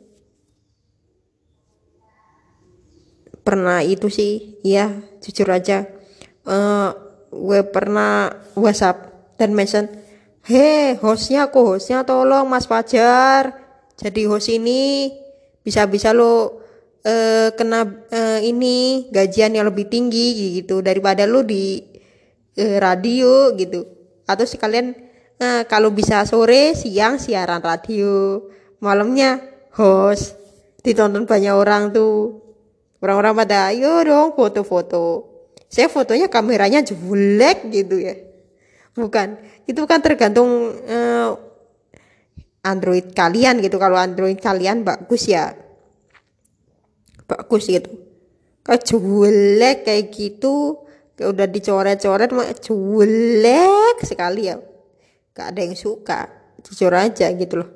pernah 3.44 3.84
itu 3.84 4.08
sih 4.08 4.58
ya 4.64 4.90
jujur 5.20 5.46
aja. 5.52 5.86
Uh, 6.44 6.92
gue 7.28 7.60
pernah 7.68 8.32
WhatsApp 8.56 9.32
dan 9.36 9.52
mention 9.52 9.88
hei 10.44 10.96
hostnya 11.00 11.48
aku 11.48 11.76
hostnya 11.76 12.04
tolong 12.04 12.46
Mas 12.46 12.68
Fajar 12.68 13.64
jadi 13.96 14.26
host 14.28 14.52
ini 14.52 15.10
bisa-bisa 15.64 16.12
lo 16.12 16.60
uh, 17.04 17.48
kena 17.54 17.86
uh, 18.10 18.40
ini 18.42 19.08
gajian 19.08 19.56
yang 19.56 19.70
lebih 19.70 19.88
tinggi 19.88 20.60
gitu 20.60 20.84
daripada 20.84 21.24
lo 21.24 21.40
di 21.46 21.80
uh, 22.58 22.76
radio 22.82 23.54
gitu. 23.56 23.86
Atau 24.28 24.44
sekalian 24.44 24.92
uh, 25.40 25.62
kalau 25.64 25.94
bisa 25.94 26.26
sore 26.28 26.76
siang 26.76 27.16
siaran 27.16 27.62
radio 27.64 28.44
malamnya 28.82 29.40
host 29.78 30.36
ditonton 30.84 31.24
banyak 31.24 31.54
orang 31.54 31.94
tuh 31.94 32.43
orang-orang 33.02 33.34
pada 33.44 33.72
ayo 33.72 34.02
dong 34.04 34.36
foto-foto. 34.36 35.32
Saya 35.70 35.90
fotonya 35.90 36.30
kameranya 36.30 36.86
jelek 36.86 37.70
gitu 37.74 37.98
ya. 37.98 38.14
Bukan 38.94 39.42
itu 39.66 39.82
kan 39.90 39.98
tergantung 39.98 40.70
uh, 40.86 41.34
Android 42.62 43.10
kalian 43.10 43.58
gitu. 43.58 43.76
Kalau 43.76 43.98
Android 43.98 44.38
kalian 44.38 44.86
bagus 44.86 45.26
ya 45.26 45.52
bagus 47.26 47.66
gitu. 47.66 47.90
Kalau 48.64 48.80
jelek 48.80 49.84
kayak 49.84 50.04
gitu 50.14 50.86
kayak 51.18 51.28
udah 51.30 51.46
dicoret-coret 51.50 52.30
mah 52.30 52.48
jelek 52.54 53.96
sekali 54.06 54.48
ya. 54.48 54.56
Gak 55.34 55.46
ada 55.50 55.60
yang 55.66 55.74
suka 55.74 56.30
jujur 56.62 56.94
aja 56.94 57.28
gitu 57.34 57.60
loh. 57.60 57.70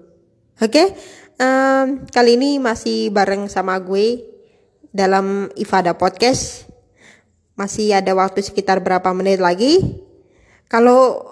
Oke 0.59 0.71
okay? 0.71 0.87
um, 1.39 2.07
kali 2.11 2.35
ini 2.39 2.59
masih 2.59 3.11
bareng 3.15 3.47
sama 3.51 3.79
gue 3.79 4.38
dalam 4.93 5.53
Ifada 5.55 5.95
Podcast. 5.97 6.69
Masih 7.59 7.91
ada 7.91 8.15
waktu 8.15 8.41
sekitar 8.41 8.79
berapa 8.79 9.11
menit 9.11 9.43
lagi? 9.43 10.03
Kalau 10.71 11.27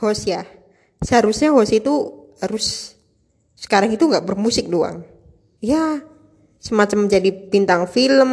host 0.00 0.26
ya 0.26 0.48
seharusnya 1.04 1.52
host 1.52 1.76
itu 1.76 2.26
harus 2.40 2.96
sekarang 3.56 3.92
itu 3.92 4.08
nggak 4.08 4.24
bermusik 4.24 4.66
doang. 4.70 5.04
Ya 5.60 6.00
semacam 6.56 7.06
jadi 7.06 7.30
bintang 7.52 7.84
film 7.84 8.30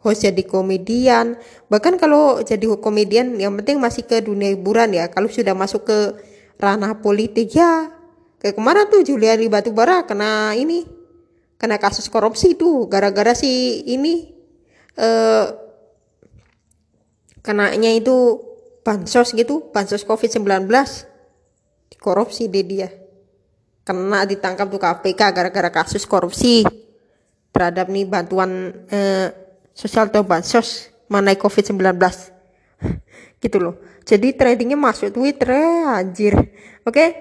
host 0.00 0.24
jadi 0.24 0.42
komedian. 0.46 1.36
Bahkan 1.68 2.00
kalau 2.00 2.40
jadi 2.40 2.64
komedian 2.80 3.36
yang 3.36 3.52
penting 3.60 3.76
masih 3.76 4.08
ke 4.08 4.24
dunia 4.24 4.54
hiburan 4.54 4.94
ya. 4.96 5.12
Kalau 5.12 5.28
sudah 5.28 5.52
masuk 5.52 5.84
ke 5.84 5.98
ranah 6.56 6.96
politik 7.04 7.52
ya. 7.52 7.92
Kayak 8.40 8.56
ke 8.56 8.62
mana 8.62 8.84
tuh 8.88 9.04
Juliari 9.04 9.48
Batubara 9.48 10.04
kena 10.04 10.52
ini 10.56 10.95
kena 11.56 11.80
kasus 11.80 12.08
korupsi 12.12 12.56
tuh 12.56 12.88
gara-gara 12.88 13.32
si 13.32 13.80
ini 13.88 14.32
eh 14.96 15.46
kenanya 17.40 17.92
itu 17.92 18.42
bansos 18.84 19.32
gitu 19.32 19.72
bansos 19.72 20.04
covid-19 20.04 20.68
korupsi 22.06 22.46
deh 22.46 22.62
dia. 22.62 22.88
Kena 23.82 24.22
ditangkap 24.26 24.70
tuh 24.70 24.78
KPK 24.78 25.20
gara-gara 25.30 25.70
kasus 25.70 26.06
korupsi 26.06 26.66
terhadap 27.50 27.90
nih 27.90 28.06
bantuan 28.06 28.70
eh, 28.90 29.30
sosial 29.72 30.06
atau 30.10 30.22
bansos 30.22 30.90
mengenai 31.10 31.38
COVID-19 31.38 31.82
gitu 33.42 33.58
loh. 33.58 33.74
Jadi 34.06 34.34
tradingnya 34.38 34.78
masuk 34.78 35.14
Twitter 35.14 35.50
anjir. 35.86 36.34
Oke? 36.86 37.14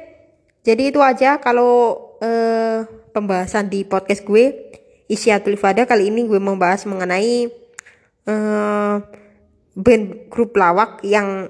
Jadi 0.65 0.89
itu 0.89 1.01
aja 1.01 1.37
kalau 1.37 2.13
eh, 2.21 2.85
pembahasan 3.15 3.71
di 3.71 3.87
podcast 3.87 4.27
gue 4.27 4.75
isi 5.07 5.31
Ifada 5.31 5.87
kali 5.87 6.11
ini 6.11 6.27
gue 6.27 6.43
membahas 6.43 6.83
mengenai 6.83 7.47
eh, 8.27 8.95
band 9.75 10.05
grup 10.27 10.51
lawak 10.59 10.99
yang 11.07 11.47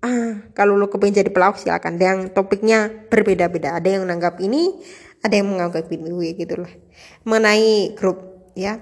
ah 0.00 0.48
kalau 0.54 0.78
lo 0.78 0.86
kepengen 0.86 1.26
jadi 1.26 1.30
pelawak 1.34 1.58
silakan. 1.58 1.98
Yang 1.98 2.30
topiknya 2.30 2.88
berbeda-beda. 3.10 3.74
Ada 3.74 3.98
yang 3.98 4.06
menganggap 4.06 4.38
ini 4.38 4.78
ada 5.20 5.34
yang 5.34 5.50
menganggap 5.50 5.90
ini 5.90 6.38
gitu 6.38 6.62
lah. 6.62 6.72
Mengenai 7.26 7.98
grup 7.98 8.50
ya. 8.54 8.78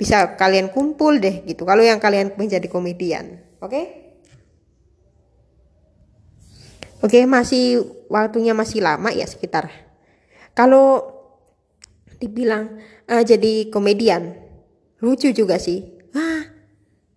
Bisa 0.00 0.40
kalian 0.40 0.72
kumpul 0.72 1.20
deh 1.20 1.44
gitu. 1.44 1.68
Kalau 1.68 1.84
yang 1.84 2.00
kalian 2.00 2.32
menjadi 2.40 2.64
komedian 2.72 3.44
oke? 3.60 3.68
Okay? 3.68 3.84
oke 7.00 7.12
okay, 7.12 7.24
masih 7.28 7.84
waktunya 8.08 8.56
masih 8.56 8.80
lama 8.80 9.12
ya 9.12 9.28
sekitar. 9.28 9.68
Kalau 10.56 11.09
dibilang 12.20 12.78
uh, 13.08 13.24
jadi 13.24 13.72
komedian. 13.72 14.36
Lucu 15.00 15.32
juga 15.32 15.56
sih. 15.56 15.96
Ah 16.12 16.44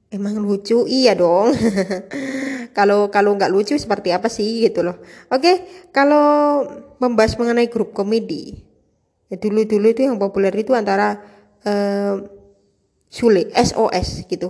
emang 0.09 0.39
lucu? 0.39 0.87
Iya 0.87 1.19
dong. 1.19 1.51
Kalau 2.77 3.13
kalau 3.13 3.37
nggak 3.37 3.53
lucu 3.53 3.77
seperti 3.77 4.09
apa 4.09 4.33
sih 4.33 4.65
gitu 4.65 4.81
loh. 4.81 4.97
Oke 5.29 5.61
kalau 5.93 6.65
membahas 6.97 7.37
mengenai 7.37 7.69
grup 7.69 7.93
komedi 7.93 8.65
ya 9.29 9.37
dulu 9.37 9.61
dulu 9.69 9.93
itu 9.93 10.09
yang 10.09 10.17
populer 10.17 10.49
itu 10.57 10.73
antara 10.73 11.21
uh, 11.69 12.17
Sule 13.13 13.53
SOS 13.53 14.25
gitu. 14.25 14.49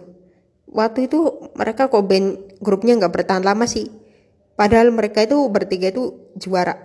Waktu 0.71 1.11
itu 1.11 1.51
mereka 1.59 1.91
kok 1.91 2.07
band 2.07 2.63
grupnya 2.63 2.95
nggak 2.95 3.11
bertahan 3.11 3.43
lama 3.43 3.67
sih. 3.67 3.91
Padahal 4.55 4.95
mereka 4.95 5.19
itu 5.19 5.43
bertiga 5.51 5.91
itu 5.91 6.31
juara 6.39 6.79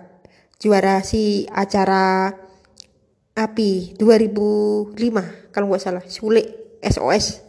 juara 0.59 0.99
si 1.07 1.47
acara 1.47 2.35
api 3.39 3.95
2005 3.95 4.95
kalau 5.55 5.65
nggak 5.71 5.81
salah. 5.83 6.03
Sule 6.05 6.75
SOS 6.83 7.39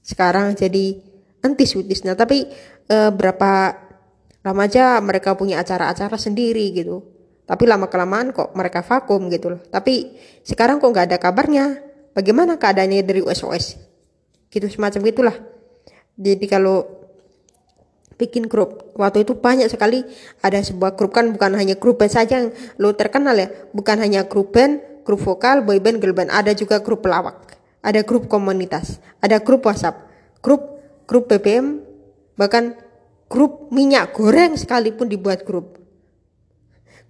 sekarang 0.00 0.54
jadi 0.54 0.96
anti 1.42 1.64
Sutisna 1.66 2.14
tapi 2.14 2.46
e, 2.86 2.96
berapa 3.10 3.52
lama 4.40 4.62
aja 4.64 4.96
mereka 5.04 5.36
punya 5.36 5.60
acara-acara 5.60 6.16
sendiri 6.16 6.72
gitu. 6.72 7.02
Tapi 7.44 7.66
lama 7.66 7.90
kelamaan 7.90 8.30
kok 8.30 8.54
mereka 8.54 8.86
vakum 8.86 9.26
gitu 9.26 9.58
loh. 9.58 9.60
Tapi 9.66 10.14
sekarang 10.46 10.78
kok 10.78 10.90
nggak 10.90 11.06
ada 11.10 11.18
kabarnya. 11.18 11.82
Bagaimana 12.14 12.58
keadaannya 12.58 13.02
dari 13.06 13.22
USOS 13.22 13.78
gitu 14.50 14.66
semacam 14.66 15.02
itulah 15.06 15.36
jadi 16.18 16.42
kalau 16.50 16.84
bikin 18.20 18.44
grup 18.44 18.92
waktu 19.00 19.24
itu 19.24 19.32
banyak 19.32 19.72
sekali. 19.72 20.04
Ada 20.44 20.60
sebuah 20.60 20.92
grup 20.98 21.16
kan 21.16 21.32
bukan 21.32 21.56
hanya 21.56 21.80
grup 21.80 22.04
band 22.04 22.12
saja 22.12 22.44
yang 22.44 22.52
lo 22.76 22.92
terkenal 22.92 23.32
ya. 23.32 23.48
Bukan 23.72 23.96
hanya 23.96 24.28
grup 24.28 24.52
band 24.52 24.89
grup 25.10 25.18
vokal 25.26 25.66
boy 25.66 25.82
band 25.82 25.98
girl 25.98 26.14
band 26.14 26.30
ada 26.30 26.54
juga 26.54 26.78
grup 26.78 27.02
pelawak 27.02 27.58
ada 27.82 28.06
grup 28.06 28.30
komunitas 28.30 29.02
ada 29.18 29.42
grup 29.42 29.66
WhatsApp 29.66 30.06
grup 30.38 30.80
grup 31.10 31.26
BBM, 31.26 31.82
bahkan 32.38 32.78
grup 33.26 33.66
minyak 33.74 34.14
goreng 34.14 34.54
sekalipun 34.54 35.10
dibuat 35.10 35.42
grup. 35.42 35.82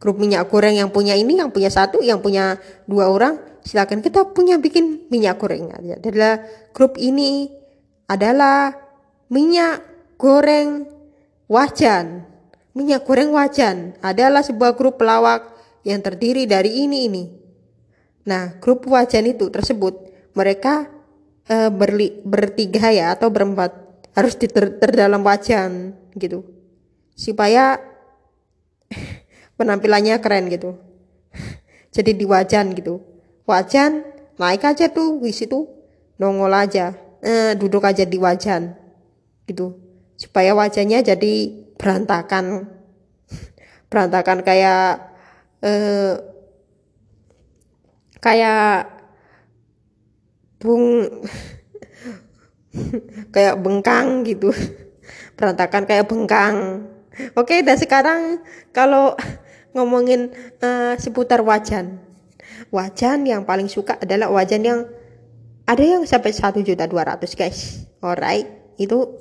Grup 0.00 0.16
minyak 0.16 0.48
goreng 0.48 0.80
yang 0.80 0.88
punya 0.88 1.12
ini, 1.12 1.36
yang 1.36 1.52
punya 1.52 1.68
satu, 1.68 2.00
yang 2.00 2.24
punya 2.24 2.56
dua 2.88 3.12
orang, 3.12 3.36
silakan 3.60 4.00
kita 4.00 4.24
punya 4.32 4.56
bikin 4.56 5.04
minyak 5.12 5.36
goreng. 5.36 5.68
Adalah 5.76 6.40
grup 6.72 6.96
ini 6.96 7.52
adalah 8.08 8.72
minyak 9.28 9.84
goreng 10.16 10.88
wajan. 11.44 12.24
Minyak 12.72 13.04
goreng 13.04 13.36
wajan 13.36 14.00
adalah 14.00 14.40
sebuah 14.40 14.80
grup 14.80 14.96
pelawak 14.96 15.52
yang 15.84 16.00
terdiri 16.00 16.48
dari 16.48 16.88
ini 16.88 17.04
ini. 17.04 17.24
Nah, 18.30 18.62
grup 18.62 18.86
wajan 18.86 19.26
itu 19.26 19.50
tersebut 19.50 20.06
mereka 20.38 20.86
e, 21.50 21.66
berli, 21.66 22.22
bertiga 22.22 22.94
ya 22.94 23.18
atau 23.18 23.26
berempat 23.26 23.74
harus 24.14 24.38
diter 24.38 24.78
terdalam 24.78 25.26
wajan 25.26 25.98
gitu. 26.14 26.46
Supaya 27.18 27.82
penampilannya 29.58 30.22
keren 30.22 30.46
gitu. 30.46 30.78
Jadi 31.94 32.14
di 32.14 32.22
wajan 32.22 32.70
gitu. 32.78 33.02
Wajan 33.50 34.06
naik 34.38 34.62
aja 34.62 34.86
tuh 34.94 35.18
di 35.18 35.34
situ 35.34 35.66
nongol 36.22 36.54
aja 36.54 36.94
eh, 37.18 37.58
duduk 37.58 37.82
aja 37.82 38.06
di 38.06 38.14
wajan 38.14 38.78
gitu. 39.50 39.74
Supaya 40.14 40.54
wajahnya 40.54 41.02
jadi 41.02 41.64
berantakan. 41.80 42.68
Berantakan 43.90 44.44
kayak 44.46 45.10
eh, 45.64 46.29
kayak 48.20 48.88
bung 50.60 51.08
kayak 53.34 53.56
bengkang 53.58 54.22
gitu. 54.28 54.52
Berantakan 55.34 55.88
kayak 55.88 56.06
bengkang. 56.06 56.86
Oke 57.34 57.64
dan 57.64 57.76
sekarang 57.80 58.20
kalau 58.70 59.16
ngomongin 59.74 60.30
uh, 60.62 60.94
seputar 61.00 61.40
wajan. 61.42 61.98
Wajan 62.70 63.26
yang 63.26 63.42
paling 63.42 63.66
suka 63.66 63.98
adalah 63.98 64.30
wajan 64.30 64.62
yang 64.62 64.80
ada 65.66 65.82
yang 65.82 66.06
sampai 66.06 66.30
satu 66.30 66.62
juta 66.62 66.86
dua 66.86 67.08
ratus 67.08 67.34
guys. 67.34 67.88
Alright 67.98 68.46
itu 68.78 69.16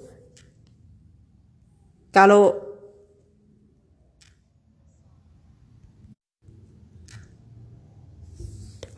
kalau 2.14 2.68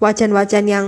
wajan-wajan 0.02 0.66
yang 0.66 0.86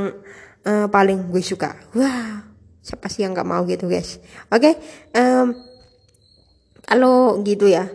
uh, 0.65 0.89
paling 0.89 1.29
gue 1.29 1.43
suka. 1.45 1.77
Wah 1.93 2.43
siapa 2.83 3.07
sih 3.07 3.23
yang 3.23 3.31
nggak 3.37 3.47
mau 3.47 3.61
gitu 3.69 3.87
guys? 3.87 4.17
Oke 4.49 4.73
okay, 4.73 4.73
um, 5.15 5.55
kalau 6.83 7.39
gitu 7.45 7.69
ya 7.69 7.87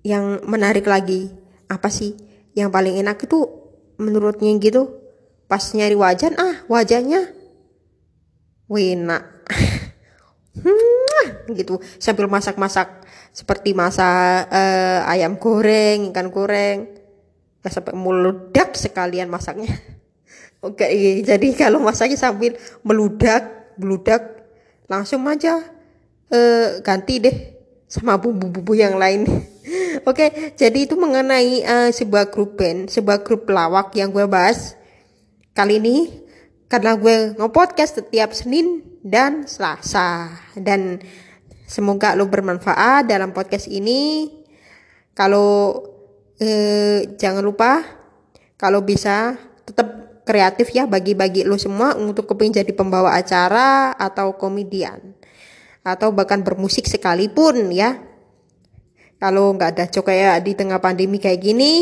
yang 0.00 0.40
menarik 0.48 0.88
lagi 0.88 1.28
apa 1.68 1.92
sih 1.92 2.16
yang 2.56 2.72
paling 2.72 2.96
enak 3.02 3.18
itu 3.20 3.44
menurutnya 3.98 4.54
gitu? 4.62 4.96
Pas 5.50 5.60
nyari 5.74 5.98
wajan 5.98 6.38
ah 6.38 6.62
wajahnya 6.70 7.34
wena 8.70 9.26
hmm, 10.54 11.50
gitu. 11.58 11.82
Sambil 11.98 12.30
masak-masak 12.30 13.02
seperti 13.34 13.74
masak 13.74 14.46
uh, 14.50 15.10
ayam 15.10 15.38
goreng 15.38 16.14
ikan 16.14 16.30
goreng 16.30 16.99
ya 17.60 17.68
sampai 17.68 17.92
meledak 17.96 18.76
sekalian 18.76 19.28
masaknya. 19.28 19.70
Oke 20.64 20.84
jadi 21.24 21.48
kalau 21.56 21.80
masaknya 21.80 22.20
sambil 22.20 22.56
meludak 22.84 23.72
meludak 23.80 24.44
langsung 24.90 25.24
aja 25.24 25.56
uh, 26.28 26.68
ganti 26.84 27.16
deh 27.22 27.36
sama 27.88 28.20
bumbu-bumbu 28.20 28.76
yang 28.76 29.00
lain. 29.00 29.24
Oke 30.08 30.54
jadi 30.56 30.84
itu 30.84 30.96
mengenai 30.96 31.64
uh, 31.64 31.90
sebuah 31.92 32.28
grup 32.28 32.60
band 32.60 32.92
sebuah 32.92 33.24
grup 33.24 33.48
pelawak 33.48 33.96
yang 33.96 34.12
gue 34.12 34.24
bahas 34.28 34.76
kali 35.56 35.80
ini. 35.80 36.28
Karena 36.70 36.94
gue 36.94 37.34
ngepodcast 37.34 37.98
setiap 37.98 38.30
Senin 38.30 38.86
dan 39.02 39.42
Selasa. 39.42 40.30
Dan 40.54 41.02
Semoga 41.70 42.18
lo 42.18 42.26
bermanfaat 42.26 43.06
dalam 43.06 43.30
podcast 43.30 43.70
ini. 43.70 44.26
Kalau 45.14 45.78
eh, 46.40 47.14
jangan 47.20 47.44
lupa 47.44 47.84
kalau 48.56 48.80
bisa 48.82 49.36
tetap 49.68 50.00
kreatif 50.24 50.72
ya 50.72 50.88
bagi-bagi 50.88 51.44
lo 51.44 51.60
semua 51.60 51.96
untuk 51.96 52.28
kepingin 52.30 52.62
jadi 52.64 52.72
pembawa 52.72 53.16
acara 53.18 53.92
atau 53.96 54.36
komedian 54.36 55.16
atau 55.80 56.12
bahkan 56.12 56.44
bermusik 56.44 56.84
sekalipun 56.86 57.72
ya. 57.72 57.96
Kalau 59.20 59.52
nggak 59.52 59.70
ada 59.76 59.84
cok 59.88 60.08
kayak 60.08 60.44
di 60.48 60.52
tengah 60.56 60.80
pandemi 60.80 61.20
kayak 61.20 61.44
gini 61.44 61.72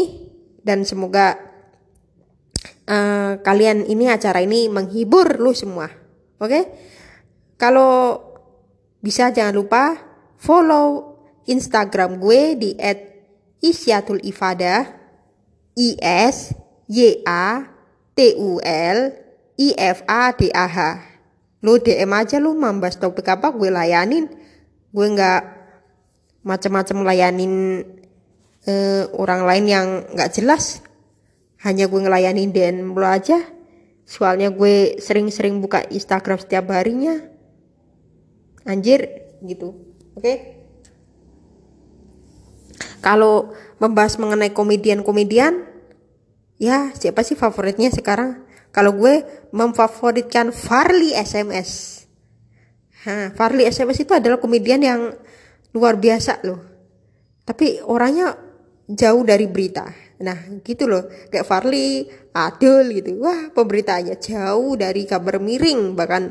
dan 0.63 0.83
semoga 0.83 1.39
uh, 2.91 3.39
kalian 3.39 3.87
ini 3.87 4.11
acara 4.11 4.43
ini 4.43 4.67
menghibur 4.67 5.39
lo 5.39 5.55
semua. 5.55 5.87
Oke? 6.43 6.51
Okay? 6.51 6.65
Kalau 7.59 8.23
bisa 8.99 9.31
jangan 9.31 9.55
lupa 9.55 9.95
follow 10.39 11.15
Instagram 11.47 12.19
gue 12.19 12.43
di 12.59 12.71
@isyatul 13.65 14.23
ifada 14.25 14.99
I 15.79 15.99
S 16.03 16.55
Y 16.91 17.23
A 17.27 17.67
T 18.15 18.19
U 18.39 18.59
L 18.65 18.99
I 19.59 19.69
F 19.77 20.03
A 20.07 20.35
D 20.35 20.51
A 20.51 20.67
H. 20.67 20.79
Lu 21.63 21.79
DM 21.83 22.11
aja 22.15 22.39
lu 22.39 22.55
mambas 22.55 22.99
topik 22.99 23.27
apa 23.27 23.51
gue 23.51 23.71
layanin. 23.71 24.31
Gue 24.95 25.07
nggak 25.11 25.43
macam-macam 26.47 26.99
layanin 27.03 27.83
uh, 28.67 29.05
orang 29.19 29.43
lain 29.43 29.65
yang 29.67 29.87
nggak 30.15 30.33
jelas. 30.39 30.81
Hanya 31.63 31.91
gue 31.91 32.01
ngelayanin 32.01 32.55
DM 32.55 32.95
lu 32.95 33.07
aja. 33.07 33.43
Soalnya 34.07 34.55
gue 34.55 34.97
sering-sering 35.03 35.59
buka 35.59 35.85
Instagram 35.91 36.39
setiap 36.39 36.71
harinya 36.73 37.39
anjir 38.69 39.01
gitu 39.41 39.73
oke 40.13 40.21
okay? 40.21 40.58
Kalau 42.99 43.55
membahas 43.79 44.19
mengenai 44.19 44.51
komedian-komedian 44.51 45.65
ya 46.59 46.91
siapa 46.95 47.23
sih 47.23 47.39
favoritnya 47.39 47.91
sekarang? 47.95 48.45
Kalau 48.69 48.93
gue 48.95 49.25
memfavoritkan 49.51 50.53
Farley 50.53 51.17
SMS 51.17 51.99
Hah, 53.07 53.31
Farley 53.31 53.63
SMS 53.71 54.03
itu 54.03 54.11
adalah 54.11 54.43
komedian 54.43 54.83
yang 54.83 55.15
luar 55.71 55.95
biasa 55.95 56.43
loh. 56.43 56.61
Tapi 57.47 57.79
orangnya 57.87 58.35
jauh 58.91 59.23
dari 59.23 59.47
berita. 59.47 59.87
Nah 60.19 60.59
gitu 60.67 60.91
loh. 60.91 61.07
Kayak 61.31 61.47
Farley 61.47 62.11
adul 62.35 62.91
gitu. 62.91 63.23
Wah 63.23 63.55
pemberitaannya 63.55 64.19
jauh 64.19 64.75
dari 64.75 65.07
kabar 65.07 65.39
miring. 65.39 65.95
Bahkan 65.95 66.23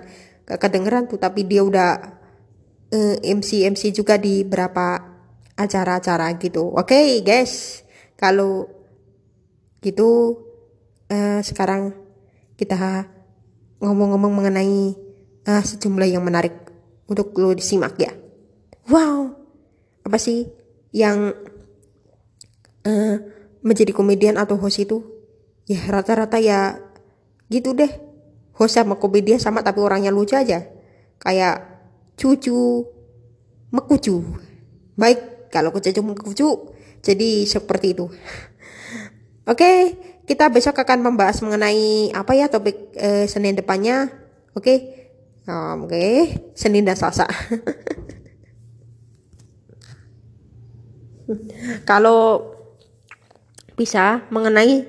kedengeran 0.59 1.07
tuh 1.07 1.17
tapi 1.17 1.47
dia 1.47 1.63
udah 1.63 2.19
eh, 2.91 3.15
MC 3.23 3.63
MC 3.71 3.95
juga 3.95 4.19
di 4.19 4.43
beberapa 4.43 5.06
acara-acara 5.57 6.37
gitu. 6.37 6.69
Oke 6.69 6.93
okay, 6.93 7.07
guys, 7.25 7.81
kalau 8.13 8.69
gitu 9.81 10.39
uh, 11.09 11.41
sekarang 11.41 11.97
kita 12.57 13.09
ngomong-ngomong 13.81 14.33
mengenai 14.33 14.93
uh, 15.49 15.63
sejumlah 15.65 16.09
yang 16.09 16.21
menarik 16.21 16.53
untuk 17.09 17.33
lo 17.37 17.53
disimak 17.57 17.97
ya. 17.97 18.13
Wow, 18.87 19.35
apa 20.05 20.17
sih 20.21 20.47
yang 20.95 21.35
uh, 22.87 23.15
menjadi 23.61 23.91
komedian 23.91 24.39
atau 24.39 24.55
host 24.55 24.79
itu? 24.81 25.03
Ya 25.67 25.83
rata-rata 25.91 26.39
ya 26.39 26.79
gitu 27.51 27.75
deh. 27.75 27.91
Host 28.55 28.79
sama 28.79 28.97
komedian 28.97 29.37
sama 29.37 29.61
tapi 29.61 29.83
orangnya 29.83 30.09
lucu 30.09 30.33
aja. 30.33 30.65
Kayak 31.19 31.67
cucu 32.17 32.87
mekucu. 33.69 34.23
Baik, 34.97 35.19
kalau 35.57 35.73
kucu 35.73 35.89
mekucu, 36.05 36.49
jadi 37.01 37.29
seperti 37.49 37.97
itu. 37.97 38.05
Oke, 39.51 39.97
kita 40.29 40.53
besok 40.53 40.77
akan 40.77 41.01
membahas 41.01 41.41
mengenai 41.41 42.13
apa 42.13 42.37
ya 42.37 42.45
topik 42.51 42.93
eh, 42.93 43.25
Senin 43.25 43.57
depannya. 43.57 44.11
Oke. 44.53 44.93
Um, 45.47 45.87
Oke, 45.87 45.95
okay. 45.95 46.15
Senin 46.53 46.83
dan 46.83 46.99
Selasa. 46.99 47.25
kalau 51.89 52.55
bisa 53.75 54.23
mengenai 54.31 54.87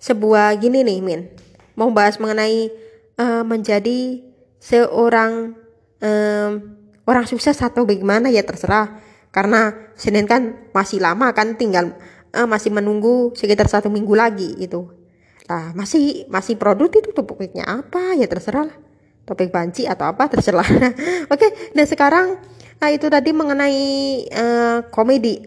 sebuah 0.00 0.54
gini 0.56 0.86
nih 0.86 1.02
Min 1.02 1.28
mau 1.74 1.90
bahas 1.90 2.16
mengenai 2.16 2.70
uh, 3.18 3.42
menjadi 3.44 4.22
seorang 4.60 5.56
um, 6.00 6.52
orang 7.04 7.26
sukses 7.26 7.58
atau 7.60 7.84
bagaimana 7.84 8.30
ya 8.32 8.44
terserah 8.44 9.00
karena 9.30 9.90
Senin 9.94 10.26
kan 10.26 10.70
masih 10.74 10.98
lama 10.98 11.30
kan 11.30 11.54
tinggal 11.54 11.94
uh, 12.34 12.46
masih 12.46 12.74
menunggu 12.74 13.30
sekitar 13.34 13.70
satu 13.70 13.86
minggu 13.90 14.14
lagi 14.14 14.58
itu 14.58 15.00
lah 15.50 15.74
masih 15.74 16.30
masih 16.30 16.54
produktif 16.54 17.02
itu 17.02 17.10
topiknya 17.10 17.66
apa? 17.66 18.14
Ya 18.14 18.30
terserah 18.30 18.70
lah. 18.70 18.78
Topik 19.26 19.50
banci 19.50 19.82
atau 19.82 20.06
apa 20.06 20.30
terserah. 20.30 20.62
Oke 20.70 20.94
okay, 21.26 21.50
dan 21.74 21.90
sekarang 21.90 22.26
nah 22.78 22.88
itu 22.88 23.10
tadi 23.10 23.34
mengenai 23.34 23.82
uh, 24.30 24.78
komedi. 24.94 25.42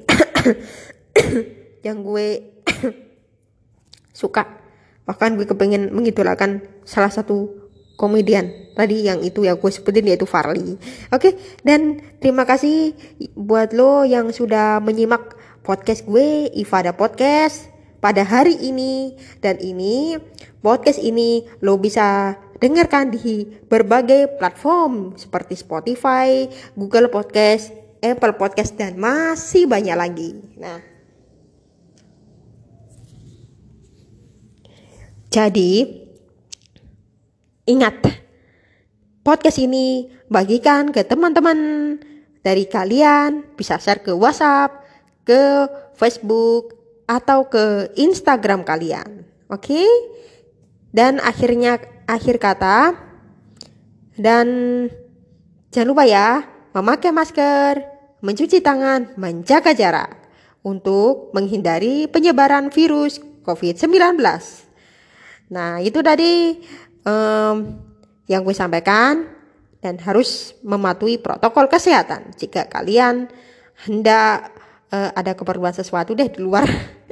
Yang 1.88 1.98
gue 2.04 2.28
suka. 4.20 4.60
Bahkan 5.08 5.40
gue 5.40 5.48
kepengen 5.48 5.96
mengidolakan 5.96 6.68
salah 6.84 7.12
satu 7.12 7.63
komedian 7.96 8.64
tadi 8.74 9.06
yang 9.06 9.22
itu 9.22 9.46
ya 9.46 9.54
gue 9.54 9.70
sebutin 9.70 10.10
yaitu 10.10 10.26
Farley. 10.26 10.78
Oke, 11.14 11.38
dan 11.62 12.02
terima 12.18 12.44
kasih 12.44 12.98
buat 13.38 13.72
lo 13.72 14.04
yang 14.04 14.34
sudah 14.34 14.82
menyimak 14.82 15.38
podcast 15.64 16.04
gue 16.04 16.50
Ifada 16.58 16.92
Podcast 16.98 17.70
pada 18.04 18.26
hari 18.28 18.60
ini 18.60 19.16
dan 19.40 19.62
ini 19.64 20.20
podcast 20.60 21.00
ini 21.00 21.48
lo 21.64 21.80
bisa 21.80 22.36
dengarkan 22.60 23.14
di 23.16 23.48
berbagai 23.68 24.40
platform 24.40 25.16
seperti 25.16 25.56
Spotify, 25.56 26.48
Google 26.76 27.08
Podcast, 27.08 27.72
Apple 28.04 28.36
Podcast 28.36 28.76
dan 28.76 29.00
masih 29.00 29.68
banyak 29.68 29.96
lagi. 29.96 30.32
Nah, 30.60 30.80
jadi 35.32 36.03
Ingat, 37.64 38.04
podcast 39.24 39.56
ini 39.56 40.12
bagikan 40.28 40.92
ke 40.92 41.00
teman-teman 41.08 41.96
dari 42.44 42.68
kalian, 42.68 43.56
bisa 43.56 43.80
share 43.80 44.04
ke 44.04 44.12
WhatsApp, 44.12 44.84
ke 45.24 45.72
Facebook, 45.96 46.76
atau 47.08 47.48
ke 47.48 47.88
Instagram 47.96 48.68
kalian. 48.68 49.24
Oke? 49.48 49.80
Okay? 49.80 49.88
Dan 50.92 51.24
akhirnya 51.24 51.80
akhir 52.04 52.44
kata 52.44 53.00
dan 54.20 54.48
jangan 55.72 55.88
lupa 55.88 56.04
ya, 56.04 56.44
memakai 56.76 57.16
masker, 57.16 57.80
mencuci 58.20 58.60
tangan, 58.60 59.16
menjaga 59.16 59.72
jarak 59.72 60.20
untuk 60.68 61.32
menghindari 61.32 62.12
penyebaran 62.12 62.76
virus 62.76 63.24
COVID-19. 63.48 64.20
Nah, 65.54 65.78
itu 65.84 66.00
tadi 66.02 66.58
um, 67.08 67.56
yang 68.28 68.42
gue 68.44 68.56
sampaikan 68.56 69.28
dan 69.84 70.00
harus 70.00 70.56
mematuhi 70.64 71.20
protokol 71.20 71.68
kesehatan 71.68 72.32
jika 72.40 72.72
kalian 72.72 73.28
hendak 73.84 74.56
uh, 74.92 75.12
ada 75.12 75.36
keperluan 75.36 75.76
sesuatu 75.76 76.16
deh 76.16 76.32
di 76.32 76.40
luar. 76.40 76.66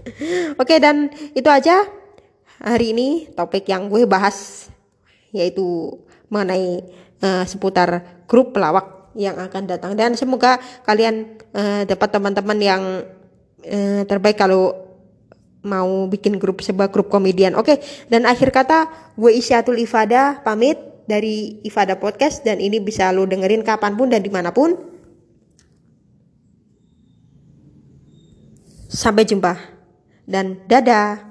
Oke 0.62 0.80
dan 0.80 1.12
itu 1.36 1.48
aja 1.52 1.84
hari 2.62 2.96
ini 2.96 3.28
topik 3.36 3.68
yang 3.68 3.92
gue 3.92 4.08
bahas 4.08 4.70
yaitu 5.36 6.00
mengenai 6.32 6.84
uh, 7.24 7.44
seputar 7.44 8.24
grup 8.28 8.56
pelawak 8.56 9.12
yang 9.12 9.36
akan 9.36 9.68
datang 9.68 9.92
dan 10.00 10.16
semoga 10.16 10.56
kalian 10.88 11.36
uh, 11.52 11.84
dapat 11.84 12.10
teman-teman 12.16 12.60
yang 12.64 12.84
uh, 13.68 14.02
terbaik 14.08 14.39
kalau 14.39 14.91
mau 15.62 16.09
bikin 16.09 16.38
grup 16.41 16.62
sebuah 16.62 16.89
grup 16.89 17.09
komedian. 17.09 17.53
Oke, 17.57 17.78
okay. 17.78 17.78
dan 18.09 18.26
akhir 18.26 18.49
kata 18.53 18.89
gue 19.18 19.32
Isyatul 19.34 19.78
Ifada 19.82 20.41
pamit 20.41 20.78
dari 21.05 21.62
Ifada 21.66 21.97
Podcast 21.97 22.41
dan 22.45 22.62
ini 22.62 22.82
bisa 22.82 23.09
lo 23.14 23.26
dengerin 23.26 23.66
kapan 23.66 23.93
pun 23.97 24.09
dan 24.09 24.22
di 24.22 24.32
mana 24.34 24.53
pun. 24.53 24.78
Sampai 28.91 29.24
jumpa 29.24 29.55
dan 30.28 30.59
dadah. 30.68 31.31